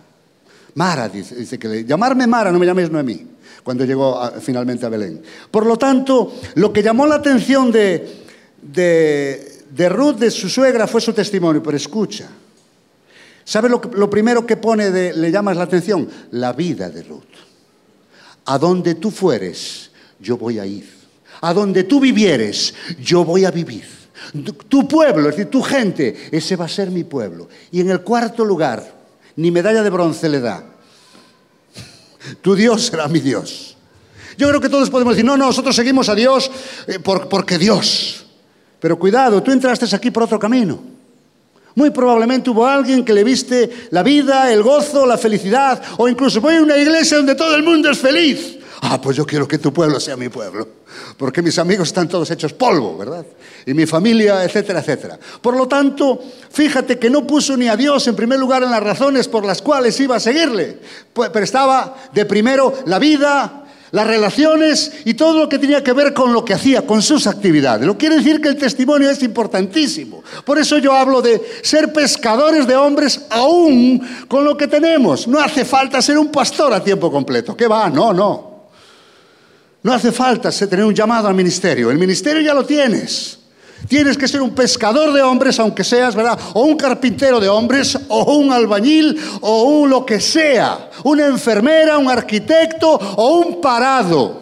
Mara, 0.76 1.10
dice, 1.10 1.60
que 1.60 1.86
llamarme 1.86 2.26
Mara, 2.26 2.52
no 2.52 2.58
me 2.58 2.66
llaméis 2.66 2.90
Noemí 2.90 3.28
cuando 3.64 3.86
llegó 3.86 4.32
finalmente 4.40 4.86
a 4.86 4.90
Belén. 4.90 5.22
Por 5.52 5.66
lo 5.66 5.78
tanto, 5.78 6.34
lo 6.56 6.72
que 6.72 6.82
llamó 6.82 7.06
la 7.06 7.16
atención 7.16 7.72
de, 7.72 8.29
de, 8.62 9.90
Ruth, 9.90 10.16
de 10.18 10.32
su 10.32 10.50
suegra, 10.50 10.88
fue 10.88 11.02
su 11.02 11.14
testimonio, 11.14 11.62
pero 11.64 11.78
escucha. 11.78 12.30
¿Sabes 13.44 13.72
lo, 13.72 14.10
primero 14.10 14.46
que 14.46 14.58
pone 14.58 14.92
de, 14.92 15.14
le 15.14 15.32
llamas 15.32 15.58
la 15.58 15.64
atención? 15.64 16.08
La 16.32 16.54
vida 16.54 16.90
de 16.90 17.04
Ruth. 17.04 17.24
A 18.46 18.58
donde 18.58 18.96
tú 18.96 19.10
fueres, 19.12 19.92
yo 20.20 20.38
voy 20.38 20.60
a 20.60 20.66
ir. 20.66 20.88
A 21.42 21.54
donde 21.54 21.84
tú 21.84 22.00
vivieres, 22.00 22.74
yo 23.02 23.24
voy 23.26 23.46
a 23.46 23.52
vivir. 23.52 23.86
Tu, 24.68 24.88
pueblo, 24.88 25.30
es 25.30 25.36
decir, 25.38 25.50
tu 25.50 25.62
gente, 25.64 26.30
ese 26.32 26.56
va 26.56 26.66
a 26.66 26.70
ser 26.70 26.92
mi 26.92 27.04
pueblo. 27.04 27.48
Y 27.72 27.80
en 27.80 27.90
el 27.90 28.02
cuarto 28.02 28.44
lugar, 28.44 28.94
ni 29.36 29.50
medalla 29.50 29.82
de 29.82 29.90
bronce 29.90 30.28
le 30.30 30.42
da. 30.42 30.64
Tu 32.42 32.54
Dios 32.56 32.86
será 32.88 33.08
mi 33.08 33.20
Dios. 33.20 33.78
Yo 34.38 34.48
creo 34.50 34.62
que 34.62 34.70
todos 34.70 34.90
podemos 34.90 35.16
decir, 35.16 35.26
no, 35.26 35.38
no, 35.38 35.48
nosotros 35.48 35.76
seguimos 35.76 36.10
a 36.10 36.16
Dios 36.16 36.52
eh, 36.88 37.00
por- 37.00 37.30
porque 37.30 37.58
Dios. 37.58 38.26
Pero 38.80 38.98
cuidado, 38.98 39.42
tú 39.44 39.52
entraste 39.52 39.94
aquí 39.96 40.12
por 40.12 40.24
otro 40.24 40.40
camino. 40.40 40.80
Muy 41.76 41.92
probablemente 41.92 42.50
hubo 42.50 42.66
alguien 42.66 43.06
que 43.06 43.14
le 43.14 43.24
viste 43.24 43.88
la 43.92 44.04
vida, 44.04 44.52
el 44.52 44.64
gozo, 44.64 45.06
la 45.06 45.18
felicidad, 45.18 45.82
o 45.98 46.10
incluso 46.10 46.42
voy 46.42 46.56
a 46.56 46.62
una 46.62 46.78
iglesia 46.78 47.18
donde 47.18 47.36
todo 47.36 47.56
el 47.56 47.64
mundo 47.64 47.90
es 47.90 48.00
feliz. 48.00 48.58
Ah, 48.82 49.00
pues 49.02 49.18
yo 49.18 49.26
quiero 49.26 49.48
que 49.48 49.58
tu 49.58 49.74
pueblo 49.74 50.00
sea 50.00 50.16
mi 50.16 50.30
pueblo, 50.30 50.68
porque 51.18 51.42
mis 51.42 51.60
amigos 51.60 51.90
están 51.90 52.08
todos 52.08 52.32
hechos 52.32 52.54
polvo, 52.54 52.98
¿verdad? 52.98 53.26
Y 53.66 53.74
mi 53.74 53.86
familia, 53.86 54.44
etcétera, 54.44 54.80
etcétera. 54.80 55.20
Por 55.42 55.56
lo 55.58 55.68
tanto, 55.68 56.20
fíjate 56.50 56.98
que 56.98 57.10
no 57.10 57.28
puso 57.28 57.58
ni 57.58 57.68
a 57.68 57.76
Dios 57.76 58.08
en 58.08 58.16
primer 58.16 58.40
lugar 58.40 58.64
en 58.64 58.72
las 58.72 58.82
razones 58.82 59.28
por 59.28 59.46
las 59.46 59.62
cuales 59.62 60.00
iba 60.00 60.16
a 60.16 60.20
seguirle, 60.20 60.80
Pues- 61.14 61.30
pero 61.30 61.44
estaba 61.44 61.96
de 62.14 62.26
primero 62.26 62.74
la 62.86 63.00
vida, 63.00 63.59
las 63.92 64.08
relaciones 64.08 64.92
y 65.06 65.14
todo 65.14 65.40
lo 65.40 65.50
que 65.50 65.60
tenía 65.60 65.84
que 65.84 65.94
ver 65.94 66.14
con 66.14 66.34
lo 66.34 66.46
que 66.46 66.54
hacía, 66.54 66.86
con 66.86 67.02
sus 67.02 67.28
actividades. 67.28 67.86
Lo 67.86 67.98
quiere 67.98 68.18
decir 68.18 68.42
que 68.42 68.50
el 68.50 68.58
testimonio 68.58 69.10
es 69.10 69.22
importantísimo. 69.24 70.24
Por 70.46 70.60
eso 70.60 70.78
yo 70.78 70.94
hablo 70.94 71.22
de 71.22 71.42
ser 71.64 71.92
pescadores 71.92 72.68
de 72.68 72.76
hombres 72.76 73.22
aún 73.30 74.02
con 74.28 74.44
lo 74.44 74.56
que 74.56 74.68
tenemos. 74.68 75.28
No 75.28 75.40
hace 75.40 75.66
falta 75.66 76.02
ser 76.02 76.18
un 76.18 76.30
pastor 76.30 76.74
a 76.74 76.84
tiempo 76.84 77.12
completo. 77.12 77.56
¿Qué 77.56 77.68
va? 77.68 77.90
No, 77.90 78.14
no. 78.14 78.50
No 79.82 79.94
hace 79.94 80.12
falta 80.12 80.52
tener 80.52 80.86
un 80.86 80.94
llamado 80.94 81.28
al 81.28 81.36
ministerio. 81.36 81.90
El 81.90 81.98
ministerio 81.98 82.42
ya 82.42 82.54
lo 82.54 82.66
tienes. 82.66 83.40
Tienes 83.88 84.18
que 84.18 84.28
ser 84.28 84.42
un 84.42 84.52
pescador 84.52 85.14
de 85.14 85.22
hombres, 85.22 85.60
aunque 85.60 85.84
seas, 85.84 86.16
¿verdad? 86.16 86.40
O 86.54 86.64
un 86.64 86.76
carpintero 86.76 87.40
de 87.40 87.50
hombres, 87.50 87.98
o 88.08 88.36
un 88.36 88.52
albañil, 88.52 89.20
o 89.42 89.64
un 89.64 89.90
lo 89.90 90.06
que 90.06 90.20
sea. 90.20 90.90
Una 91.04 91.26
enfermera, 91.26 91.98
un 91.98 92.10
arquitecto, 92.10 92.92
o 92.92 93.38
un 93.40 93.62
parado. 93.62 94.42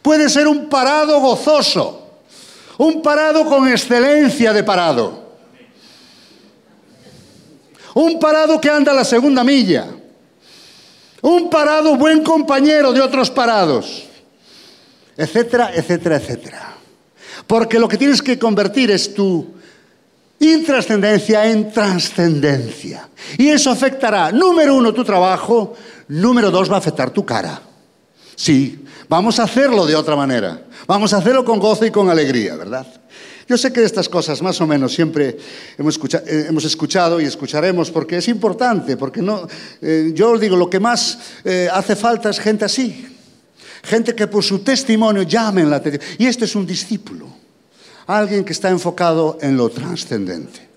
Puede 0.00 0.28
ser 0.28 0.46
un 0.46 0.68
parado 0.68 1.20
gozoso. 1.20 1.98
Un 2.78 3.02
parado 3.02 3.44
con 3.46 3.68
excelencia 3.68 4.52
de 4.52 4.64
parado. 4.64 5.22
Un 7.94 8.18
parado 8.18 8.60
que 8.60 8.70
anda 8.70 8.92
a 8.92 8.94
la 8.94 9.04
segunda 9.04 9.44
milla. 9.44 9.86
Un 11.20 11.50
parado 11.50 11.96
buen 11.96 12.22
compañero 12.22 12.92
de 12.92 13.00
otros 13.00 13.30
parados 13.30 14.04
etcétera, 15.16 15.72
etcétera, 15.74 16.16
etcétera. 16.16 16.76
Porque 17.46 17.78
lo 17.78 17.88
que 17.88 17.98
tienes 17.98 18.22
que 18.22 18.38
convertir 18.38 18.90
es 18.90 19.14
tu 19.14 19.46
intrascendencia 20.38 21.50
en 21.50 21.70
trascendencia. 21.72 23.08
Y 23.38 23.48
eso 23.48 23.70
afectará, 23.70 24.32
número 24.32 24.74
uno, 24.74 24.92
tu 24.92 25.04
trabajo, 25.04 25.74
número 26.08 26.50
dos, 26.50 26.70
va 26.70 26.76
a 26.76 26.78
afectar 26.78 27.10
tu 27.10 27.24
cara. 27.24 27.62
Sí, 28.34 28.84
vamos 29.08 29.38
a 29.38 29.44
hacerlo 29.44 29.86
de 29.86 29.94
otra 29.94 30.16
manera. 30.16 30.62
Vamos 30.86 31.12
a 31.12 31.18
hacerlo 31.18 31.44
con 31.44 31.60
gozo 31.60 31.86
y 31.86 31.90
con 31.90 32.10
alegría, 32.10 32.56
¿verdad? 32.56 32.86
Yo 33.48 33.58
sé 33.58 33.72
que 33.72 33.84
estas 33.84 34.08
cosas 34.08 34.40
más 34.42 34.60
o 34.60 34.66
menos 34.66 34.94
siempre 34.94 35.36
hemos, 35.76 35.98
eh, 36.26 36.48
escuchado 36.64 37.20
y 37.20 37.24
escucharemos 37.24 37.90
porque 37.90 38.18
es 38.18 38.28
importante, 38.28 38.96
porque 38.96 39.20
no, 39.20 39.46
eh, 39.80 40.12
yo 40.14 40.30
os 40.30 40.40
digo, 40.40 40.56
lo 40.56 40.70
que 40.70 40.80
más 40.80 41.18
eh, 41.44 41.68
hace 41.72 41.96
falta 41.96 42.30
es 42.30 42.38
gente 42.38 42.64
así, 42.64 43.06
Gente 43.82 44.14
que 44.14 44.26
por 44.28 44.44
su 44.44 44.60
testimonio 44.60 45.22
llamen 45.22 45.68
la 45.68 45.76
atención. 45.76 46.02
Y 46.18 46.26
este 46.26 46.44
es 46.44 46.54
un 46.54 46.66
discípulo. 46.66 47.26
Alguien 48.06 48.44
que 48.44 48.52
está 48.52 48.70
enfocado 48.70 49.38
en 49.40 49.56
lo 49.56 49.68
trascendente. 49.70 50.68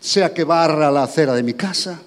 Sea 0.00 0.32
que 0.32 0.44
barra 0.44 0.90
la 0.90 1.02
acera 1.04 1.34
de 1.34 1.42
mi 1.42 1.54
casa, 1.54 2.00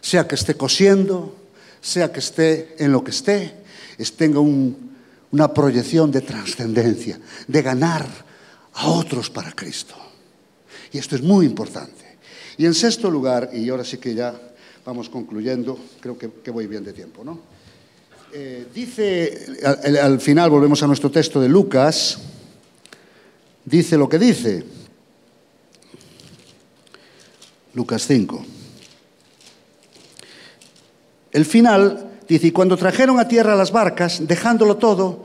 sea 0.00 0.26
que 0.28 0.34
esté 0.34 0.54
cosiendo, 0.54 1.34
sea 1.80 2.12
que 2.12 2.20
esté 2.20 2.76
en 2.78 2.92
lo 2.92 3.02
que 3.02 3.10
esté, 3.10 3.54
es- 3.98 4.12
tenga 4.16 4.40
un- 4.40 4.94
una 5.32 5.52
proyección 5.52 6.10
de 6.10 6.20
trascendencia, 6.20 7.18
de 7.48 7.62
ganar 7.62 8.06
a 8.74 8.88
otros 8.88 9.30
para 9.30 9.52
Cristo. 9.52 9.94
Y 10.92 10.98
esto 10.98 11.16
es 11.16 11.22
muy 11.22 11.46
importante. 11.46 12.04
Y 12.58 12.66
en 12.66 12.74
sexto 12.74 13.10
lugar, 13.10 13.50
y 13.52 13.68
ahora 13.68 13.84
sí 13.84 13.98
que 13.98 14.14
ya 14.14 14.34
vamos 14.84 15.08
concluyendo, 15.08 15.78
creo 16.00 16.16
que, 16.16 16.30
que 16.42 16.50
voy 16.50 16.66
bien 16.66 16.84
de 16.84 16.92
tiempo, 16.92 17.24
¿no? 17.24 17.55
Eh, 18.38 18.66
dice, 18.74 19.46
al, 19.64 19.96
al 19.96 20.20
final 20.20 20.50
volvemos 20.50 20.82
a 20.82 20.86
nuestro 20.86 21.10
texto 21.10 21.40
de 21.40 21.48
Lucas, 21.48 22.18
dice 23.64 23.96
lo 23.96 24.10
que 24.10 24.18
dice. 24.18 24.62
Lucas 27.72 28.06
5. 28.06 28.44
El 31.32 31.46
final 31.46 32.10
dice, 32.28 32.48
y 32.48 32.50
cuando 32.50 32.76
trajeron 32.76 33.18
a 33.18 33.26
tierra 33.26 33.56
las 33.56 33.72
barcas, 33.72 34.26
dejándolo 34.26 34.76
todo, 34.76 35.24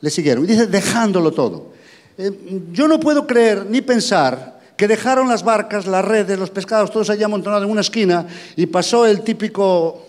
le 0.00 0.08
siguieron. 0.08 0.44
Y 0.44 0.46
dice, 0.46 0.66
dejándolo 0.66 1.32
todo. 1.32 1.74
Eh, 2.16 2.62
yo 2.72 2.88
no 2.88 2.98
puedo 2.98 3.26
creer 3.26 3.66
ni 3.66 3.82
pensar 3.82 4.60
que 4.78 4.88
dejaron 4.88 5.28
las 5.28 5.42
barcas, 5.42 5.86
las 5.86 6.06
redes, 6.06 6.38
los 6.38 6.48
pescados, 6.48 6.90
todos 6.90 7.10
allá 7.10 7.26
amontonados 7.26 7.66
en 7.66 7.70
una 7.70 7.82
esquina 7.82 8.26
y 8.56 8.64
pasó 8.64 9.04
el 9.04 9.20
típico 9.20 10.06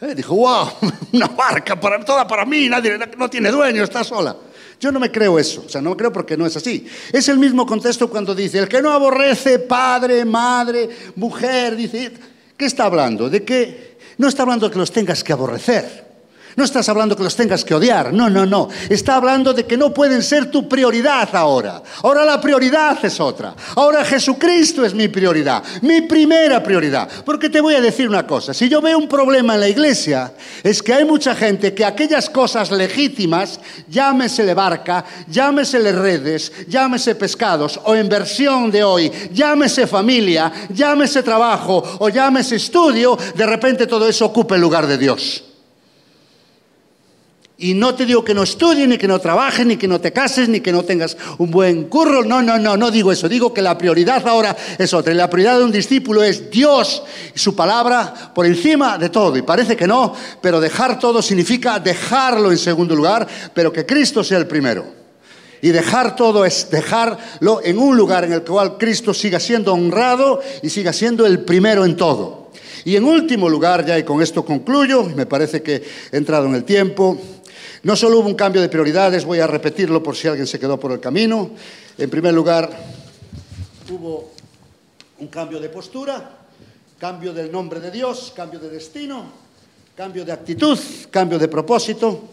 eh, 0.00 0.14
dijo, 0.14 0.34
wow, 0.34 0.68
una 1.12 1.28
barca 1.28 1.78
para, 1.78 2.04
toda 2.04 2.26
para 2.26 2.44
mí, 2.44 2.68
nadie, 2.68 2.98
no 3.16 3.30
tiene 3.30 3.50
dueño, 3.50 3.84
está 3.84 4.04
sola. 4.04 4.36
Yo 4.78 4.92
no 4.92 5.00
me 5.00 5.10
creo 5.10 5.38
eso, 5.38 5.64
o 5.66 5.68
sea, 5.68 5.80
no 5.80 5.90
me 5.90 5.96
creo 5.96 6.12
porque 6.12 6.36
no 6.36 6.44
es 6.44 6.56
así. 6.56 6.86
Es 7.12 7.28
el 7.28 7.38
mismo 7.38 7.64
contexto 7.64 8.10
cuando 8.10 8.34
dice, 8.34 8.58
el 8.58 8.68
que 8.68 8.82
no 8.82 8.90
aborrece 8.90 9.58
padre, 9.60 10.24
madre, 10.24 10.88
mujer, 11.16 11.76
dice, 11.76 12.12
¿qué 12.56 12.66
está 12.66 12.84
hablando? 12.84 13.30
De 13.30 13.42
que 13.42 13.96
no 14.18 14.28
está 14.28 14.42
hablando 14.42 14.66
de 14.66 14.72
que 14.72 14.78
los 14.78 14.92
tengas 14.92 15.24
que 15.24 15.32
aborrecer. 15.32 16.05
No 16.56 16.64
estás 16.64 16.88
hablando 16.88 17.14
que 17.14 17.22
los 17.22 17.36
tengas 17.36 17.66
que 17.66 17.74
odiar, 17.74 18.14
no, 18.14 18.30
no, 18.30 18.46
no. 18.46 18.70
Está 18.88 19.16
hablando 19.16 19.52
de 19.52 19.66
que 19.66 19.76
no 19.76 19.92
pueden 19.92 20.22
ser 20.22 20.50
tu 20.50 20.66
prioridad 20.66 21.28
ahora. 21.36 21.82
Ahora 22.02 22.24
la 22.24 22.40
prioridad 22.40 22.96
es 23.04 23.20
otra. 23.20 23.54
Ahora 23.74 24.02
Jesucristo 24.06 24.82
es 24.82 24.94
mi 24.94 25.08
prioridad, 25.08 25.62
mi 25.82 26.00
primera 26.00 26.62
prioridad. 26.62 27.10
Porque 27.26 27.50
te 27.50 27.60
voy 27.60 27.74
a 27.74 27.80
decir 27.82 28.08
una 28.08 28.26
cosa, 28.26 28.54
si 28.54 28.70
yo 28.70 28.80
veo 28.80 28.96
un 28.96 29.06
problema 29.06 29.52
en 29.52 29.60
la 29.60 29.68
iglesia, 29.68 30.32
es 30.62 30.82
que 30.82 30.94
hay 30.94 31.04
mucha 31.04 31.34
gente 31.34 31.74
que 31.74 31.84
aquellas 31.84 32.30
cosas 32.30 32.70
legítimas, 32.70 33.60
llámesele 33.90 34.54
barca, 34.54 35.04
llámesele 35.28 35.92
redes, 35.92 36.50
llámese 36.68 37.16
pescados, 37.16 37.78
o 37.84 37.94
en 37.94 38.08
versión 38.08 38.70
de 38.70 38.82
hoy, 38.82 39.12
llámese 39.30 39.86
familia, 39.86 40.50
llámese 40.70 41.22
trabajo, 41.22 41.84
o 41.98 42.08
llámese 42.08 42.56
estudio, 42.56 43.18
de 43.34 43.44
repente 43.44 43.86
todo 43.86 44.08
eso 44.08 44.24
ocupa 44.24 44.54
el 44.54 44.62
lugar 44.62 44.86
de 44.86 44.96
Dios. 44.96 45.45
Y 47.58 47.72
no 47.72 47.94
te 47.94 48.04
digo 48.04 48.22
que 48.22 48.34
no 48.34 48.42
estudies, 48.42 48.86
ni 48.86 48.98
que 48.98 49.08
no 49.08 49.18
trabajes, 49.18 49.64
ni 49.64 49.78
que 49.78 49.88
no 49.88 49.98
te 49.98 50.12
cases, 50.12 50.46
ni 50.46 50.60
que 50.60 50.72
no 50.72 50.82
tengas 50.82 51.16
un 51.38 51.50
buen 51.50 51.84
curro. 51.84 52.22
No, 52.22 52.42
no, 52.42 52.58
no, 52.58 52.76
no 52.76 52.90
digo 52.90 53.10
eso. 53.10 53.30
Digo 53.30 53.54
que 53.54 53.62
la 53.62 53.78
prioridad 53.78 54.28
ahora 54.28 54.54
es 54.76 54.92
otra. 54.92 55.14
Y 55.14 55.16
la 55.16 55.30
prioridad 55.30 55.58
de 55.58 55.64
un 55.64 55.72
discípulo 55.72 56.22
es 56.22 56.50
Dios 56.50 57.02
y 57.34 57.38
su 57.38 57.56
palabra 57.56 58.32
por 58.34 58.44
encima 58.44 58.98
de 58.98 59.08
todo. 59.08 59.38
Y 59.38 59.42
parece 59.42 59.74
que 59.74 59.86
no, 59.86 60.14
pero 60.42 60.60
dejar 60.60 60.98
todo 60.98 61.22
significa 61.22 61.78
dejarlo 61.78 62.52
en 62.52 62.58
segundo 62.58 62.94
lugar, 62.94 63.26
pero 63.54 63.72
que 63.72 63.86
Cristo 63.86 64.22
sea 64.22 64.36
el 64.36 64.46
primero. 64.46 64.84
Y 65.62 65.70
dejar 65.70 66.14
todo 66.14 66.44
es 66.44 66.68
dejarlo 66.70 67.62
en 67.64 67.78
un 67.78 67.96
lugar 67.96 68.24
en 68.24 68.34
el 68.34 68.42
cual 68.42 68.76
Cristo 68.76 69.14
siga 69.14 69.40
siendo 69.40 69.72
honrado 69.72 70.42
y 70.62 70.68
siga 70.68 70.92
siendo 70.92 71.24
el 71.24 71.40
primero 71.40 71.86
en 71.86 71.96
todo. 71.96 72.46
Y 72.84 72.94
en 72.94 73.04
último 73.04 73.48
lugar, 73.48 73.84
ya 73.84 73.98
y 73.98 74.04
con 74.04 74.22
esto 74.22 74.44
concluyo, 74.44 75.02
me 75.02 75.26
parece 75.26 75.60
que 75.60 75.82
he 76.12 76.16
entrado 76.16 76.46
en 76.46 76.54
el 76.54 76.62
tiempo, 76.62 77.18
no 77.86 77.94
solo 77.94 78.18
hubo 78.18 78.26
un 78.26 78.34
cambio 78.34 78.60
de 78.60 78.68
prioridades, 78.68 79.24
voy 79.24 79.38
a 79.38 79.46
repetirlo 79.46 80.02
por 80.02 80.16
si 80.16 80.26
alguien 80.26 80.48
se 80.48 80.58
quedó 80.58 80.76
por 80.76 80.90
el 80.90 80.98
camino. 80.98 81.52
En 81.96 82.10
primer 82.10 82.34
lugar, 82.34 82.68
hubo 83.88 84.32
un 85.20 85.28
cambio 85.28 85.60
de 85.60 85.68
postura, 85.68 86.36
cambio 86.98 87.32
del 87.32 87.52
nombre 87.52 87.78
de 87.78 87.92
Dios, 87.92 88.32
cambio 88.34 88.58
de 88.58 88.70
destino, 88.70 89.26
cambio 89.94 90.24
de 90.24 90.32
actitud, 90.32 90.76
cambio 91.12 91.38
de 91.38 91.46
propósito. 91.46 92.24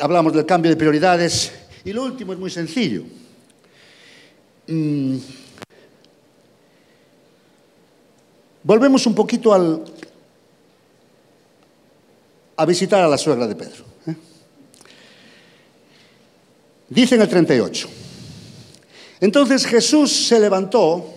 Hablamos 0.00 0.32
del 0.32 0.46
cambio 0.46 0.70
de 0.70 0.78
prioridades. 0.78 1.52
Y 1.84 1.92
lo 1.92 2.04
último 2.04 2.32
es 2.32 2.38
muy 2.38 2.50
sencillo. 2.50 3.02
Mm. 4.66 5.18
Volvemos 8.62 9.04
un 9.04 9.14
poquito 9.14 9.52
a 12.56 12.64
visitar 12.64 13.02
a 13.02 13.08
la 13.08 13.18
suegra 13.18 13.46
de 13.46 13.54
Pedro. 13.54 13.97
Dice 16.88 17.16
en 17.16 17.22
el 17.22 17.28
38, 17.28 17.88
Entonces 19.20 19.66
Jesús 19.66 20.10
se 20.28 20.40
levantó 20.40 21.14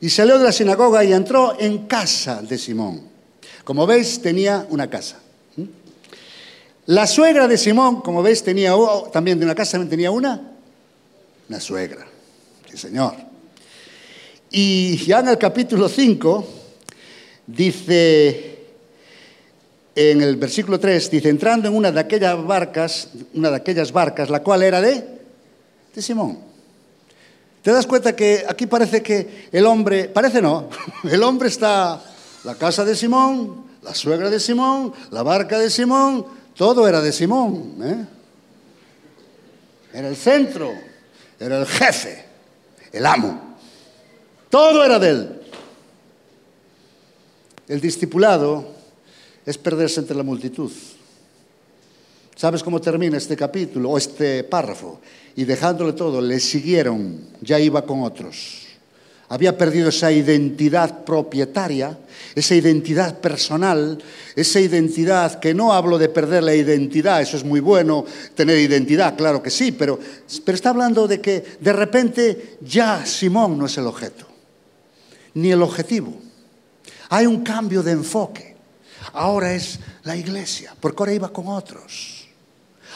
y 0.00 0.10
salió 0.10 0.38
de 0.38 0.44
la 0.44 0.52
sinagoga 0.52 1.02
y 1.04 1.12
entró 1.12 1.56
en 1.58 1.86
casa 1.86 2.42
de 2.42 2.58
Simón. 2.58 3.02
Como 3.64 3.86
veis, 3.86 4.20
tenía 4.20 4.66
una 4.70 4.88
casa. 4.88 5.18
La 6.86 7.06
suegra 7.06 7.48
de 7.48 7.58
Simón, 7.58 8.00
como 8.00 8.22
veis, 8.22 8.42
tenía 8.44 8.72
también 9.12 9.40
de 9.40 9.44
una 9.44 9.54
casa, 9.54 9.84
tenía 9.88 10.10
una, 10.10 10.52
una 11.48 11.60
suegra. 11.60 12.06
Sí, 12.70 12.76
señor. 12.76 13.14
Y 14.50 14.96
ya 14.98 15.18
en 15.20 15.28
el 15.28 15.38
capítulo 15.38 15.88
5 15.88 16.46
dice, 17.46 18.55
en 19.98 20.20
el 20.20 20.36
versículo 20.36 20.78
3, 20.78 21.10
dice, 21.10 21.30
entrando 21.30 21.68
en 21.68 21.74
una 21.74 21.90
de 21.90 21.98
aquellas 21.98 22.46
barcas, 22.46 23.08
una 23.32 23.48
de 23.48 23.56
aquellas 23.56 23.90
barcas, 23.90 24.28
la 24.28 24.42
cual 24.42 24.62
era 24.62 24.82
de, 24.82 25.16
Simón. 25.96 26.38
¿Te 27.62 27.72
das 27.72 27.86
cuenta 27.86 28.14
que 28.14 28.44
aquí 28.46 28.66
parece 28.66 29.02
que 29.02 29.48
el 29.50 29.64
hombre, 29.64 30.10
parece 30.10 30.42
no, 30.42 30.68
el 31.10 31.22
hombre 31.22 31.48
está, 31.48 32.04
la 32.44 32.54
casa 32.56 32.84
de 32.84 32.94
Simón, 32.94 33.64
la 33.82 33.94
suegra 33.94 34.28
de 34.28 34.38
Simón, 34.38 34.92
la 35.10 35.22
barca 35.22 35.58
de 35.58 35.70
Simón, 35.70 36.26
todo 36.54 36.86
era 36.86 37.00
de 37.00 37.10
Simón. 37.10 37.76
¿eh? 37.82 38.06
Era 39.94 40.08
el 40.08 40.16
centro, 40.16 40.74
era 41.40 41.58
el 41.58 41.66
jefe, 41.66 42.22
el 42.92 43.06
amo. 43.06 43.56
Todo 44.50 44.84
era 44.84 44.98
de 44.98 45.08
él. 45.08 45.40
El 47.66 47.80
discipulado 47.80 48.75
es 49.46 49.56
perderse 49.56 50.00
entre 50.00 50.16
la 50.16 50.24
multitud. 50.24 50.70
¿Sabes 52.34 52.62
cómo 52.62 52.80
termina 52.80 53.16
este 53.16 53.36
capítulo 53.36 53.90
o 53.90 53.98
este 53.98 54.44
párrafo? 54.44 55.00
Y 55.36 55.44
dejándole 55.44 55.94
todo, 55.94 56.20
le 56.20 56.38
siguieron, 56.40 57.20
ya 57.40 57.58
iba 57.58 57.86
con 57.86 58.02
otros. 58.02 58.66
Había 59.28 59.56
perdido 59.56 59.88
esa 59.88 60.12
identidad 60.12 61.04
propietaria, 61.04 61.98
esa 62.34 62.54
identidad 62.54 63.18
personal, 63.20 63.98
esa 64.36 64.60
identidad 64.60 65.40
que 65.40 65.54
no 65.54 65.72
hablo 65.72 65.98
de 65.98 66.08
perder 66.08 66.42
la 66.42 66.54
identidad, 66.54 67.22
eso 67.22 67.36
es 67.36 67.44
muy 67.44 67.60
bueno, 67.60 68.04
tener 68.34 68.58
identidad, 68.58 69.16
claro 69.16 69.42
que 69.42 69.50
sí, 69.50 69.72
pero, 69.72 69.98
pero 70.44 70.54
está 70.54 70.70
hablando 70.70 71.08
de 71.08 71.20
que 71.20 71.42
de 71.58 71.72
repente 71.72 72.58
ya 72.60 73.04
Simón 73.04 73.58
no 73.58 73.66
es 73.66 73.76
el 73.78 73.86
objeto, 73.86 74.26
ni 75.34 75.50
el 75.50 75.62
objetivo. 75.62 76.14
Hay 77.08 77.26
un 77.26 77.42
cambio 77.42 77.82
de 77.82 77.92
enfoque. 77.92 78.55
Ahora 79.12 79.54
es 79.54 79.78
la 80.04 80.16
iglesia, 80.16 80.74
porque 80.80 81.02
ahora 81.02 81.12
iba 81.12 81.28
con 81.32 81.48
otros. 81.48 82.26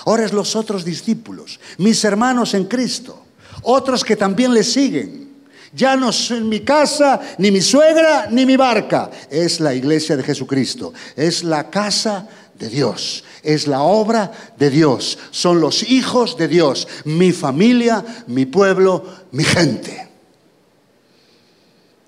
Ahora 0.07 0.25
es 0.25 0.33
los 0.33 0.57
otros 0.57 0.85
discípulos, 0.85 1.61
mis 1.79 2.03
hermanos 2.05 2.55
en 2.55 2.65
Cristo, 2.65 3.25
otros 3.63 4.05
que 4.05 4.17
también 4.17 4.55
le 4.55 4.65
siguen. 4.65 5.31
Ya 5.73 5.95
no 5.95 6.11
es 6.11 6.31
mi 6.33 6.61
casa, 6.61 7.21
ni 7.39 7.51
mi 7.51 7.61
suegra, 7.61 8.27
ni 8.31 8.45
mi 8.45 8.57
barca. 8.57 9.11
Es 9.31 9.61
la 9.61 9.73
iglesia 9.73 10.17
de 10.17 10.25
Jesucristo. 10.25 10.93
Es 11.15 11.45
la 11.45 11.71
casa 11.71 12.27
de 12.59 12.69
Dios. 12.69 13.23
Es 13.43 13.69
la 13.69 13.83
obra 13.83 14.33
de 14.59 14.69
Dios. 14.69 15.17
Son 15.31 15.61
los 15.61 15.85
hijos 15.85 16.37
de 16.37 16.49
Dios. 16.49 16.89
Mi 17.05 17.31
familia, 17.31 18.05
mi 18.27 18.47
pueblo, 18.47 19.05
mi 19.31 19.45
gente. 19.45 20.09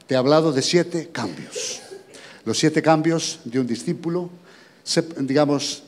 Te 0.08 0.14
he 0.14 0.16
hablado 0.16 0.52
de 0.52 0.62
siete 0.62 1.10
cambios. 1.12 1.81
Los 2.44 2.58
siete 2.58 2.82
cambios 2.82 3.40
de 3.44 3.60
un 3.60 3.66
discípulo, 3.66 4.30
digamos, 5.18 5.82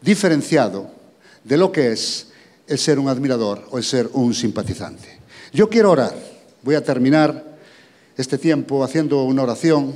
diferenciado 0.00 0.90
de 1.42 1.56
lo 1.56 1.72
que 1.72 1.92
es 1.92 2.28
el 2.66 2.78
ser 2.78 2.98
un 2.98 3.08
admirador 3.08 3.66
o 3.70 3.78
el 3.78 3.84
ser 3.84 4.08
un 4.12 4.34
simpatizante. 4.34 5.20
Yo 5.52 5.68
quiero 5.68 5.92
orar 5.92 6.36
Voy 6.66 6.74
a 6.74 6.82
terminar 6.82 7.44
este 8.16 8.38
tiempo 8.38 8.82
haciendo 8.82 9.22
una 9.22 9.44
oración 9.44 9.94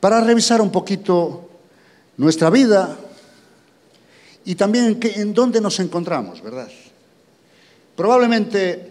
para 0.00 0.20
revisar 0.20 0.60
un 0.60 0.72
poquito 0.72 1.48
nuestra 2.16 2.50
vida 2.50 2.98
y 4.44 4.56
también 4.56 4.98
en, 5.00 5.32
dónde 5.32 5.60
nos 5.60 5.78
encontramos, 5.78 6.42
¿verdad? 6.42 6.68
Probablemente 7.94 8.90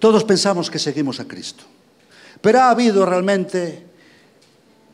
todos 0.00 0.24
pensamos 0.24 0.68
que 0.68 0.80
seguimos 0.80 1.20
a 1.20 1.28
Cristo, 1.28 1.62
pero 2.40 2.62
ha 2.62 2.70
habido 2.70 3.06
realmente 3.06 3.86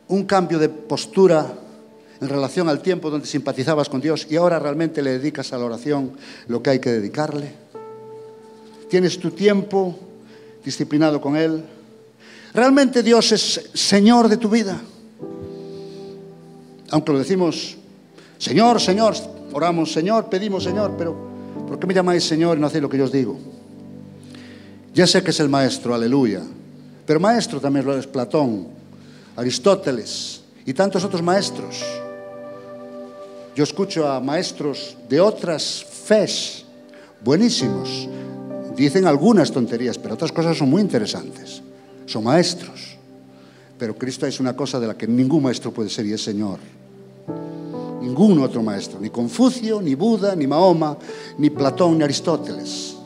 un 0.09 0.25
cambio 0.25 0.59
de 0.59 0.69
postura 0.69 1.53
en 2.21 2.29
relación 2.29 2.69
al 2.69 2.81
tiempo 2.81 3.11
donde 3.11 3.27
simpatizabas 3.27 3.89
con 3.89 4.01
Dios 4.01 4.27
y 4.31 4.37
ahora 4.37 4.59
realmente 4.59 5.03
le 5.03 5.19
dedicas 5.19 5.53
a 5.53 5.59
la 5.59 5.65
oración 5.65 6.13
lo 6.47 6.63
que 6.63 6.71
hay 6.71 6.79
que 6.79 6.91
dedicarle. 6.91 7.53
Tienes 8.89 9.19
tu 9.19 9.31
tiempo 9.31 9.99
disciplinado 10.65 11.21
con 11.21 11.37
Él. 11.37 11.65
Realmente 12.55 13.03
Dios 13.03 13.33
es 13.33 13.71
Señor 13.75 14.29
de 14.29 14.37
tu 14.37 14.49
vida. 14.49 14.81
Aunque 16.91 17.13
lo 17.13 17.19
decimos, 17.19 17.77
Señor, 18.39 18.81
Señor, 18.81 19.15
oramos, 19.53 19.93
Señor, 19.93 20.29
pedimos, 20.29 20.63
Señor, 20.63 20.95
pero 20.97 21.17
¿por 21.67 21.79
qué 21.79 21.87
me 21.87 21.95
llamáis 21.95 22.25
Señor 22.25 22.59
y 22.59 22.61
no 22.61 22.67
hacéis 22.67 22.83
lo 22.83 22.89
que 22.89 22.99
yo 22.99 23.05
os 23.05 23.13
digo? 23.13 23.39
Ya 24.95 25.07
sé 25.07 25.23
que 25.23 25.31
es 25.31 25.41
el 25.41 25.49
maestro, 25.49 25.95
aleluya. 25.95 26.43
Pero 27.07 27.19
maestro 27.19 27.61
también 27.61 27.87
lo 27.87 27.97
es 27.97 28.07
Platón, 28.07 28.67
Aristóteles 29.37 30.43
y 30.65 30.75
tantos 30.75 31.05
otros 31.05 31.23
maestros. 31.23 31.83
Yo 33.55 33.65
escucho 33.65 34.09
a 34.09 34.21
maestros 34.21 34.97
de 35.09 35.21
otras 35.21 35.85
fes 35.85 36.65
buenísimos, 37.23 38.09
Dicen 38.77 39.07
algunas 39.07 39.53
tonterías, 39.53 39.99
pero 39.99 40.15
otras 40.15 40.33
cosas 40.33 40.57
son 40.57 40.71
muy 40.71 40.81
interesantes. 40.81 41.63
Son 42.07 42.25
maestros. 42.25 42.97
Pero 43.79 43.97
Cristo 43.97 44.27
es 44.27 44.41
una 44.41 44.57
cosa 44.57 44.81
de 44.81 44.87
la 44.87 44.97
que 44.97 45.07
ningún 45.07 45.43
maestro 45.43 45.73
puede 45.73 45.91
ser 45.91 46.07
y 46.07 46.13
es 46.13 46.23
Señor. 46.23 46.59
Ningún 48.01 48.41
otro 48.41 48.63
maestro, 48.63 48.99
ni 48.99 49.11
Confucio, 49.11 49.81
ni 49.81 49.95
Buda, 49.95 50.35
ni 50.35 50.47
Mahoma, 50.47 50.97
ni 51.39 51.51
Platón, 51.51 51.99
ni 51.99 52.05
Aristóteles. 52.05 52.97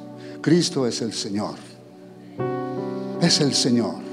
Cristo 0.41 0.87
es 0.87 1.03
el 1.03 1.13
Señor. 1.13 1.55
Es 3.21 3.41
el 3.41 3.55
Señor. 3.55 4.06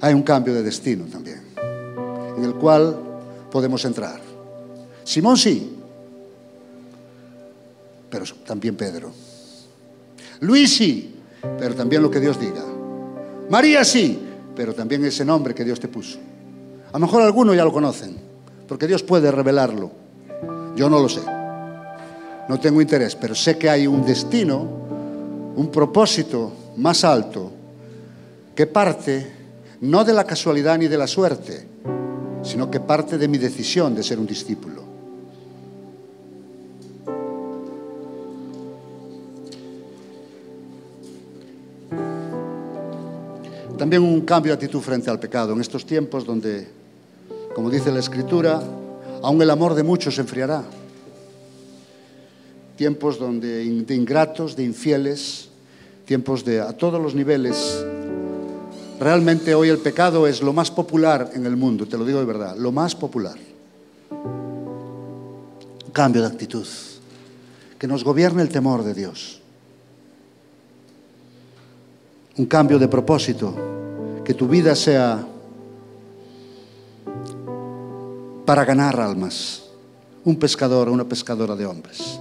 Hay 0.00 0.14
un 0.14 0.22
cambio 0.22 0.54
de 0.54 0.62
destino 0.62 1.04
también, 1.04 1.42
en 2.36 2.44
el 2.44 2.54
cual 2.54 2.96
podemos 3.50 3.84
entrar. 3.84 4.20
Simón 5.04 5.36
sí, 5.36 5.76
pero 8.08 8.24
también 8.46 8.76
Pedro. 8.76 9.12
Luis 10.40 10.74
sí, 10.74 11.16
pero 11.58 11.74
también 11.74 12.02
lo 12.02 12.10
que 12.10 12.20
Dios 12.20 12.40
diga. 12.40 12.64
María 13.50 13.84
sí, 13.84 14.18
pero 14.56 14.74
también 14.74 15.04
ese 15.04 15.24
nombre 15.24 15.54
que 15.54 15.64
Dios 15.64 15.78
te 15.78 15.88
puso. 15.88 16.18
A 16.88 16.92
lo 16.92 17.00
mejor 17.00 17.22
algunos 17.22 17.54
ya 17.54 17.64
lo 17.64 17.72
conocen, 17.72 18.16
porque 18.66 18.86
Dios 18.86 19.02
puede 19.02 19.30
revelarlo. 19.30 19.90
Yo 20.76 20.88
no 20.88 20.98
lo 20.98 21.08
sé. 21.08 21.20
No 22.48 22.58
tengo 22.58 22.80
interés, 22.80 23.14
pero 23.16 23.34
sé 23.34 23.58
que 23.58 23.68
hay 23.68 23.86
un 23.86 24.04
destino, 24.04 24.60
un 25.56 25.68
propósito 25.70 26.52
más 26.78 27.04
alto 27.04 27.52
que 28.54 28.66
parte 28.66 29.39
no 29.80 30.04
de 30.04 30.12
la 30.12 30.24
casualidad 30.24 30.78
ni 30.78 30.88
de 30.88 30.98
la 30.98 31.06
suerte, 31.06 31.66
sino 32.42 32.70
que 32.70 32.80
parte 32.80 33.16
de 33.18 33.28
mi 33.28 33.38
decisión 33.38 33.94
de 33.94 34.02
ser 34.02 34.18
un 34.18 34.26
discípulo. 34.26 34.90
También 43.78 44.02
un 44.02 44.20
cambio 44.22 44.52
de 44.52 44.54
actitud 44.56 44.80
frente 44.80 45.08
al 45.08 45.18
pecado 45.18 45.54
en 45.54 45.60
estos 45.62 45.86
tiempos 45.86 46.26
donde, 46.26 46.68
como 47.54 47.70
dice 47.70 47.90
la 47.90 48.00
Escritura, 48.00 48.62
aún 49.22 49.40
el 49.40 49.48
amor 49.48 49.74
de 49.74 49.82
muchos 49.82 50.16
se 50.16 50.20
enfriará. 50.20 50.62
Tiempos 52.76 53.18
donde 53.18 53.64
de 53.64 53.94
ingratos, 53.94 54.54
de 54.54 54.64
infieles, 54.64 55.48
tiempos 56.04 56.44
de 56.44 56.60
a 56.60 56.74
todos 56.74 57.00
los 57.00 57.14
niveles. 57.14 57.82
Realmente 59.00 59.54
hoy 59.54 59.70
el 59.70 59.78
pecado 59.78 60.28
es 60.28 60.42
lo 60.42 60.52
más 60.52 60.70
popular 60.70 61.30
en 61.34 61.46
el 61.46 61.56
mundo, 61.56 61.88
te 61.88 61.98
lo 61.98 62.04
digo 62.04 62.20
de 62.20 62.26
verdad, 62.26 62.56
lo 62.56 62.70
más 62.70 62.94
popular. 62.94 63.36
Cambio 65.92 66.22
de 66.22 66.28
actitud, 66.28 66.66
que 67.78 67.88
nos 67.88 68.04
gobierne 68.04 68.42
el 68.42 68.50
temor 68.50 68.84
de 68.84 68.94
Dios. 68.94 69.40
un 72.40 72.46
cambio 72.46 72.78
de 72.78 72.88
propósito, 72.88 73.54
que 74.24 74.32
tu 74.32 74.48
vida 74.48 74.74
sea 74.74 75.26
para 78.46 78.64
ganar 78.64 78.98
almas, 78.98 79.64
un 80.24 80.36
pescador 80.36 80.88
o 80.88 80.92
una 80.92 81.04
pescadora 81.04 81.54
de 81.54 81.66
hombres. 81.66 82.18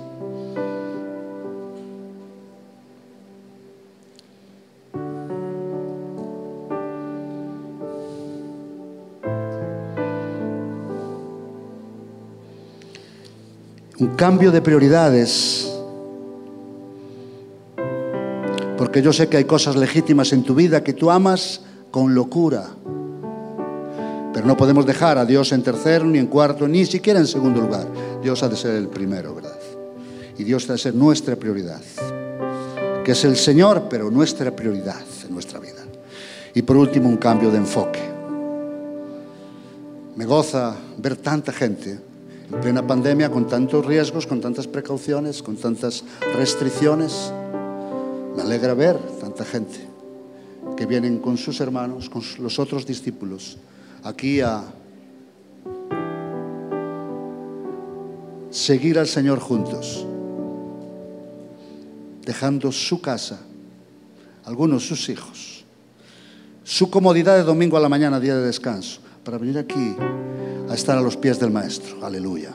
Un 13.99 14.15
cambio 14.15 14.51
de 14.51 14.61
prioridades 14.61 15.69
Porque 18.79 19.01
yo 19.01 19.11
sé 19.11 19.27
que 19.27 19.35
hay 19.35 19.43
cosas 19.43 19.75
legítimas 19.75 20.31
en 20.31 20.41
tu 20.41 20.55
vida 20.55 20.85
que 20.85 20.93
tú 20.93 21.11
amas 21.11 21.59
con 21.91 22.15
locura. 22.15 22.65
Pero 24.33 24.47
no 24.47 24.55
podemos 24.55 24.85
dejar 24.85 25.17
a 25.17 25.25
Dios 25.25 25.51
en 25.51 25.63
tercero, 25.63 26.05
ni 26.05 26.17
en 26.17 26.27
cuarto, 26.27 26.65
ni 26.65 26.85
siquiera 26.85 27.19
en 27.19 27.27
segundo 27.27 27.59
lugar. 27.59 27.85
Dios 28.23 28.41
ha 28.41 28.47
de 28.47 28.55
ser 28.55 28.75
el 28.75 28.87
primero, 28.87 29.35
¿verdad? 29.35 29.59
Y 30.37 30.45
Dios 30.45 30.69
ha 30.69 30.73
de 30.73 30.79
ser 30.79 30.95
nuestra 30.95 31.35
prioridad. 31.35 31.81
Que 33.03 33.11
es 33.11 33.25
el 33.25 33.35
Señor, 33.35 33.87
pero 33.89 34.09
nuestra 34.09 34.55
prioridad 34.55 35.01
en 35.27 35.33
nuestra 35.33 35.59
vida. 35.59 35.83
Y 36.53 36.61
por 36.61 36.77
último, 36.77 37.09
un 37.09 37.17
cambio 37.17 37.51
de 37.51 37.57
enfoque. 37.57 37.99
Me 40.15 40.25
goza 40.25 40.73
ver 40.97 41.17
tanta 41.17 41.51
gente 41.51 41.99
en 42.51 42.61
plena 42.61 42.85
pandemia 42.85 43.29
con 43.29 43.47
tantos 43.47 43.85
riesgos, 43.85 44.25
con 44.25 44.41
tantas 44.41 44.67
precauciones, 44.67 45.43
con 45.43 45.55
tantas 45.55 46.03
restricciones. 46.35 47.31
Me 48.35 48.41
alegra 48.41 48.73
ver 48.73 48.97
tanta 49.19 49.45
gente 49.45 49.87
que 50.75 50.85
vienen 50.85 51.19
con 51.19 51.37
sus 51.37 51.59
hermanos, 51.59 52.09
con 52.09 52.23
los 52.39 52.57
otros 52.57 52.85
discípulos, 52.85 53.57
aquí 54.03 54.41
a 54.41 54.63
seguir 58.49 58.97
al 58.97 59.07
Señor 59.07 59.39
juntos, 59.39 60.05
dejando 62.25 62.71
su 62.71 63.01
casa, 63.01 63.39
algunos 64.45 64.87
sus 64.87 65.09
hijos, 65.09 65.65
su 66.63 66.89
comodidad 66.89 67.35
de 67.35 67.43
domingo 67.43 67.77
a 67.77 67.79
la 67.79 67.89
mañana, 67.89 68.19
día 68.19 68.35
de 68.35 68.45
descanso, 68.45 69.01
para 69.23 69.37
venir 69.37 69.57
aquí 69.57 69.95
a 70.69 70.73
estar 70.73 70.97
a 70.97 71.01
los 71.01 71.17
pies 71.17 71.39
del 71.39 71.51
Maestro. 71.51 72.05
Aleluya. 72.05 72.51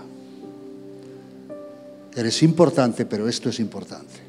Eres 2.16 2.42
importante, 2.42 3.06
pero 3.06 3.28
esto 3.28 3.48
es 3.48 3.58
importante. 3.58 4.20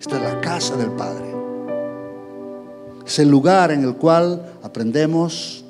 Esta 0.00 0.16
es 0.16 0.22
la 0.22 0.40
casa 0.40 0.76
del 0.76 0.90
Padre. 0.90 1.26
Es 3.06 3.18
el 3.18 3.28
lugar 3.28 3.70
en 3.70 3.84
el 3.84 3.96
cual 3.96 4.54
aprendemos, 4.62 5.64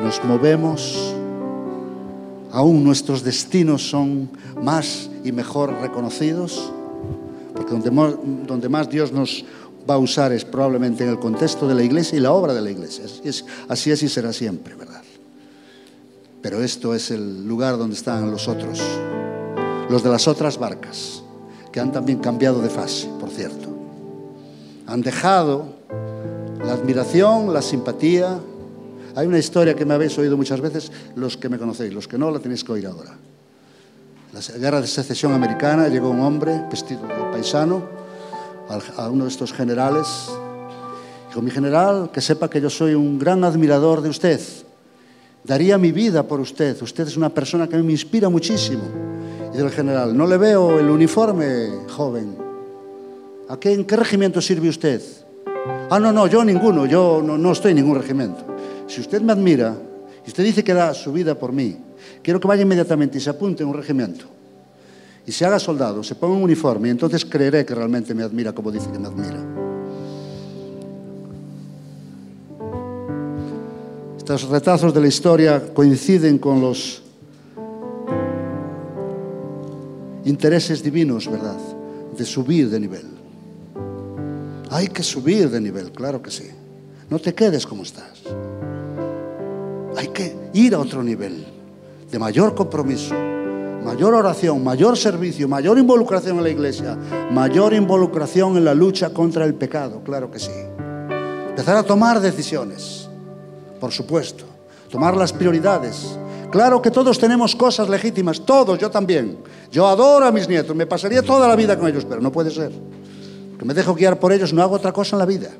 nos 0.00 0.22
movemos, 0.24 1.14
aún 2.52 2.84
nuestros 2.84 3.22
destinos 3.22 3.88
son 3.88 4.30
más 4.62 5.10
y 5.24 5.32
mejor 5.32 5.72
reconocidos, 5.80 6.72
porque 7.54 7.74
donde 7.74 8.68
más, 8.68 8.88
Dios 8.88 9.12
nos 9.12 9.44
va 9.88 9.94
a 9.94 9.98
usar 9.98 10.32
es 10.32 10.44
probablemente 10.44 11.04
en 11.04 11.10
el 11.10 11.18
contexto 11.18 11.68
de 11.68 11.74
la 11.74 11.82
iglesia 11.82 12.18
y 12.18 12.20
la 12.20 12.32
obra 12.32 12.54
de 12.54 12.62
la 12.62 12.70
iglesia. 12.70 13.04
Así 13.04 13.20
es, 13.24 13.44
así 13.68 13.90
es 13.90 14.02
y 14.02 14.08
será 14.08 14.32
siempre, 14.32 14.74
¿verdad? 14.74 14.95
Pero 16.46 16.62
esto 16.62 16.94
es 16.94 17.10
el 17.10 17.44
lugar 17.44 17.76
donde 17.76 17.96
están 17.96 18.30
los 18.30 18.46
otros, 18.46 18.80
los 19.90 20.04
de 20.04 20.08
las 20.08 20.28
otras 20.28 20.58
barcas, 20.58 21.20
que 21.72 21.80
han 21.80 21.90
también 21.90 22.20
cambiado 22.20 22.62
de 22.62 22.70
fase, 22.70 23.10
por 23.18 23.30
cierto. 23.30 23.68
Han 24.86 25.00
dejado 25.00 25.66
la 26.64 26.74
admiración, 26.74 27.52
la 27.52 27.60
simpatía. 27.60 28.38
Hay 29.16 29.26
una 29.26 29.40
historia 29.40 29.74
que 29.74 29.84
me 29.84 29.94
habéis 29.94 30.16
oído 30.18 30.36
muchas 30.36 30.60
veces, 30.60 30.92
los 31.16 31.36
que 31.36 31.48
me 31.48 31.58
conocéis, 31.58 31.92
los 31.92 32.06
que 32.06 32.16
no, 32.16 32.30
la 32.30 32.38
tenéis 32.38 32.62
que 32.62 32.70
oír 32.70 32.86
ahora. 32.86 33.18
La 34.32 34.40
guerra 34.56 34.80
de 34.80 34.86
secesión 34.86 35.32
americana 35.32 35.88
llegó 35.88 36.10
un 36.10 36.20
hombre 36.20 36.62
vestido 36.70 37.08
de 37.08 37.32
paisano 37.32 37.82
a 38.96 39.10
uno 39.10 39.24
de 39.24 39.30
estos 39.30 39.52
generales. 39.52 40.06
Dijo, 41.26 41.42
mi 41.42 41.50
general, 41.50 42.10
que 42.12 42.20
sepa 42.20 42.48
que 42.48 42.60
yo 42.60 42.70
soy 42.70 42.94
un 42.94 43.18
gran 43.18 43.42
admirador 43.42 44.00
de 44.00 44.10
usted. 44.10 44.40
Daría 45.46 45.78
mi 45.78 45.92
vida 45.92 46.24
por 46.24 46.40
usted. 46.40 46.80
Usted 46.82 47.06
es 47.06 47.16
una 47.16 47.28
persona 47.28 47.68
que 47.68 47.76
me 47.76 47.92
inspira 47.92 48.28
muchísimo. 48.28 48.82
Y 49.54 49.56
del 49.56 49.70
general, 49.70 50.16
no 50.16 50.26
le 50.26 50.36
veo 50.38 50.78
el 50.78 50.90
uniforme, 50.90 51.68
joven. 51.88 52.36
¿A 53.48 53.56
qué, 53.56 53.72
¿En 53.72 53.84
qué 53.84 53.94
regimiento 53.94 54.40
sirve 54.40 54.68
usted? 54.68 55.00
Ah, 55.88 56.00
no, 56.00 56.10
no, 56.10 56.26
yo 56.26 56.44
ninguno, 56.44 56.84
yo 56.86 57.22
no, 57.22 57.52
estoy 57.52 57.70
en 57.70 57.76
ningún 57.76 57.94
regimiento. 57.94 58.44
Si 58.88 59.00
usted 59.00 59.22
me 59.22 59.32
admira 59.32 59.76
y 60.24 60.28
usted 60.28 60.42
dice 60.42 60.64
que 60.64 60.74
da 60.74 60.92
su 60.92 61.12
vida 61.12 61.36
por 61.36 61.52
mí, 61.52 61.76
quiero 62.22 62.40
que 62.40 62.48
vaya 62.48 62.62
inmediatamente 62.62 63.18
y 63.18 63.20
se 63.20 63.30
apunte 63.30 63.62
en 63.62 63.68
un 63.68 63.76
regimiento. 63.76 64.24
Y 65.24 65.30
se 65.30 65.44
haga 65.44 65.60
soldado, 65.60 66.02
se 66.02 66.16
ponga 66.16 66.34
un 66.34 66.42
uniforme 66.42 66.88
y 66.88 66.90
entonces 66.90 67.24
creeré 67.24 67.64
que 67.64 67.74
realmente 67.74 68.14
me 68.14 68.24
admira 68.24 68.52
como 68.52 68.72
dice 68.72 68.90
que 68.90 68.98
me 68.98 69.06
admira. 69.06 69.65
Estos 74.26 74.48
retazos 74.48 74.92
de 74.92 75.00
la 75.00 75.06
historia 75.06 75.72
coinciden 75.72 76.38
con 76.38 76.60
los 76.60 77.00
intereses 80.24 80.82
divinos, 80.82 81.30
¿verdad? 81.30 81.56
De 82.18 82.24
subir 82.24 82.68
de 82.68 82.80
nivel. 82.80 83.06
Hay 84.68 84.88
que 84.88 85.04
subir 85.04 85.48
de 85.48 85.60
nivel, 85.60 85.92
claro 85.92 86.20
que 86.20 86.32
sí. 86.32 86.50
No 87.08 87.20
te 87.20 87.36
quedes 87.36 87.64
como 87.68 87.84
estás. 87.84 88.24
Hay 89.96 90.08
que 90.08 90.34
ir 90.54 90.74
a 90.74 90.80
otro 90.80 91.04
nivel 91.04 91.46
de 92.10 92.18
mayor 92.18 92.52
compromiso, 92.56 93.14
mayor 93.84 94.12
oración, 94.12 94.64
mayor 94.64 94.96
servicio, 94.96 95.46
mayor 95.46 95.78
involucración 95.78 96.38
en 96.38 96.42
la 96.42 96.50
iglesia, 96.50 96.98
mayor 97.30 97.74
involucración 97.74 98.56
en 98.56 98.64
la 98.64 98.74
lucha 98.74 99.10
contra 99.10 99.44
el 99.44 99.54
pecado, 99.54 100.02
claro 100.02 100.32
que 100.32 100.40
sí. 100.40 100.50
Empezar 101.50 101.76
a 101.76 101.84
tomar 101.84 102.18
decisiones, 102.18 103.05
por 103.86 103.92
supuesto, 103.92 104.44
tomar 104.90 105.16
las 105.16 105.32
prioridades. 105.32 106.18
Claro 106.50 106.82
que 106.82 106.90
todos 106.90 107.20
tenemos 107.20 107.54
cosas 107.54 107.88
legítimas, 107.88 108.40
todos, 108.40 108.80
yo 108.80 108.90
también. 108.90 109.38
Yo 109.70 109.86
adoro 109.86 110.26
a 110.26 110.32
mis 110.32 110.48
nietos, 110.48 110.74
me 110.74 110.88
pasaría 110.88 111.22
toda 111.22 111.46
la 111.46 111.54
vida 111.54 111.78
con 111.78 111.86
ellos, 111.86 112.04
pero 112.04 112.20
no 112.20 112.32
puede 112.32 112.50
ser. 112.50 112.72
Que 113.56 113.64
me 113.64 113.74
dejo 113.74 113.94
guiar 113.94 114.18
por 114.18 114.32
ellos, 114.32 114.52
no 114.52 114.60
hago 114.60 114.74
otra 114.74 114.92
cosa 114.92 115.14
en 115.14 115.20
la 115.20 115.24
vida. 115.24 115.50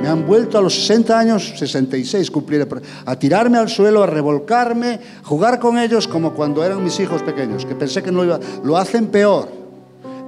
Me 0.00 0.08
han 0.08 0.26
vuelto 0.26 0.56
a 0.56 0.62
los 0.62 0.74
60 0.74 1.18
años, 1.18 1.52
66 1.58 2.30
cumplir, 2.30 2.66
a 3.04 3.16
tirarme 3.18 3.58
al 3.58 3.68
suelo, 3.68 4.02
a 4.02 4.06
revolcarme, 4.06 4.98
jugar 5.24 5.60
con 5.60 5.76
ellos 5.76 6.08
como 6.08 6.32
cuando 6.32 6.64
eran 6.64 6.82
mis 6.82 6.98
hijos 7.00 7.20
pequeños, 7.20 7.66
que 7.66 7.74
pensé 7.74 8.02
que 8.02 8.12
no 8.12 8.24
iba, 8.24 8.40
lo 8.62 8.78
hacen 8.78 9.08
peor. 9.08 9.46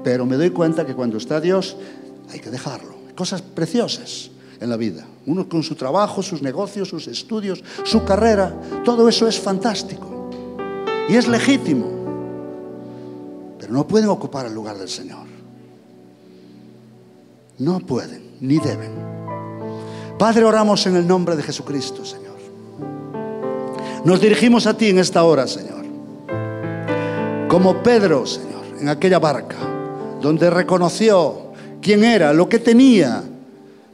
Pero 0.04 0.26
me 0.26 0.36
doy 0.36 0.50
cuenta 0.50 0.84
que 0.84 0.94
cuando 0.94 1.16
está 1.16 1.40
Dios 1.40 1.74
hay 2.30 2.38
que 2.38 2.50
dejarlo. 2.50 2.94
Cosas 3.14 3.40
preciosas 3.40 4.35
en 4.60 4.70
la 4.70 4.76
vida. 4.76 5.06
Uno 5.26 5.48
con 5.48 5.62
su 5.62 5.74
trabajo, 5.74 6.22
sus 6.22 6.42
negocios, 6.42 6.88
sus 6.88 7.06
estudios, 7.08 7.62
su 7.84 8.04
carrera, 8.04 8.54
todo 8.84 9.08
eso 9.08 9.26
es 9.28 9.38
fantástico 9.38 10.30
y 11.08 11.16
es 11.16 11.28
legítimo. 11.28 11.86
Pero 13.58 13.72
no 13.72 13.86
pueden 13.86 14.08
ocupar 14.08 14.46
el 14.46 14.54
lugar 14.54 14.76
del 14.78 14.88
Señor. 14.88 15.26
No 17.58 17.80
pueden, 17.80 18.36
ni 18.40 18.58
deben. 18.58 18.92
Padre, 20.18 20.44
oramos 20.44 20.86
en 20.86 20.96
el 20.96 21.06
nombre 21.06 21.36
de 21.36 21.42
Jesucristo, 21.42 22.04
Señor. 22.04 22.36
Nos 24.04 24.20
dirigimos 24.20 24.66
a 24.66 24.76
ti 24.76 24.90
en 24.90 24.98
esta 24.98 25.24
hora, 25.24 25.46
Señor. 25.46 25.84
Como 27.48 27.82
Pedro, 27.82 28.26
Señor, 28.26 28.64
en 28.80 28.88
aquella 28.88 29.18
barca, 29.18 29.56
donde 30.20 30.50
reconoció 30.50 31.52
quién 31.80 32.04
era, 32.04 32.32
lo 32.32 32.48
que 32.48 32.58
tenía, 32.58 33.22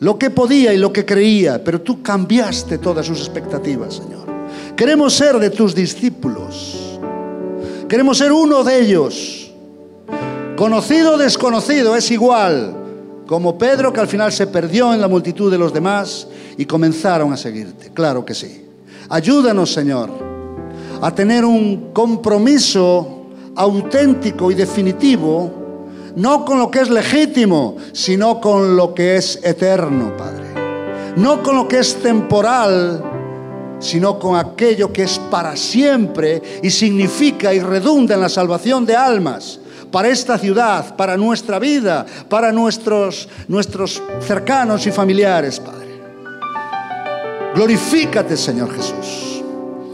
lo 0.03 0.19
que 0.19 0.31
podía 0.31 0.75
y 0.75 0.79
lo 0.79 0.93
que 0.93 1.07
creía, 1.07 1.63
pero 1.63 1.81
tú 1.81 2.03
cambiaste 2.03 2.79
todas 2.79 3.07
sus 3.07 3.21
expectativas, 3.21 3.95
Señor. 3.95 4.27
Queremos 4.75 5.15
ser 5.15 5.39
de 5.39 5.49
tus 5.49 5.77
discípulos. 5.77 6.99
Queremos 7.89 8.19
ser 8.19 8.33
uno 8.33 8.65
de 8.65 8.81
ellos. 8.81 9.53
Conocido 10.57 11.15
o 11.15 11.19
desconocido 11.19 11.95
es 11.95 12.11
igual 12.11 12.75
como 13.29 13.57
Pedro 13.57 13.93
que 13.93 14.01
al 14.01 14.09
final 14.09 14.33
se 14.33 14.49
perdió 14.49 14.93
en 14.93 15.01
la 15.01 15.07
multitud 15.07 15.53
de 15.53 15.59
los 15.59 15.73
demás 15.73 16.27
y 16.59 16.65
comenzaron 16.65 17.33
a 17.33 17.37
seguirte. 17.37 17.93
Claro 17.95 18.25
que 18.25 18.35
sí. 18.35 18.67
Ayúdanos, 19.09 19.73
Señor, 19.73 20.11
a 21.01 21.15
tener 21.15 21.45
un 21.45 21.93
compromiso 21.93 23.27
auténtico 23.55 24.51
y 24.51 24.55
definitivo, 24.57 25.62
no 26.17 26.45
con 26.45 26.59
lo 26.59 26.71
que 26.71 26.81
es 26.81 26.91
legítimo, 26.91 27.77
sino 27.93 28.41
con 28.41 28.77
lo 28.77 28.95
que 28.95 29.17
es 29.17 29.39
eterno, 29.43 30.17
Padre. 30.17 30.43
No 31.17 31.43
con 31.43 31.57
lo 31.57 31.69
que 31.69 31.79
es 31.79 31.97
temporal, 32.03 33.03
sino 33.79 34.19
con 34.19 34.37
aquello 34.37 34.93
que 34.93 35.03
es 35.03 35.19
para 35.19 35.57
siempre 35.57 36.61
y 36.63 36.71
significa 36.71 37.53
y 37.53 37.61
redunda 37.61 38.15
en 38.15 38.21
la 38.21 38.29
salvación 38.29 38.87
de 38.87 38.97
almas 38.97 39.59
para 39.91 40.09
esta 40.09 40.39
ciudad, 40.39 40.97
para 40.97 41.17
nuestra 41.17 41.59
vida, 41.59 42.07
para 42.29 42.51
nuestros, 42.51 43.29
nuestros 43.49 44.03
cercanos 44.21 44.87
y 44.87 44.93
familiares, 44.93 45.61
Padre. 45.61 46.01
Glorifícate, 47.55 48.37
Señor 48.37 48.75
Jesús. 48.75 49.43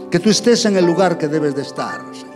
Que 0.09 0.19
tú 0.19 0.29
estés 0.29 0.65
en 0.65 0.77
el 0.77 0.85
lugar 0.85 1.17
que 1.17 1.27
debes 1.27 1.55
de 1.55 1.63
estar, 1.63 2.01
Señor. 2.13 2.28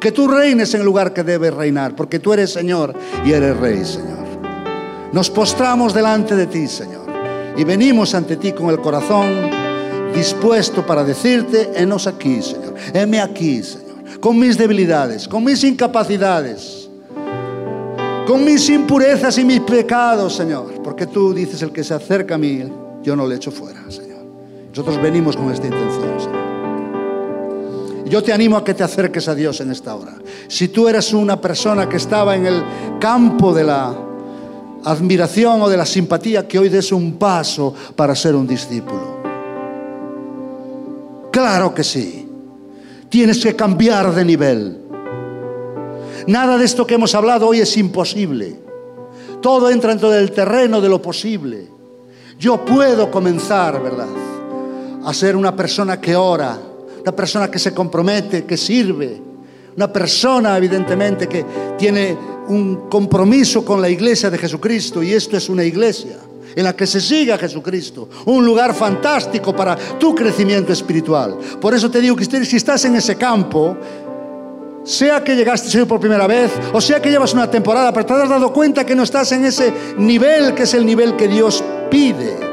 Que 0.00 0.12
tú 0.12 0.28
reines 0.28 0.72
en 0.74 0.80
el 0.80 0.86
lugar 0.86 1.12
que 1.12 1.22
debes 1.22 1.52
reinar, 1.54 1.94
porque 1.96 2.18
tú 2.18 2.32
eres 2.32 2.52
Señor 2.52 2.94
y 3.24 3.32
eres 3.32 3.56
Rey, 3.56 3.84
Señor. 3.84 4.18
Nos 5.12 5.30
postramos 5.30 5.94
delante 5.94 6.36
de 6.36 6.46
ti, 6.46 6.66
Señor, 6.66 7.06
y 7.56 7.64
venimos 7.64 8.14
ante 8.14 8.36
ti 8.36 8.52
con 8.52 8.70
el 8.70 8.80
corazón 8.80 9.50
dispuesto 10.14 10.86
para 10.86 11.02
decirte, 11.04 11.70
enos 11.74 12.06
aquí, 12.06 12.42
Señor. 12.42 12.74
Heme 12.92 13.20
aquí, 13.20 13.62
Señor, 13.62 14.20
con 14.20 14.38
mis 14.38 14.56
debilidades, 14.56 15.26
con 15.26 15.44
mis 15.44 15.64
incapacidades 15.64 16.78
con 18.28 18.44
mis 18.44 18.68
impurezas 18.68 19.38
y 19.38 19.44
mis 19.44 19.60
pecados, 19.60 20.34
Señor, 20.34 20.82
Porque 20.84 21.06
tú 21.06 21.32
dices, 21.32 21.62
el 21.62 21.72
que 21.72 21.82
se 21.82 21.94
acerca 21.94 22.34
a 22.34 22.38
mí, 22.38 22.62
yo 23.02 23.16
no 23.16 23.26
le 23.26 23.36
echo 23.36 23.50
fuera, 23.50 23.90
Señor. 23.90 24.18
Nosotros 24.68 25.00
venimos 25.00 25.34
con 25.34 25.50
esta 25.50 25.66
intención, 25.66 26.20
Señor. 26.20 26.57
Yo 28.08 28.22
te 28.22 28.32
animo 28.32 28.56
a 28.56 28.64
que 28.64 28.74
te 28.74 28.82
acerques 28.82 29.28
a 29.28 29.34
Dios 29.34 29.60
en 29.60 29.70
esta 29.70 29.94
hora. 29.94 30.14
Si 30.48 30.68
tú 30.68 30.88
eres 30.88 31.12
una 31.12 31.40
persona 31.40 31.88
que 31.88 31.96
estaba 31.96 32.34
en 32.34 32.46
el 32.46 32.62
campo 32.98 33.52
de 33.52 33.64
la 33.64 33.94
admiración 34.84 35.60
o 35.62 35.68
de 35.68 35.76
la 35.76 35.84
simpatía, 35.84 36.46
que 36.48 36.58
hoy 36.58 36.68
des 36.68 36.92
un 36.92 37.14
paso 37.18 37.74
para 37.94 38.14
ser 38.14 38.34
un 38.34 38.46
discípulo. 38.46 39.18
Claro 41.30 41.74
que 41.74 41.84
sí. 41.84 42.28
Tienes 43.08 43.42
que 43.42 43.54
cambiar 43.54 44.14
de 44.14 44.24
nivel. 44.24 44.78
Nada 46.26 46.58
de 46.58 46.64
esto 46.64 46.86
que 46.86 46.94
hemos 46.94 47.14
hablado 47.14 47.48
hoy 47.48 47.60
es 47.60 47.76
imposible. 47.76 48.60
Todo 49.40 49.70
entra 49.70 49.90
dentro 49.90 50.10
del 50.10 50.32
terreno 50.32 50.80
de 50.80 50.88
lo 50.88 51.00
posible. 51.00 51.68
Yo 52.38 52.64
puedo 52.64 53.10
comenzar, 53.10 53.82
¿verdad? 53.82 54.08
A 55.04 55.14
ser 55.14 55.36
una 55.36 55.54
persona 55.54 56.00
que 56.00 56.16
ora, 56.16 56.58
una 57.08 57.16
persona 57.16 57.50
que 57.50 57.58
se 57.58 57.72
compromete, 57.72 58.44
que 58.44 58.58
sirve, 58.58 59.18
una 59.74 59.90
persona 59.90 60.58
evidentemente 60.58 61.26
que 61.26 61.42
tiene 61.78 62.14
un 62.48 62.86
compromiso 62.90 63.64
con 63.64 63.80
la 63.80 63.88
iglesia 63.88 64.28
de 64.28 64.36
Jesucristo 64.36 65.02
y 65.02 65.14
esto 65.14 65.38
es 65.38 65.48
una 65.48 65.64
iglesia 65.64 66.18
en 66.54 66.64
la 66.64 66.76
que 66.76 66.86
se 66.86 67.00
siga 67.00 67.36
a 67.36 67.38
Jesucristo, 67.38 68.10
un 68.26 68.44
lugar 68.44 68.74
fantástico 68.74 69.56
para 69.56 69.74
tu 69.98 70.14
crecimiento 70.14 70.70
espiritual. 70.70 71.38
Por 71.58 71.72
eso 71.72 71.90
te 71.90 72.02
digo 72.02 72.14
que 72.14 72.26
si 72.26 72.56
estás 72.56 72.84
en 72.84 72.96
ese 72.96 73.16
campo, 73.16 73.74
sea 74.84 75.24
que 75.24 75.34
llegaste 75.34 75.86
por 75.86 76.00
primera 76.00 76.26
vez 76.26 76.50
o 76.74 76.80
sea 76.80 77.00
que 77.00 77.10
llevas 77.10 77.32
una 77.32 77.50
temporada, 77.50 77.90
pero 77.90 78.04
te 78.04 78.12
has 78.12 78.28
dado 78.28 78.52
cuenta 78.52 78.84
que 78.84 78.94
no 78.94 79.02
estás 79.02 79.32
en 79.32 79.46
ese 79.46 79.72
nivel 79.96 80.52
que 80.52 80.64
es 80.64 80.74
el 80.74 80.84
nivel 80.84 81.16
que 81.16 81.26
Dios 81.26 81.64
pide 81.90 82.48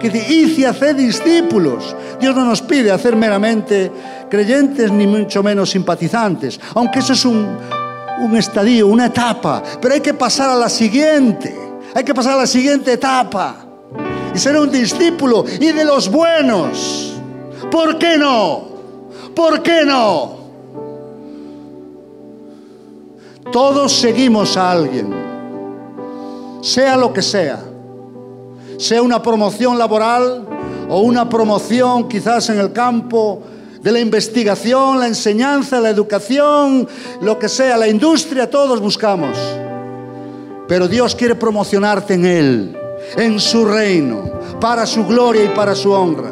que 0.00 0.10
dice, 0.10 0.62
y 0.62 0.64
hacer 0.64 0.96
discípulos. 0.96 1.94
Dios 2.18 2.34
no 2.34 2.44
nos 2.44 2.62
pide 2.62 2.90
hacer 2.90 3.14
meramente 3.14 3.92
creyentes 4.28 4.90
ni 4.90 5.06
mucho 5.06 5.42
menos 5.42 5.70
simpatizantes, 5.70 6.58
aunque 6.74 6.98
eso 6.98 7.12
es 7.12 7.24
un, 7.24 7.56
un 8.20 8.36
estadio, 8.36 8.88
una 8.88 9.06
etapa, 9.06 9.62
pero 9.80 9.94
hay 9.94 10.00
que 10.00 10.14
pasar 10.14 10.50
a 10.50 10.56
la 10.56 10.68
siguiente, 10.68 11.54
hay 11.94 12.02
que 12.02 12.14
pasar 12.14 12.32
a 12.32 12.38
la 12.38 12.46
siguiente 12.46 12.94
etapa 12.94 13.66
y 14.34 14.38
ser 14.38 14.56
un 14.56 14.70
discípulo 14.70 15.44
y 15.60 15.70
de 15.70 15.84
los 15.84 16.10
buenos. 16.10 17.14
¿Por 17.70 17.98
qué 17.98 18.16
no? 18.16 18.68
¿Por 19.34 19.62
qué 19.62 19.84
no? 19.84 20.40
Todos 23.52 23.92
seguimos 23.92 24.56
a 24.56 24.70
alguien, 24.70 25.12
sea 26.62 26.96
lo 26.96 27.12
que 27.12 27.20
sea 27.22 27.69
sea 28.80 29.02
una 29.02 29.20
promoción 29.20 29.78
laboral 29.78 30.46
o 30.88 31.00
una 31.00 31.28
promoción 31.28 32.08
quizás 32.08 32.48
en 32.48 32.58
el 32.58 32.72
campo 32.72 33.42
de 33.82 33.92
la 33.92 34.00
investigación, 34.00 34.98
la 34.98 35.06
enseñanza, 35.06 35.80
la 35.80 35.90
educación, 35.90 36.88
lo 37.20 37.38
que 37.38 37.48
sea, 37.48 37.76
la 37.76 37.88
industria, 37.88 38.48
todos 38.48 38.80
buscamos. 38.80 39.36
Pero 40.66 40.88
Dios 40.88 41.14
quiere 41.14 41.34
promocionarte 41.34 42.14
en 42.14 42.24
Él, 42.24 42.78
en 43.16 43.38
su 43.38 43.66
reino, 43.66 44.22
para 44.60 44.86
su 44.86 45.04
gloria 45.04 45.44
y 45.44 45.48
para 45.48 45.74
su 45.74 45.92
honra, 45.92 46.30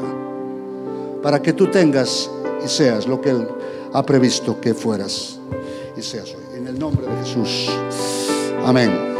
para 1.22 1.42
que 1.42 1.52
tú 1.52 1.66
tengas 1.66 2.30
y 2.64 2.68
seas 2.68 3.06
lo 3.06 3.20
que 3.20 3.30
Él 3.30 3.46
ha 3.92 4.02
previsto 4.04 4.58
que 4.58 4.72
fueras 4.72 5.38
y 5.96 6.02
seas 6.02 6.30
hoy. 6.30 6.56
En 6.56 6.66
el 6.66 6.78
nombre 6.78 7.06
de 7.06 7.24
Jesús. 7.24 7.70
Amén. 8.64 9.17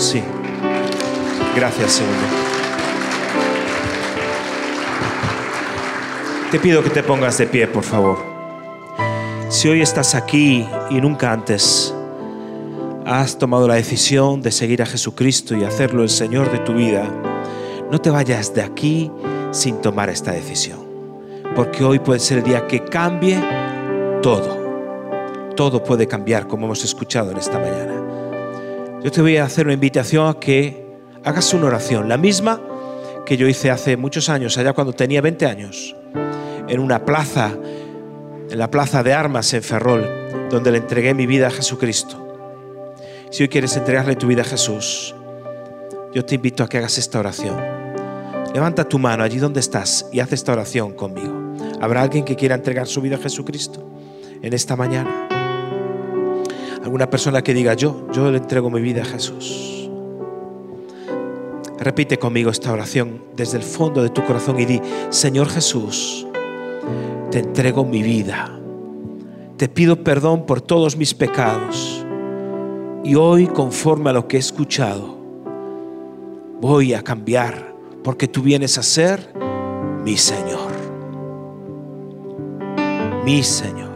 Sí. 0.00 0.22
Gracias, 1.54 1.92
Señor. 1.92 2.14
Te 6.50 6.58
pido 6.58 6.82
que 6.82 6.88
te 6.88 7.02
pongas 7.02 7.36
de 7.36 7.46
pie, 7.46 7.66
por 7.66 7.84
favor. 7.84 8.18
Si 9.50 9.68
hoy 9.68 9.82
estás 9.82 10.14
aquí 10.14 10.66
y 10.88 11.00
nunca 11.02 11.32
antes 11.32 11.94
has 13.04 13.36
tomado 13.36 13.68
la 13.68 13.74
decisión 13.74 14.40
de 14.40 14.52
seguir 14.52 14.80
a 14.80 14.86
Jesucristo 14.86 15.54
y 15.54 15.64
hacerlo 15.64 16.02
el 16.02 16.08
Señor 16.08 16.50
de 16.50 16.60
tu 16.60 16.72
vida, 16.72 17.06
no 17.90 18.00
te 18.00 18.08
vayas 18.08 18.54
de 18.54 18.62
aquí 18.62 19.12
sin 19.50 19.82
tomar 19.82 20.08
esta 20.08 20.32
decisión. 20.32 20.78
Porque 21.54 21.84
hoy 21.84 21.98
puede 21.98 22.20
ser 22.20 22.38
el 22.38 22.44
día 22.44 22.66
que 22.66 22.82
cambie 22.84 23.38
todo. 24.22 24.58
Todo 25.54 25.84
puede 25.84 26.06
cambiar, 26.08 26.46
como 26.46 26.64
hemos 26.64 26.84
escuchado 26.84 27.32
en 27.32 27.36
esta 27.36 27.58
mañana 27.58 27.99
yo 29.02 29.10
te 29.10 29.22
voy 29.22 29.38
a 29.38 29.44
hacer 29.44 29.66
una 29.66 29.74
invitación 29.74 30.28
a 30.28 30.38
que 30.38 30.86
hagas 31.24 31.54
una 31.54 31.66
oración, 31.66 32.08
la 32.08 32.18
misma 32.18 32.60
que 33.24 33.36
yo 33.36 33.48
hice 33.48 33.70
hace 33.70 33.96
muchos 33.96 34.28
años, 34.28 34.58
allá 34.58 34.72
cuando 34.72 34.92
tenía 34.92 35.20
20 35.20 35.46
años, 35.46 35.96
en 36.68 36.80
una 36.80 37.04
plaza, 37.04 37.56
en 38.50 38.58
la 38.58 38.70
plaza 38.70 39.02
de 39.02 39.12
armas 39.14 39.54
en 39.54 39.62
Ferrol, 39.62 40.06
donde 40.50 40.70
le 40.70 40.78
entregué 40.78 41.14
mi 41.14 41.26
vida 41.26 41.46
a 41.46 41.50
Jesucristo. 41.50 42.26
Si 43.30 43.42
hoy 43.42 43.48
quieres 43.48 43.76
entregarle 43.76 44.16
tu 44.16 44.26
vida 44.26 44.42
a 44.42 44.44
Jesús, 44.44 45.14
yo 46.12 46.24
te 46.24 46.34
invito 46.34 46.64
a 46.64 46.68
que 46.68 46.78
hagas 46.78 46.98
esta 46.98 47.20
oración. 47.20 47.56
Levanta 48.52 48.88
tu 48.88 48.98
mano 48.98 49.22
allí 49.22 49.38
donde 49.38 49.60
estás 49.60 50.06
y 50.12 50.20
haz 50.20 50.32
esta 50.32 50.52
oración 50.52 50.92
conmigo. 50.92 51.54
¿Habrá 51.80 52.02
alguien 52.02 52.24
que 52.24 52.36
quiera 52.36 52.56
entregar 52.56 52.86
su 52.86 53.00
vida 53.00 53.16
a 53.16 53.20
Jesucristo 53.20 53.88
en 54.42 54.52
esta 54.52 54.74
mañana? 54.74 55.29
Alguna 56.90 57.08
persona 57.08 57.40
que 57.40 57.54
diga 57.54 57.74
yo, 57.74 58.08
yo 58.12 58.32
le 58.32 58.38
entrego 58.38 58.68
mi 58.68 58.80
vida 58.80 59.02
a 59.02 59.04
Jesús. 59.04 59.88
Repite 61.78 62.18
conmigo 62.18 62.50
esta 62.50 62.72
oración 62.72 63.22
desde 63.36 63.58
el 63.58 63.62
fondo 63.62 64.02
de 64.02 64.08
tu 64.08 64.24
corazón 64.24 64.58
y 64.58 64.64
di, 64.64 64.80
Señor 65.08 65.48
Jesús, 65.48 66.26
te 67.30 67.38
entrego 67.38 67.84
mi 67.84 68.02
vida. 68.02 68.58
Te 69.56 69.68
pido 69.68 70.02
perdón 70.02 70.46
por 70.46 70.60
todos 70.60 70.96
mis 70.96 71.14
pecados. 71.14 72.04
Y 73.04 73.14
hoy, 73.14 73.46
conforme 73.46 74.10
a 74.10 74.12
lo 74.12 74.26
que 74.26 74.36
he 74.36 74.40
escuchado, 74.40 75.16
voy 76.60 76.94
a 76.94 77.04
cambiar 77.04 77.72
porque 78.02 78.26
tú 78.26 78.42
vienes 78.42 78.78
a 78.78 78.82
ser 78.82 79.32
mi 80.04 80.16
Señor. 80.16 80.72
Mi 83.24 83.44
Señor. 83.44 83.89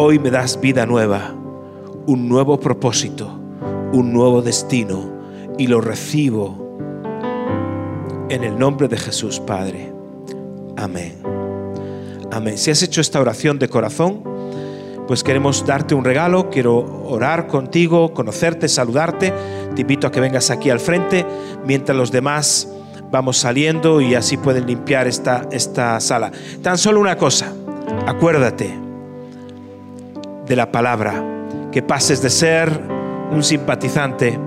Hoy 0.00 0.20
me 0.20 0.30
das 0.30 0.60
vida 0.60 0.86
nueva, 0.86 1.34
un 2.06 2.28
nuevo 2.28 2.60
propósito, 2.60 3.36
un 3.92 4.12
nuevo 4.12 4.42
destino 4.42 5.10
y 5.58 5.66
lo 5.66 5.80
recibo 5.80 6.78
en 8.28 8.44
el 8.44 8.56
nombre 8.56 8.86
de 8.86 8.96
Jesús, 8.96 9.40
Padre. 9.40 9.92
Amén. 10.76 11.20
Amén. 12.30 12.56
Si 12.58 12.70
has 12.70 12.80
hecho 12.84 13.00
esta 13.00 13.20
oración 13.20 13.58
de 13.58 13.68
corazón, 13.68 14.22
pues 15.08 15.24
queremos 15.24 15.66
darte 15.66 15.96
un 15.96 16.04
regalo, 16.04 16.48
quiero 16.48 16.76
orar 17.08 17.48
contigo, 17.48 18.14
conocerte, 18.14 18.68
saludarte. 18.68 19.34
Te 19.74 19.80
invito 19.80 20.06
a 20.06 20.12
que 20.12 20.20
vengas 20.20 20.52
aquí 20.52 20.70
al 20.70 20.78
frente 20.78 21.26
mientras 21.66 21.98
los 21.98 22.12
demás 22.12 22.68
vamos 23.10 23.38
saliendo 23.38 24.00
y 24.00 24.14
así 24.14 24.36
pueden 24.36 24.64
limpiar 24.64 25.08
esta, 25.08 25.48
esta 25.50 25.98
sala. 25.98 26.30
Tan 26.62 26.78
solo 26.78 27.00
una 27.00 27.16
cosa, 27.16 27.52
acuérdate 28.06 28.86
de 30.48 30.56
la 30.56 30.72
palabra, 30.72 31.22
que 31.70 31.82
pases 31.82 32.22
de 32.22 32.30
ser 32.30 32.70
un 33.30 33.42
simpatizante 33.42 34.38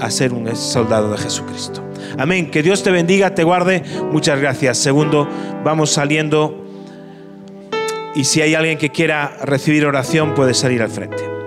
a 0.00 0.10
ser 0.10 0.32
un 0.32 0.54
soldado 0.56 1.10
de 1.10 1.18
Jesucristo. 1.18 1.82
Amén. 2.18 2.50
Que 2.50 2.62
Dios 2.62 2.82
te 2.82 2.90
bendiga, 2.90 3.34
te 3.34 3.44
guarde. 3.44 3.82
Muchas 4.10 4.40
gracias. 4.40 4.78
Segundo, 4.78 5.28
vamos 5.64 5.90
saliendo. 5.90 6.56
Y 8.14 8.24
si 8.24 8.42
hay 8.42 8.54
alguien 8.54 8.78
que 8.78 8.90
quiera 8.90 9.36
recibir 9.42 9.86
oración, 9.86 10.34
puede 10.34 10.54
salir 10.54 10.82
al 10.82 10.90
frente. 10.90 11.39